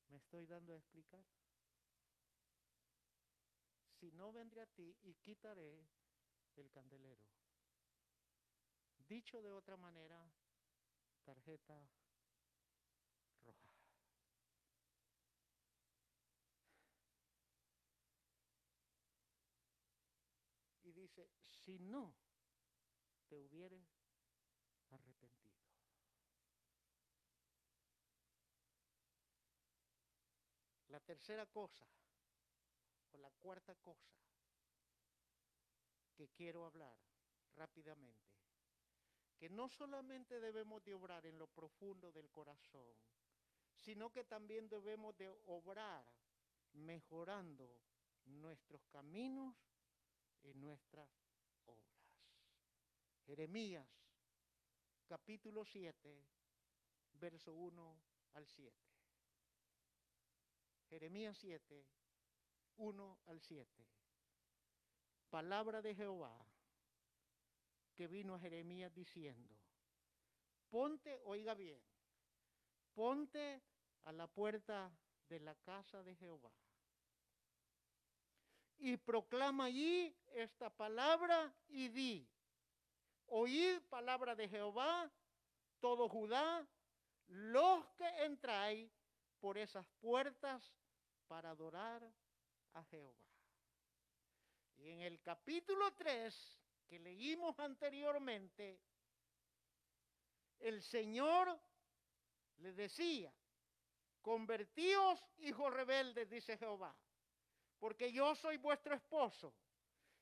[0.09, 1.25] ¿Me estoy dando a explicar?
[3.97, 5.87] Si no vendré a ti y quitaré
[6.57, 7.25] el candelero.
[9.07, 10.29] Dicho de otra manera,
[11.23, 11.89] tarjeta
[13.41, 13.69] roja.
[20.83, 22.13] Y dice, si no
[23.29, 23.87] te hubieres
[24.89, 25.46] arrepentido.
[30.97, 31.85] La tercera cosa,
[33.11, 34.17] o la cuarta cosa
[36.15, 36.97] que quiero hablar
[37.55, 38.33] rápidamente,
[39.37, 42.97] que no solamente debemos de obrar en lo profundo del corazón,
[43.75, 46.03] sino que también debemos de obrar
[46.73, 47.79] mejorando
[48.25, 49.55] nuestros caminos
[50.41, 51.11] y nuestras
[51.67, 52.09] obras.
[53.27, 53.87] Jeremías,
[55.05, 56.25] capítulo 7,
[57.19, 58.01] verso 1
[58.33, 58.86] al 7.
[60.89, 61.85] Jeremías 7,
[62.77, 63.85] 1 al 7.
[65.29, 66.37] Palabra de Jehová
[67.95, 69.57] que vino a Jeremías diciendo,
[70.69, 71.81] ponte, oiga bien,
[72.93, 73.61] ponte
[74.03, 74.91] a la puerta
[75.27, 76.51] de la casa de Jehová
[78.79, 82.29] y proclama allí esta palabra y di,
[83.25, 85.11] oíd palabra de Jehová,
[85.79, 86.67] todo Judá,
[87.27, 88.91] los que entráis
[89.39, 90.73] por esas puertas
[91.27, 92.03] para adorar
[92.73, 93.15] a Jehová.
[94.77, 98.79] Y en el capítulo 3 que leímos anteriormente,
[100.59, 101.59] el Señor
[102.57, 103.33] le decía,
[104.21, 106.95] convertíos hijos rebeldes, dice Jehová,
[107.79, 109.53] porque yo soy vuestro esposo,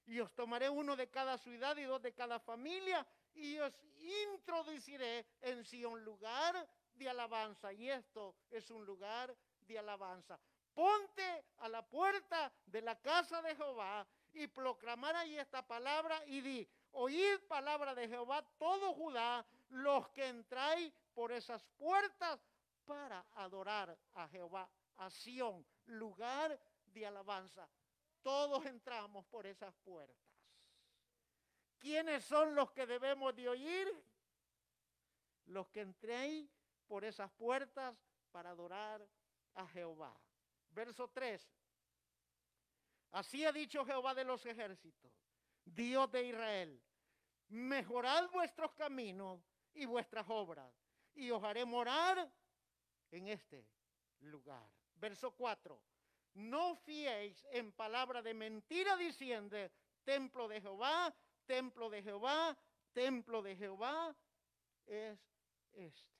[0.07, 3.73] y os tomaré uno de cada ciudad y dos de cada familia, y os
[4.33, 10.39] introduciré en sí un lugar de alabanza, y esto es un lugar de alabanza.
[10.73, 16.41] Ponte a la puerta de la casa de Jehová y proclamar ahí esta palabra y
[16.41, 22.39] di, oíd palabra de Jehová todo Judá, los que entráis por esas puertas
[22.85, 27.67] para adorar a Jehová, a Sión, lugar de alabanza.
[28.21, 30.17] Todos entramos por esas puertas.
[31.79, 34.03] ¿Quiénes son los que debemos de oír?
[35.45, 36.49] Los que entréis
[36.87, 37.95] por esas puertas
[38.31, 39.05] para adorar
[39.55, 40.15] a Jehová.
[40.71, 41.41] Verso 3.
[43.11, 45.11] Así ha dicho Jehová de los ejércitos,
[45.63, 46.81] Dios de Israel,
[47.47, 49.39] mejorad vuestros caminos
[49.73, 50.73] y vuestras obras,
[51.13, 52.29] y os haré morar
[53.11, 53.65] en este
[54.19, 54.69] lugar.
[54.95, 55.81] Verso 4.
[56.33, 59.55] No fiéis en palabra de mentira diciendo,
[60.03, 62.57] templo de Jehová, templo de Jehová,
[62.91, 64.15] templo de Jehová
[64.85, 65.19] es
[65.71, 66.14] este.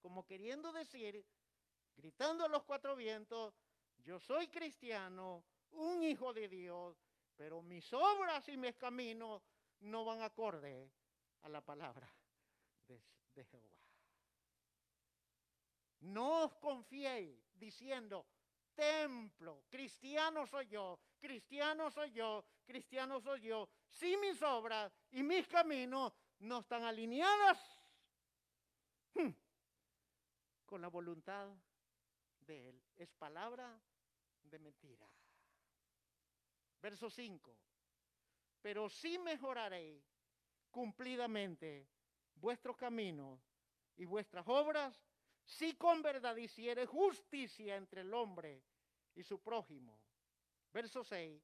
[0.00, 1.24] Como queriendo decir,
[1.96, 3.54] gritando a los cuatro vientos,
[3.98, 6.96] yo soy cristiano, un hijo de Dios,
[7.36, 9.42] pero mis obras y mis caminos
[9.80, 10.90] no van acorde
[11.42, 12.08] a la palabra
[12.86, 13.70] de, Jehová.
[16.00, 18.26] No os confiéis diciendo,
[18.74, 25.46] templo, cristiano soy yo, cristiano soy yo, cristiano soy yo, si mis obras y mis
[25.46, 27.58] caminos no están alineadas
[29.14, 29.30] hmm,
[30.68, 31.48] con la voluntad
[32.40, 32.82] de Él.
[32.96, 33.80] Es palabra
[34.44, 35.08] de mentira.
[36.80, 37.56] Verso 5.
[38.60, 40.04] Pero sí mejoraré
[40.70, 41.88] cumplidamente
[42.34, 43.40] vuestros caminos
[43.96, 45.02] y vuestras obras
[45.44, 48.62] si con verdad hiciere justicia entre el hombre
[49.14, 49.98] y su prójimo.
[50.72, 51.42] Verso 6.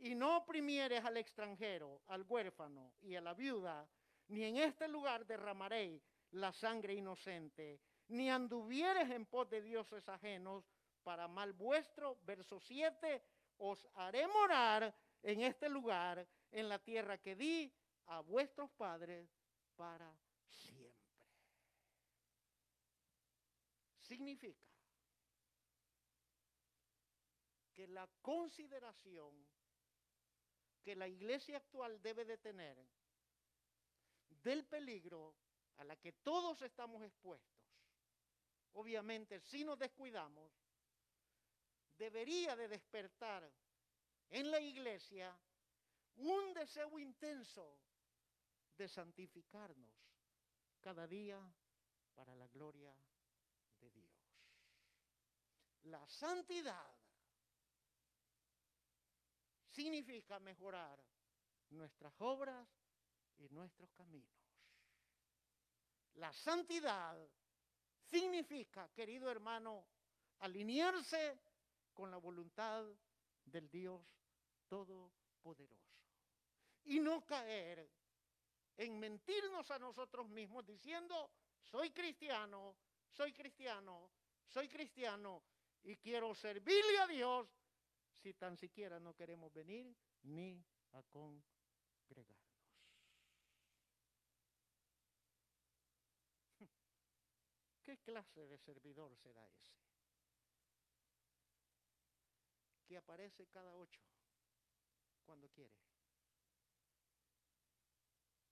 [0.00, 3.88] Y no oprimieres al extranjero, al huérfano y a la viuda,
[4.28, 10.64] ni en este lugar derramaréis la sangre inocente, ni anduvieres en pos de dioses ajenos
[11.02, 12.18] para mal vuestro.
[12.22, 13.22] Verso 7.
[13.58, 17.72] Os haré morar en este lugar, en la tierra que di
[18.06, 19.28] a vuestros padres
[19.76, 20.12] para
[20.48, 21.26] siempre.
[23.98, 24.66] Significa
[27.74, 29.46] que la consideración
[30.82, 32.76] que la iglesia actual debe de tener
[34.42, 35.34] del peligro
[35.76, 37.57] a la que todos estamos expuestos,
[38.74, 40.50] obviamente si nos descuidamos,
[41.96, 43.50] debería de despertar
[44.30, 45.36] en la iglesia
[46.16, 47.78] un deseo intenso
[48.76, 49.94] de santificarnos
[50.80, 51.40] cada día
[52.14, 52.94] para la gloria
[53.80, 54.12] de Dios.
[55.84, 56.94] La santidad
[59.70, 60.98] significa mejorar
[61.70, 62.68] nuestras obras
[63.38, 64.38] y nuestros caminos.
[66.14, 67.16] La santidad
[68.10, 69.84] significa, querido hermano,
[70.40, 71.38] alinearse
[71.92, 72.84] con la voluntad
[73.44, 74.02] del Dios
[74.68, 75.98] Todopoderoso.
[76.84, 77.90] Y no caer
[78.76, 81.30] en mentirnos a nosotros mismos diciendo,
[81.60, 82.76] soy cristiano,
[83.10, 84.10] soy cristiano,
[84.46, 85.42] soy cristiano
[85.82, 87.48] y quiero servirle a Dios
[88.12, 91.57] si tan siquiera no queremos venir ni a congregarnos.
[97.88, 99.72] ¿Qué clase de servidor será ese?
[102.86, 104.02] Que aparece cada ocho
[105.24, 105.74] cuando quiere,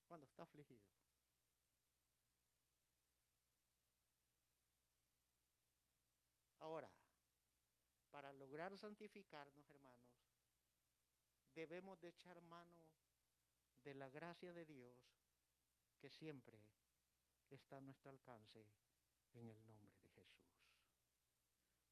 [0.06, 0.88] cuando está afligido.
[6.60, 6.90] Ahora,
[8.10, 10.16] para lograr santificarnos, hermanos,
[11.54, 12.86] debemos de echar mano
[13.84, 14.96] de la gracia de Dios
[15.98, 16.58] que siempre
[17.50, 18.66] está a nuestro alcance
[19.36, 20.24] en el nombre de Jesús.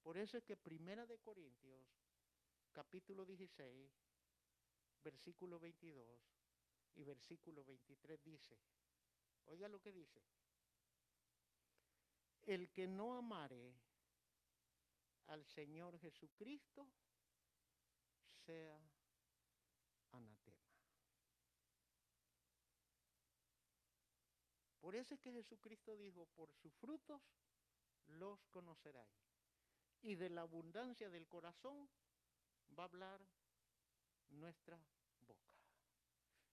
[0.02, 1.86] Por eso es que Primera de Corintios,
[2.72, 3.90] capítulo 16,
[5.02, 6.04] versículo 22,
[6.96, 8.58] y versículo 23 dice,
[9.46, 10.22] oiga lo que dice,
[12.42, 13.74] el que no amare
[15.26, 16.86] al Señor Jesucristo
[18.44, 18.78] sea
[20.12, 20.43] anatema.
[24.84, 27.22] Por eso es que Jesucristo dijo, por sus frutos
[28.08, 29.16] los conoceráis.
[30.02, 31.88] Y de la abundancia del corazón
[32.78, 33.26] va a hablar
[34.28, 34.78] nuestra
[35.22, 35.56] boca.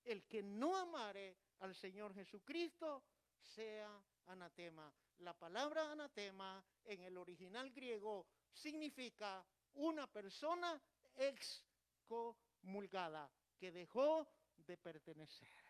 [0.06, 3.04] El que no amare al Señor Jesucristo
[3.42, 4.90] sea anatema.
[5.18, 10.82] La palabra anatema en el original griego significa una persona
[11.18, 14.26] excomulgada que dejó
[14.56, 15.61] de pertenecer.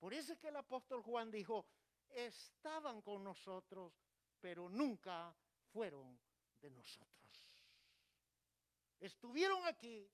[0.00, 1.66] Por eso es que el apóstol Juan dijo,
[2.08, 3.92] estaban con nosotros,
[4.40, 5.36] pero nunca
[5.72, 6.18] fueron
[6.58, 7.10] de nosotros.
[8.98, 10.10] Estuvieron aquí,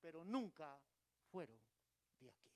[0.00, 0.76] pero nunca
[1.30, 1.56] fueron
[2.18, 2.52] de aquí.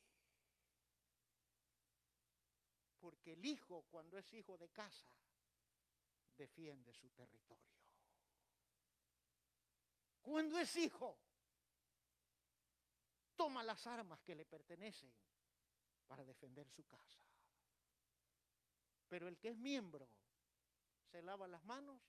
[2.98, 5.08] Porque el hijo, cuando es hijo de casa,
[6.36, 7.70] defiende su territorio.
[10.20, 11.16] Cuando es hijo,
[13.36, 15.12] toma las armas que le pertenecen
[16.10, 17.22] para defender su casa.
[19.08, 20.08] Pero el que es miembro
[21.08, 22.02] se lava las manos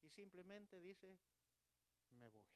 [0.00, 1.18] y simplemente dice,
[2.12, 2.46] me voy.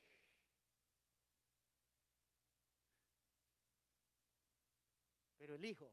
[5.38, 5.92] Pero el hijo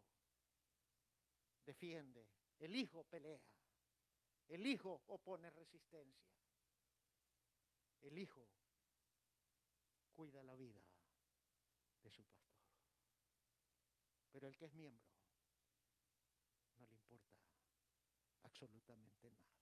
[1.65, 2.27] defiende,
[2.59, 3.41] el hijo pelea,
[4.47, 6.29] el hijo opone resistencia,
[8.03, 8.47] el hijo
[10.13, 10.83] cuida la vida
[12.03, 12.36] de su pastor.
[14.38, 15.03] Pero el que es miembro
[16.77, 17.34] no le importa
[18.43, 19.57] absolutamente nada.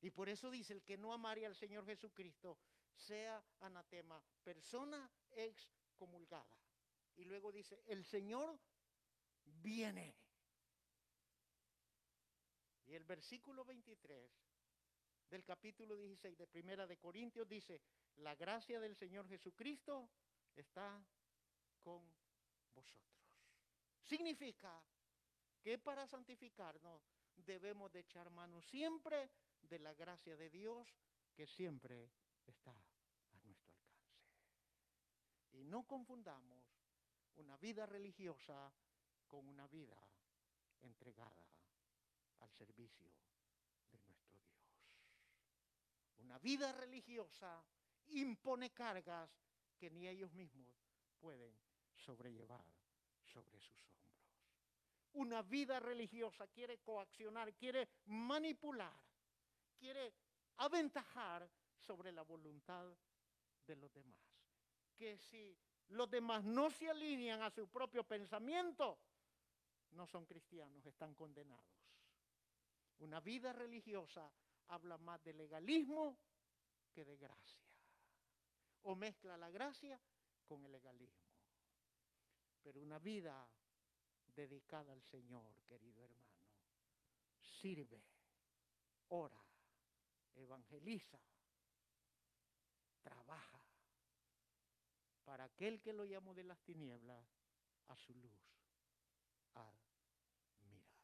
[0.00, 2.58] Y por eso dice, el que no amare al Señor Jesucristo
[2.96, 6.58] sea anatema, persona excomulgada.
[7.14, 8.58] Y luego dice, el Señor
[9.44, 10.16] viene.
[12.86, 14.32] Y el versículo 23
[15.30, 17.80] del capítulo 16 de Primera de Corintios dice,
[18.16, 20.10] la gracia del Señor Jesucristo
[20.56, 21.06] está
[21.84, 22.21] con
[22.72, 23.02] vosotros.
[24.02, 24.82] Significa
[25.62, 27.02] que para santificarnos
[27.36, 29.30] debemos de echar mano siempre
[29.62, 30.88] de la gracia de Dios
[31.34, 32.10] que siempre
[32.44, 34.12] está a nuestro alcance.
[35.52, 36.64] Y no confundamos
[37.36, 38.72] una vida religiosa
[39.26, 39.96] con una vida
[40.80, 41.48] entregada
[42.40, 43.08] al servicio
[43.90, 44.62] de nuestro Dios.
[46.18, 47.64] Una vida religiosa
[48.08, 49.30] impone cargas
[49.78, 50.74] que ni ellos mismos
[51.20, 51.56] pueden
[52.02, 52.64] sobrellevar
[53.24, 54.02] sobre sus hombros.
[55.14, 58.98] Una vida religiosa quiere coaccionar, quiere manipular,
[59.78, 60.12] quiere
[60.56, 61.48] aventajar
[61.78, 62.86] sobre la voluntad
[63.66, 64.20] de los demás.
[64.96, 65.56] Que si
[65.88, 68.98] los demás no se alinean a su propio pensamiento,
[69.92, 71.82] no son cristianos, están condenados.
[72.98, 74.32] Una vida religiosa
[74.68, 76.18] habla más de legalismo
[76.92, 77.62] que de gracia.
[78.82, 80.00] O mezcla la gracia
[80.46, 81.31] con el legalismo.
[82.62, 83.48] Pero una vida
[84.34, 86.48] dedicada al Señor, querido hermano,
[87.38, 88.02] sirve,
[89.08, 89.42] ora,
[90.34, 91.20] evangeliza,
[93.02, 93.60] trabaja
[95.24, 97.26] para aquel que lo llamó de las tinieblas
[97.88, 98.52] a su luz
[99.54, 101.02] admirable.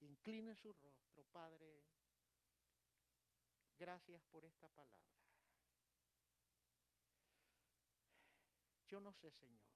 [0.00, 1.84] Incline su rostro, Padre.
[3.78, 5.27] Gracias por esta palabra.
[8.88, 9.68] Yo no sé, Señor,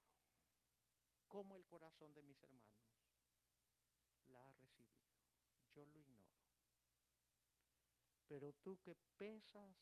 [1.27, 2.83] cómo el corazón de mis hermanos
[4.27, 5.03] la ha recibido.
[5.73, 6.33] Yo lo ignoro.
[8.27, 9.75] Pero tú que pesas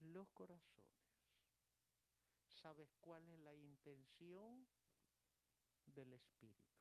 [0.00, 0.86] los corazones,
[2.48, 4.66] sabes cuál es la intención
[5.86, 6.76] del Espíritu.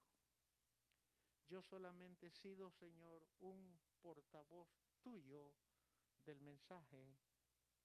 [1.48, 4.68] Yo solamente he sido, Señor, un portavoz
[5.02, 5.54] tuyo
[6.26, 7.16] del mensaje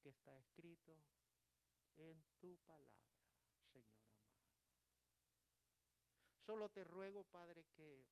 [0.01, 0.97] que está escrito
[1.97, 3.13] en tu palabra,
[3.71, 4.31] Señor amado.
[6.51, 8.05] Solo te ruego, Padre, que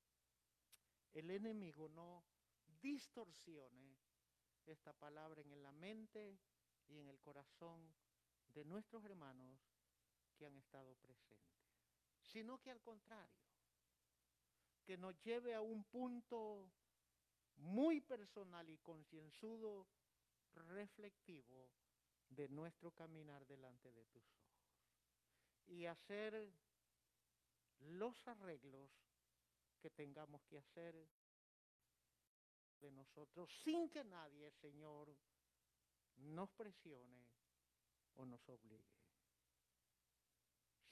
[1.13, 2.23] el enemigo no
[2.81, 3.99] distorsione
[4.65, 6.39] esta palabra en la mente
[6.87, 7.93] y en el corazón
[8.55, 9.59] de nuestros hermanos
[10.37, 11.67] que han estado presentes,
[12.21, 13.43] sino que al contrario,
[14.85, 16.71] que nos lleve a un punto
[17.57, 19.89] muy personal y concienzudo,
[20.55, 21.73] reflectivo
[22.29, 24.49] de nuestro caminar delante de tus ojos
[25.67, 26.53] y hacer
[27.81, 28.91] los arreglos
[29.81, 31.09] que tengamos que hacer
[32.81, 35.17] de nosotros sin que nadie, Señor,
[36.17, 37.27] nos presione
[38.17, 38.99] o nos obligue.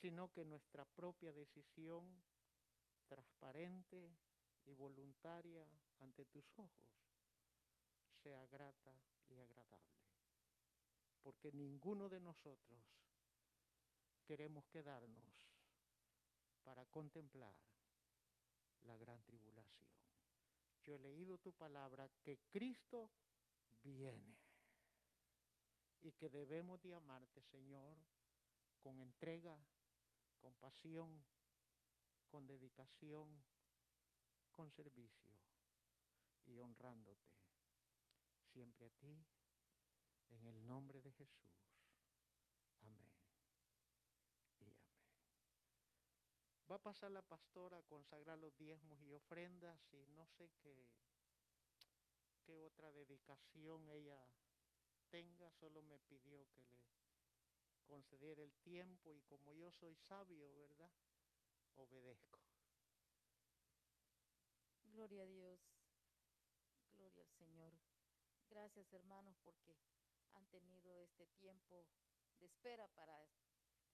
[0.01, 2.23] sino que nuestra propia decisión
[3.09, 4.15] transparente
[4.65, 5.67] y voluntaria
[5.99, 6.87] ante tus ojos
[8.23, 8.95] sea grata
[9.29, 10.05] y agradable.
[11.23, 12.81] Porque ninguno de nosotros
[14.25, 15.56] queremos quedarnos
[16.66, 17.55] para contemplar
[18.82, 19.88] la gran tribulación.
[20.82, 23.09] Yo he leído tu palabra que Cristo
[23.84, 24.36] viene
[26.02, 27.97] y que debemos de amarte, Señor,
[28.80, 29.56] con entrega,
[30.40, 31.24] con pasión,
[32.28, 33.28] con dedicación,
[34.51, 35.32] con servicio
[36.47, 37.36] y honrándote
[38.52, 39.24] siempre a ti,
[40.30, 41.52] en el nombre de Jesús.
[42.80, 43.12] Amén
[44.59, 44.97] y amén.
[46.68, 50.88] Va a pasar la pastora a consagrar los diezmos y ofrendas y no sé qué,
[52.44, 54.18] qué otra dedicación ella
[55.09, 56.82] tenga, solo me pidió que le
[57.84, 60.90] concediera el tiempo y como yo soy sabio, ¿verdad?
[61.76, 62.40] Obedezco.
[64.82, 65.60] Gloria a Dios,
[66.97, 67.72] gloria al Señor.
[68.48, 69.76] Gracias hermanos porque
[70.32, 71.86] han tenido este tiempo
[72.40, 73.22] de espera para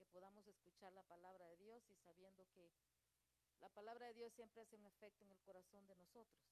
[0.03, 2.69] que podamos escuchar la palabra de Dios y sabiendo que
[3.61, 6.43] la palabra de Dios siempre hace un efecto en el corazón de nosotros,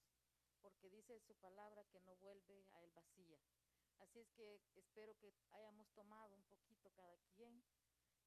[0.62, 3.40] porque dice su palabra que no vuelve a él vacía.
[3.98, 7.60] Así es que espero que hayamos tomado un poquito cada quien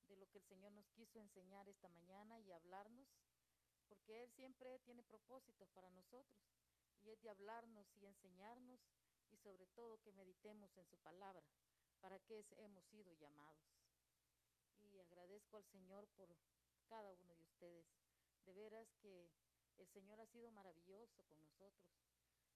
[0.09, 3.07] de lo que el Señor nos quiso enseñar esta mañana y hablarnos,
[3.87, 6.43] porque Él siempre tiene propósitos para nosotros,
[7.01, 8.81] y es de hablarnos y enseñarnos,
[9.31, 11.47] y sobre todo que meditemos en su palabra,
[12.01, 13.82] para que hemos sido llamados.
[15.51, 16.35] Al Señor por
[16.87, 17.85] cada uno de ustedes.
[18.45, 19.29] De veras que
[19.77, 21.91] el Señor ha sido maravilloso con nosotros,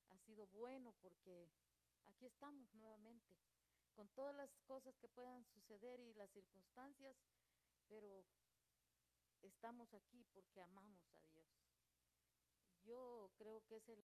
[0.09, 1.49] ha sido bueno porque
[2.05, 3.37] aquí estamos nuevamente,
[3.95, 7.15] con todas las cosas que puedan suceder y las circunstancias,
[7.87, 8.25] pero
[9.41, 11.47] estamos aquí porque amamos a Dios.
[12.83, 14.03] Yo creo que es el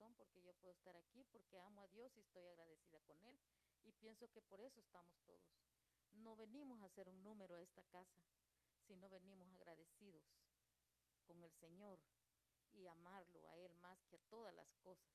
[0.00, 3.38] razón porque yo puedo estar aquí, porque amo a Dios y estoy agradecida con Él.
[3.84, 5.69] Y pienso que por eso estamos todos.
[6.14, 8.22] No venimos a hacer un número a esta casa,
[8.86, 10.24] sino venimos agradecidos
[11.26, 11.98] con el Señor
[12.72, 15.12] y amarlo a Él más que a todas las cosas.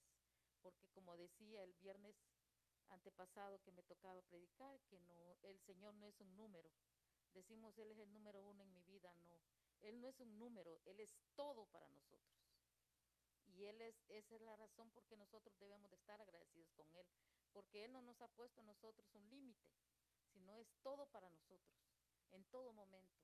[0.61, 2.15] Porque como decía el viernes
[2.89, 6.71] antepasado que me tocaba predicar, que no, el Señor no es un número.
[7.33, 9.41] Decimos, Él es el número uno en mi vida, no.
[9.81, 12.25] Él no es un número, Él es todo para nosotros.
[13.47, 16.91] Y Él es, esa es la razón por que nosotros debemos de estar agradecidos con
[16.95, 17.07] Él,
[17.53, 19.69] porque Él no nos ha puesto a nosotros un límite,
[20.35, 21.81] sino es todo para nosotros,
[22.31, 23.23] en todo momento.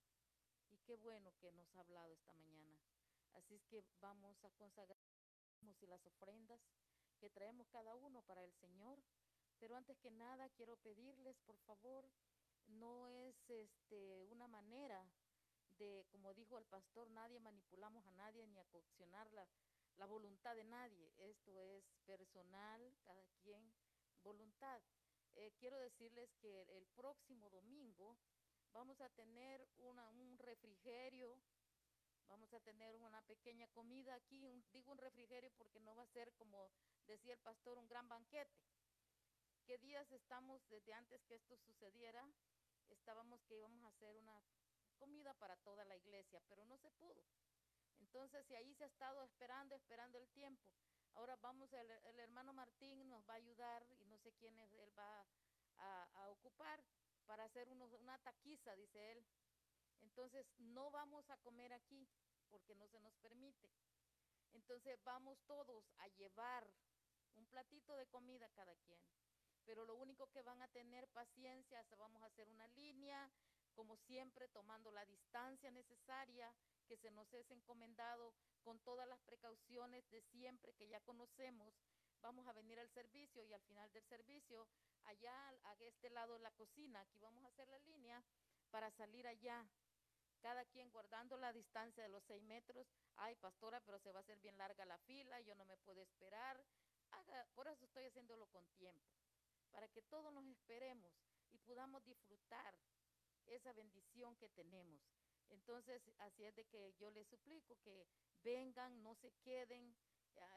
[0.72, 2.82] Y qué bueno que nos ha hablado esta mañana.
[3.34, 4.98] Así es que vamos a consagrar
[5.82, 6.60] y las ofrendas
[7.20, 8.98] que traemos cada uno para el Señor.
[9.60, 12.10] Pero antes que nada quiero pedirles, por favor,
[12.68, 15.06] no es este una manera
[15.78, 19.48] de, como dijo el pastor, nadie manipulamos a nadie ni a coaccionar la,
[19.98, 21.14] la voluntad de nadie.
[21.18, 23.72] Esto es personal, cada quien,
[24.24, 24.82] voluntad.
[25.36, 28.18] Eh, quiero decirles que el próximo domingo
[28.74, 31.40] vamos a tener una, un refrigerio,
[32.28, 36.14] vamos a tener una pequeña comida aquí, un, digo un refrigerio porque no va a
[36.14, 36.72] ser como
[37.08, 38.62] decía el pastor, un gran banquete.
[39.66, 42.28] ¿Qué días estamos desde antes que esto sucediera?
[42.90, 44.44] Estábamos que íbamos a hacer una
[44.98, 47.24] comida para toda la iglesia, pero no se pudo.
[48.00, 50.74] Entonces, y ahí se ha estado esperando, esperando el tiempo.
[51.16, 54.72] Ahora vamos, el, el hermano Martín nos va a ayudar y no sé quién es,
[54.74, 55.26] él va
[55.78, 56.84] a, ocupar
[57.26, 59.26] para hacer una taquiza, dice él.
[60.02, 62.08] Entonces, no vamos a comer aquí
[62.50, 63.70] porque no se nos permite.
[64.54, 66.70] Entonces, vamos todos a llevar
[67.36, 69.00] un platito de comida cada quien.
[69.66, 73.32] Pero lo único que van a tener paciencia, vamos a hacer una línea,
[73.74, 76.54] como siempre, tomando la distancia necesaria
[76.92, 81.74] que se nos es encomendado con todas las precauciones de siempre que ya conocemos.
[82.20, 84.68] Vamos a venir al servicio y al final del servicio,
[85.06, 88.22] allá a este lado de la cocina, aquí vamos a hacer la línea
[88.72, 89.66] para salir allá.
[90.42, 92.86] Cada quien guardando la distancia de los seis metros.
[93.16, 96.02] Ay, pastora, pero se va a hacer bien larga la fila, yo no me puedo
[96.02, 96.62] esperar.
[97.54, 99.16] Por eso estoy haciéndolo con tiempo,
[99.72, 101.14] para que todos nos esperemos
[101.54, 102.76] y podamos disfrutar
[103.46, 105.21] esa bendición que tenemos.
[105.52, 108.08] Entonces, así es de que yo les suplico que
[108.44, 109.96] vengan, no se queden.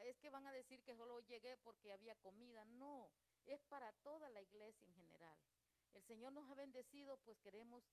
[0.04, 2.64] Es que van a decir que solo llegué porque había comida.
[2.64, 3.10] No,
[3.46, 5.38] es para toda la iglesia en general.
[5.92, 7.84] El Señor nos ha bendecido, pues queremos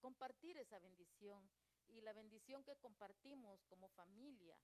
[0.00, 1.50] compartir esa bendición
[1.88, 4.56] y la bendición que compartimos como familia,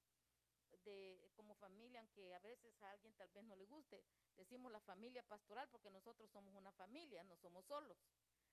[0.85, 4.03] de, como familia, aunque a veces a alguien tal vez no le guste,
[4.37, 7.99] decimos la familia pastoral porque nosotros somos una familia, no somos solos.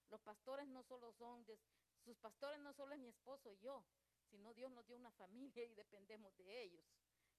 [0.10, 1.57] Los pastores no solo son, de,
[2.04, 3.84] Sus pastores no solo es mi esposo y yo,
[4.30, 6.86] sino Dios nos dio una familia y dependemos de ellos.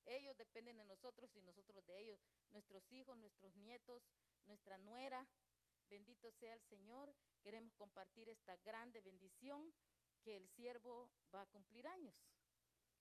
[0.07, 2.21] Ellos dependen de nosotros y nosotros de ellos.
[2.51, 4.03] Nuestros hijos, nuestros nietos,
[4.47, 5.27] nuestra nuera.
[5.89, 7.15] Bendito sea el Señor.
[7.43, 9.73] Queremos compartir esta grande bendición
[10.23, 12.15] que el siervo va a cumplir años.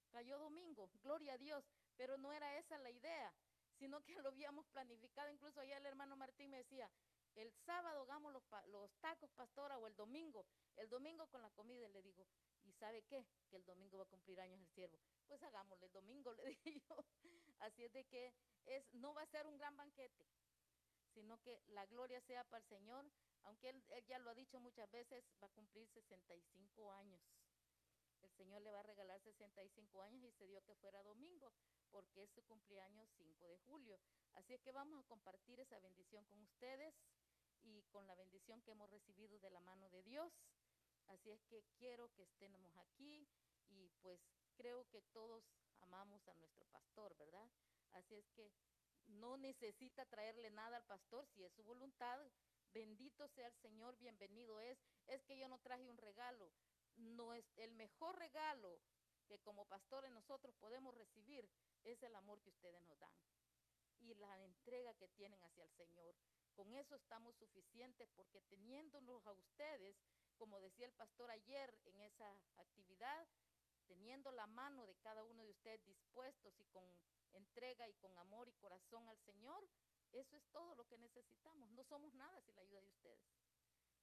[0.09, 1.65] Cayó domingo, gloria a Dios,
[1.95, 3.33] pero no era esa la idea,
[3.79, 5.31] sino que lo habíamos planificado.
[5.31, 6.89] Incluso ayer el hermano Martín me decía,
[7.35, 10.45] el sábado hagamos los, los tacos, pastora, o el domingo.
[10.75, 12.27] El domingo con la comida, le digo,
[12.63, 13.25] ¿y sabe qué?
[13.49, 14.99] Que el domingo va a cumplir años el siervo.
[15.27, 17.05] Pues hagámosle el domingo, le dije yo.
[17.59, 18.33] Así es de que
[18.65, 20.25] es, no va a ser un gran banquete,
[21.13, 23.09] sino que la gloria sea para el Señor.
[23.43, 27.21] Aunque él, él ya lo ha dicho muchas veces, va a cumplir 65 años.
[28.21, 31.51] El Señor le va a regalar 65 años y se dio que fuera domingo,
[31.91, 33.99] porque es su cumpleaños 5 de julio.
[34.35, 36.95] Así es que vamos a compartir esa bendición con ustedes
[37.63, 40.33] y con la bendición que hemos recibido de la mano de Dios.
[41.07, 43.27] Así es que quiero que estemos aquí
[43.67, 44.19] y pues
[44.55, 45.43] creo que todos
[45.81, 47.49] amamos a nuestro pastor, ¿verdad?
[47.91, 48.51] Así es que
[49.07, 52.19] no necesita traerle nada al pastor si es su voluntad.
[52.73, 54.79] Bendito sea el Señor, bienvenido es.
[55.07, 56.51] Es que yo no traje un regalo.
[56.95, 58.79] No es el mejor regalo
[59.27, 61.49] que como pastores nosotros podemos recibir
[61.83, 63.13] es el amor que ustedes nos dan
[63.99, 66.15] y la entrega que tienen hacia el Señor.
[66.55, 69.95] Con eso estamos suficientes porque teniéndonos a ustedes,
[70.37, 73.27] como decía el pastor ayer en esa actividad,
[73.87, 76.85] teniendo la mano de cada uno de ustedes dispuestos y con
[77.33, 79.67] entrega y con amor y corazón al Señor,
[80.11, 81.71] eso es todo lo que necesitamos.
[81.71, 83.31] No somos nada sin la ayuda de ustedes.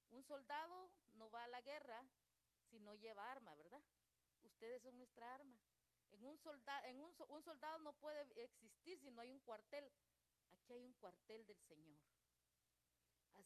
[0.09, 2.05] Un soldado no va a la guerra
[2.69, 3.81] si no lleva arma, ¿verdad?
[4.43, 5.57] Ustedes son nuestra arma.
[6.11, 9.89] En un, soldado, en un, un soldado no puede existir si no hay un cuartel.
[10.51, 11.97] Aquí hay un cuartel del Señor.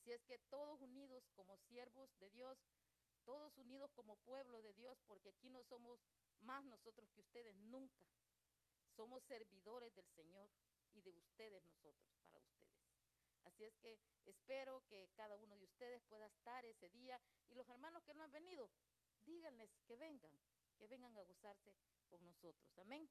[0.05, 2.59] Así es que todos unidos como siervos de Dios,
[3.23, 5.99] todos unidos como pueblo de Dios, porque aquí no somos
[6.41, 8.05] más nosotros que ustedes nunca.
[8.95, 10.51] Somos servidores del Señor
[10.93, 12.85] y de ustedes nosotros, para ustedes.
[13.45, 13.97] Así es que
[14.27, 18.23] espero que cada uno de ustedes pueda estar ese día y los hermanos que no
[18.23, 18.69] han venido,
[19.25, 20.39] díganles que vengan,
[20.77, 21.73] que vengan a gozarse
[22.11, 22.77] con nosotros.
[22.77, 23.09] Amén.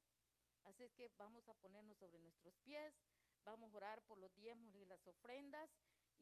[0.62, 2.94] Así es que vamos a ponernos sobre nuestros pies,
[3.43, 5.69] vamos a orar por los diezmos y las ofrendas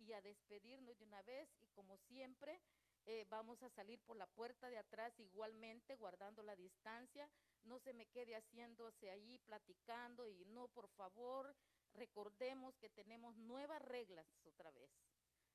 [0.03, 2.61] y a despedirnos de una vez y como siempre
[3.05, 7.29] eh, vamos a salir por la puerta de atrás igualmente guardando la distancia.
[7.65, 11.55] No se me quede haciéndose ahí platicando y no, por favor,
[11.95, 14.91] recordemos que tenemos nuevas reglas otra vez.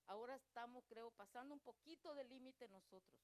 [0.08, 3.20] Ahora estamos, creo, pasando un poquito de límite nosotros,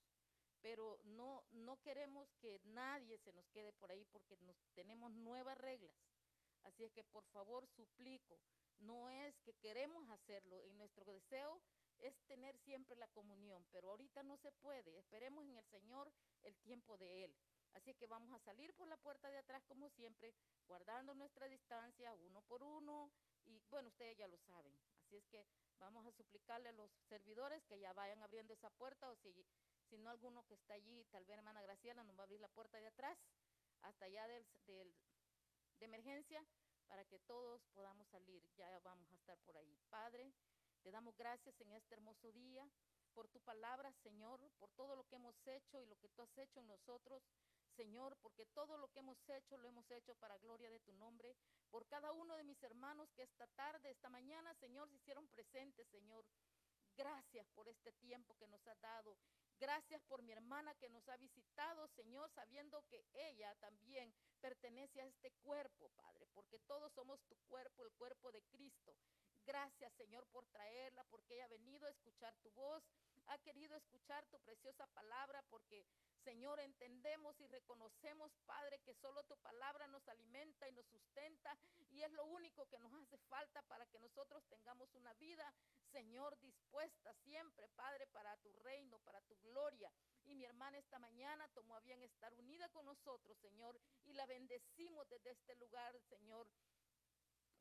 [0.61, 5.57] pero no, no queremos que nadie se nos quede por ahí porque nos, tenemos nuevas
[5.57, 5.95] reglas.
[6.63, 8.39] Así es que por favor suplico,
[8.79, 11.61] no es que queremos hacerlo, en nuestro deseo
[11.99, 14.97] es tener siempre la comunión, pero ahorita no se puede.
[14.97, 16.11] Esperemos en el Señor
[16.43, 17.37] el tiempo de Él.
[17.73, 20.33] Así que vamos a salir por la puerta de atrás como siempre,
[20.67, 23.11] guardando nuestra distancia uno por uno.
[23.45, 24.77] Y bueno, ustedes ya lo saben.
[24.99, 25.45] Así es que
[25.79, 29.33] vamos a suplicarle a los servidores que ya vayan abriendo esa puerta o si,
[29.89, 32.47] si no alguno que está allí, tal vez hermana Graciela nos va a abrir la
[32.47, 33.17] puerta de atrás
[33.81, 34.95] hasta allá del, del,
[35.79, 36.45] de emergencia
[36.87, 38.43] para que todos podamos salir.
[38.55, 39.77] Ya vamos a estar por ahí.
[39.89, 40.31] Padre,
[40.81, 42.69] te damos gracias en este hermoso día
[43.13, 46.37] por tu palabra, Señor, por todo lo que hemos hecho y lo que tú has
[46.37, 47.23] hecho en nosotros.
[47.75, 51.35] Señor, porque todo lo que hemos hecho lo hemos hecho para gloria de tu nombre.
[51.71, 55.87] Por cada uno de mis hermanos que esta tarde, esta mañana, Señor, se hicieron presentes,
[55.87, 56.25] Señor.
[56.95, 59.17] Gracias por este tiempo que nos ha dado.
[59.59, 65.05] Gracias por mi hermana que nos ha visitado, Señor, sabiendo que ella también pertenece a
[65.05, 68.95] este cuerpo, Padre, porque todos somos tu cuerpo, el cuerpo de Cristo.
[69.45, 72.83] Gracias, Señor, por traerla, porque ella ha venido a escuchar tu voz,
[73.27, 75.85] ha querido escuchar tu preciosa palabra, porque,
[76.23, 81.57] Señor, entendemos y reconocemos, Padre, que solo tu palabra nos alimenta y nos sustenta
[81.91, 85.53] y es lo único que nos hace falta para que nosotros tengamos una vida,
[85.91, 89.91] Señor, dispuesta siempre, Padre, para tu reino, para tu gloria.
[90.25, 94.25] Y mi hermana esta mañana tomó a bien estar unida con nosotros, Señor, y la
[94.25, 96.47] bendecimos desde este lugar, Señor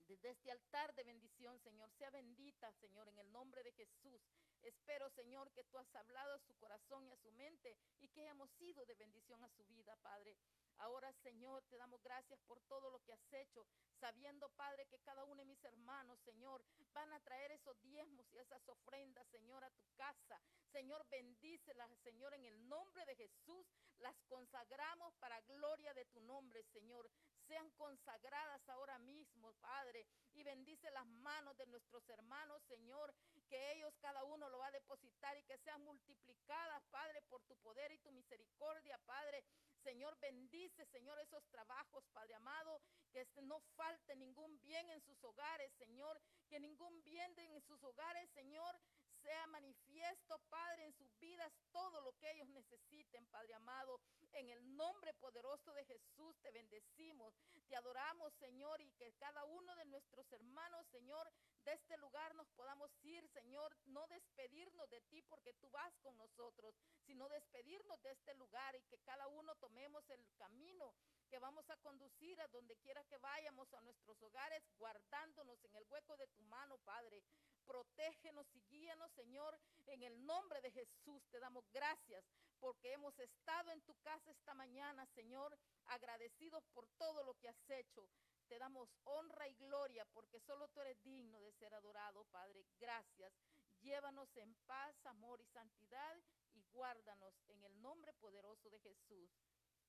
[0.06, 1.90] desde este altar de bendición, Señor.
[1.92, 4.22] Sea bendita, Señor, en el nombre de Jesús.
[4.62, 8.22] Espero, Señor, que tú has hablado a su corazón y a su mente y que
[8.22, 10.36] hayamos sido de bendición a su vida, Padre.
[10.78, 13.66] Ahora, Señor, te damos gracias por todo lo que has hecho,
[14.00, 18.38] sabiendo, Padre, que cada uno de mis hermanos, Señor, van a traer esos diezmos y
[18.38, 20.40] esas ofrendas, Señor, a tu casa.
[20.70, 23.66] Señor, bendícelas, Señor, en el nombre de Jesús.
[23.98, 27.10] Las consagramos para gloria de tu nombre, Señor
[27.46, 29.52] sean consagradas ahora mismo,
[29.92, 30.06] Padre.
[30.34, 33.14] Y bendice las manos de nuestros hermanos, Señor,
[33.46, 37.54] que ellos cada uno lo va a depositar y que sean multiplicadas, Padre, por tu
[37.58, 39.44] poder y tu misericordia, Padre.
[39.82, 42.80] Señor, bendice, Señor, esos trabajos, Padre amado,
[43.10, 48.30] que no falte ningún bien en sus hogares, Señor, que ningún bien en sus hogares,
[48.30, 48.80] Señor,
[49.22, 54.00] sea manifiesto, Padre, en sus vidas todo lo que ellos necesiten, Padre amado.
[54.32, 57.34] En el nombre poderoso de Jesús te bendecimos,
[57.68, 61.30] te adoramos, Señor, y que cada uno de nuestros hermanos, Señor,
[61.64, 66.16] de este lugar nos podamos ir, Señor, no despedirnos de ti porque tú vas con
[66.16, 66.74] nosotros,
[67.06, 70.94] sino despedirnos de este lugar y que cada uno tomemos el camino
[71.32, 75.84] que vamos a conducir a donde quiera que vayamos a nuestros hogares, guardándonos en el
[75.88, 77.22] hueco de tu mano, Padre.
[77.64, 81.22] Protégenos y guíanos, Señor, en el nombre de Jesús.
[81.30, 82.24] Te damos gracias
[82.60, 87.70] porque hemos estado en tu casa esta mañana, Señor, agradecidos por todo lo que has
[87.70, 88.08] hecho.
[88.48, 92.64] Te damos honra y gloria porque solo tú eres digno de ser adorado, Padre.
[92.78, 93.32] Gracias.
[93.80, 96.16] Llévanos en paz, amor y santidad
[96.52, 99.30] y guárdanos en el nombre poderoso de Jesús.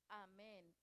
[0.08, 0.74] Amén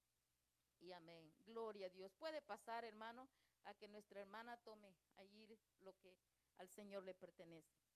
[0.79, 1.33] y amén.
[1.41, 2.13] Gloria a Dios.
[2.19, 3.29] Puede pasar, hermano,
[3.65, 5.47] a que nuestra hermana tome allí
[5.81, 6.17] lo que
[6.59, 7.90] al Señor le pertenece.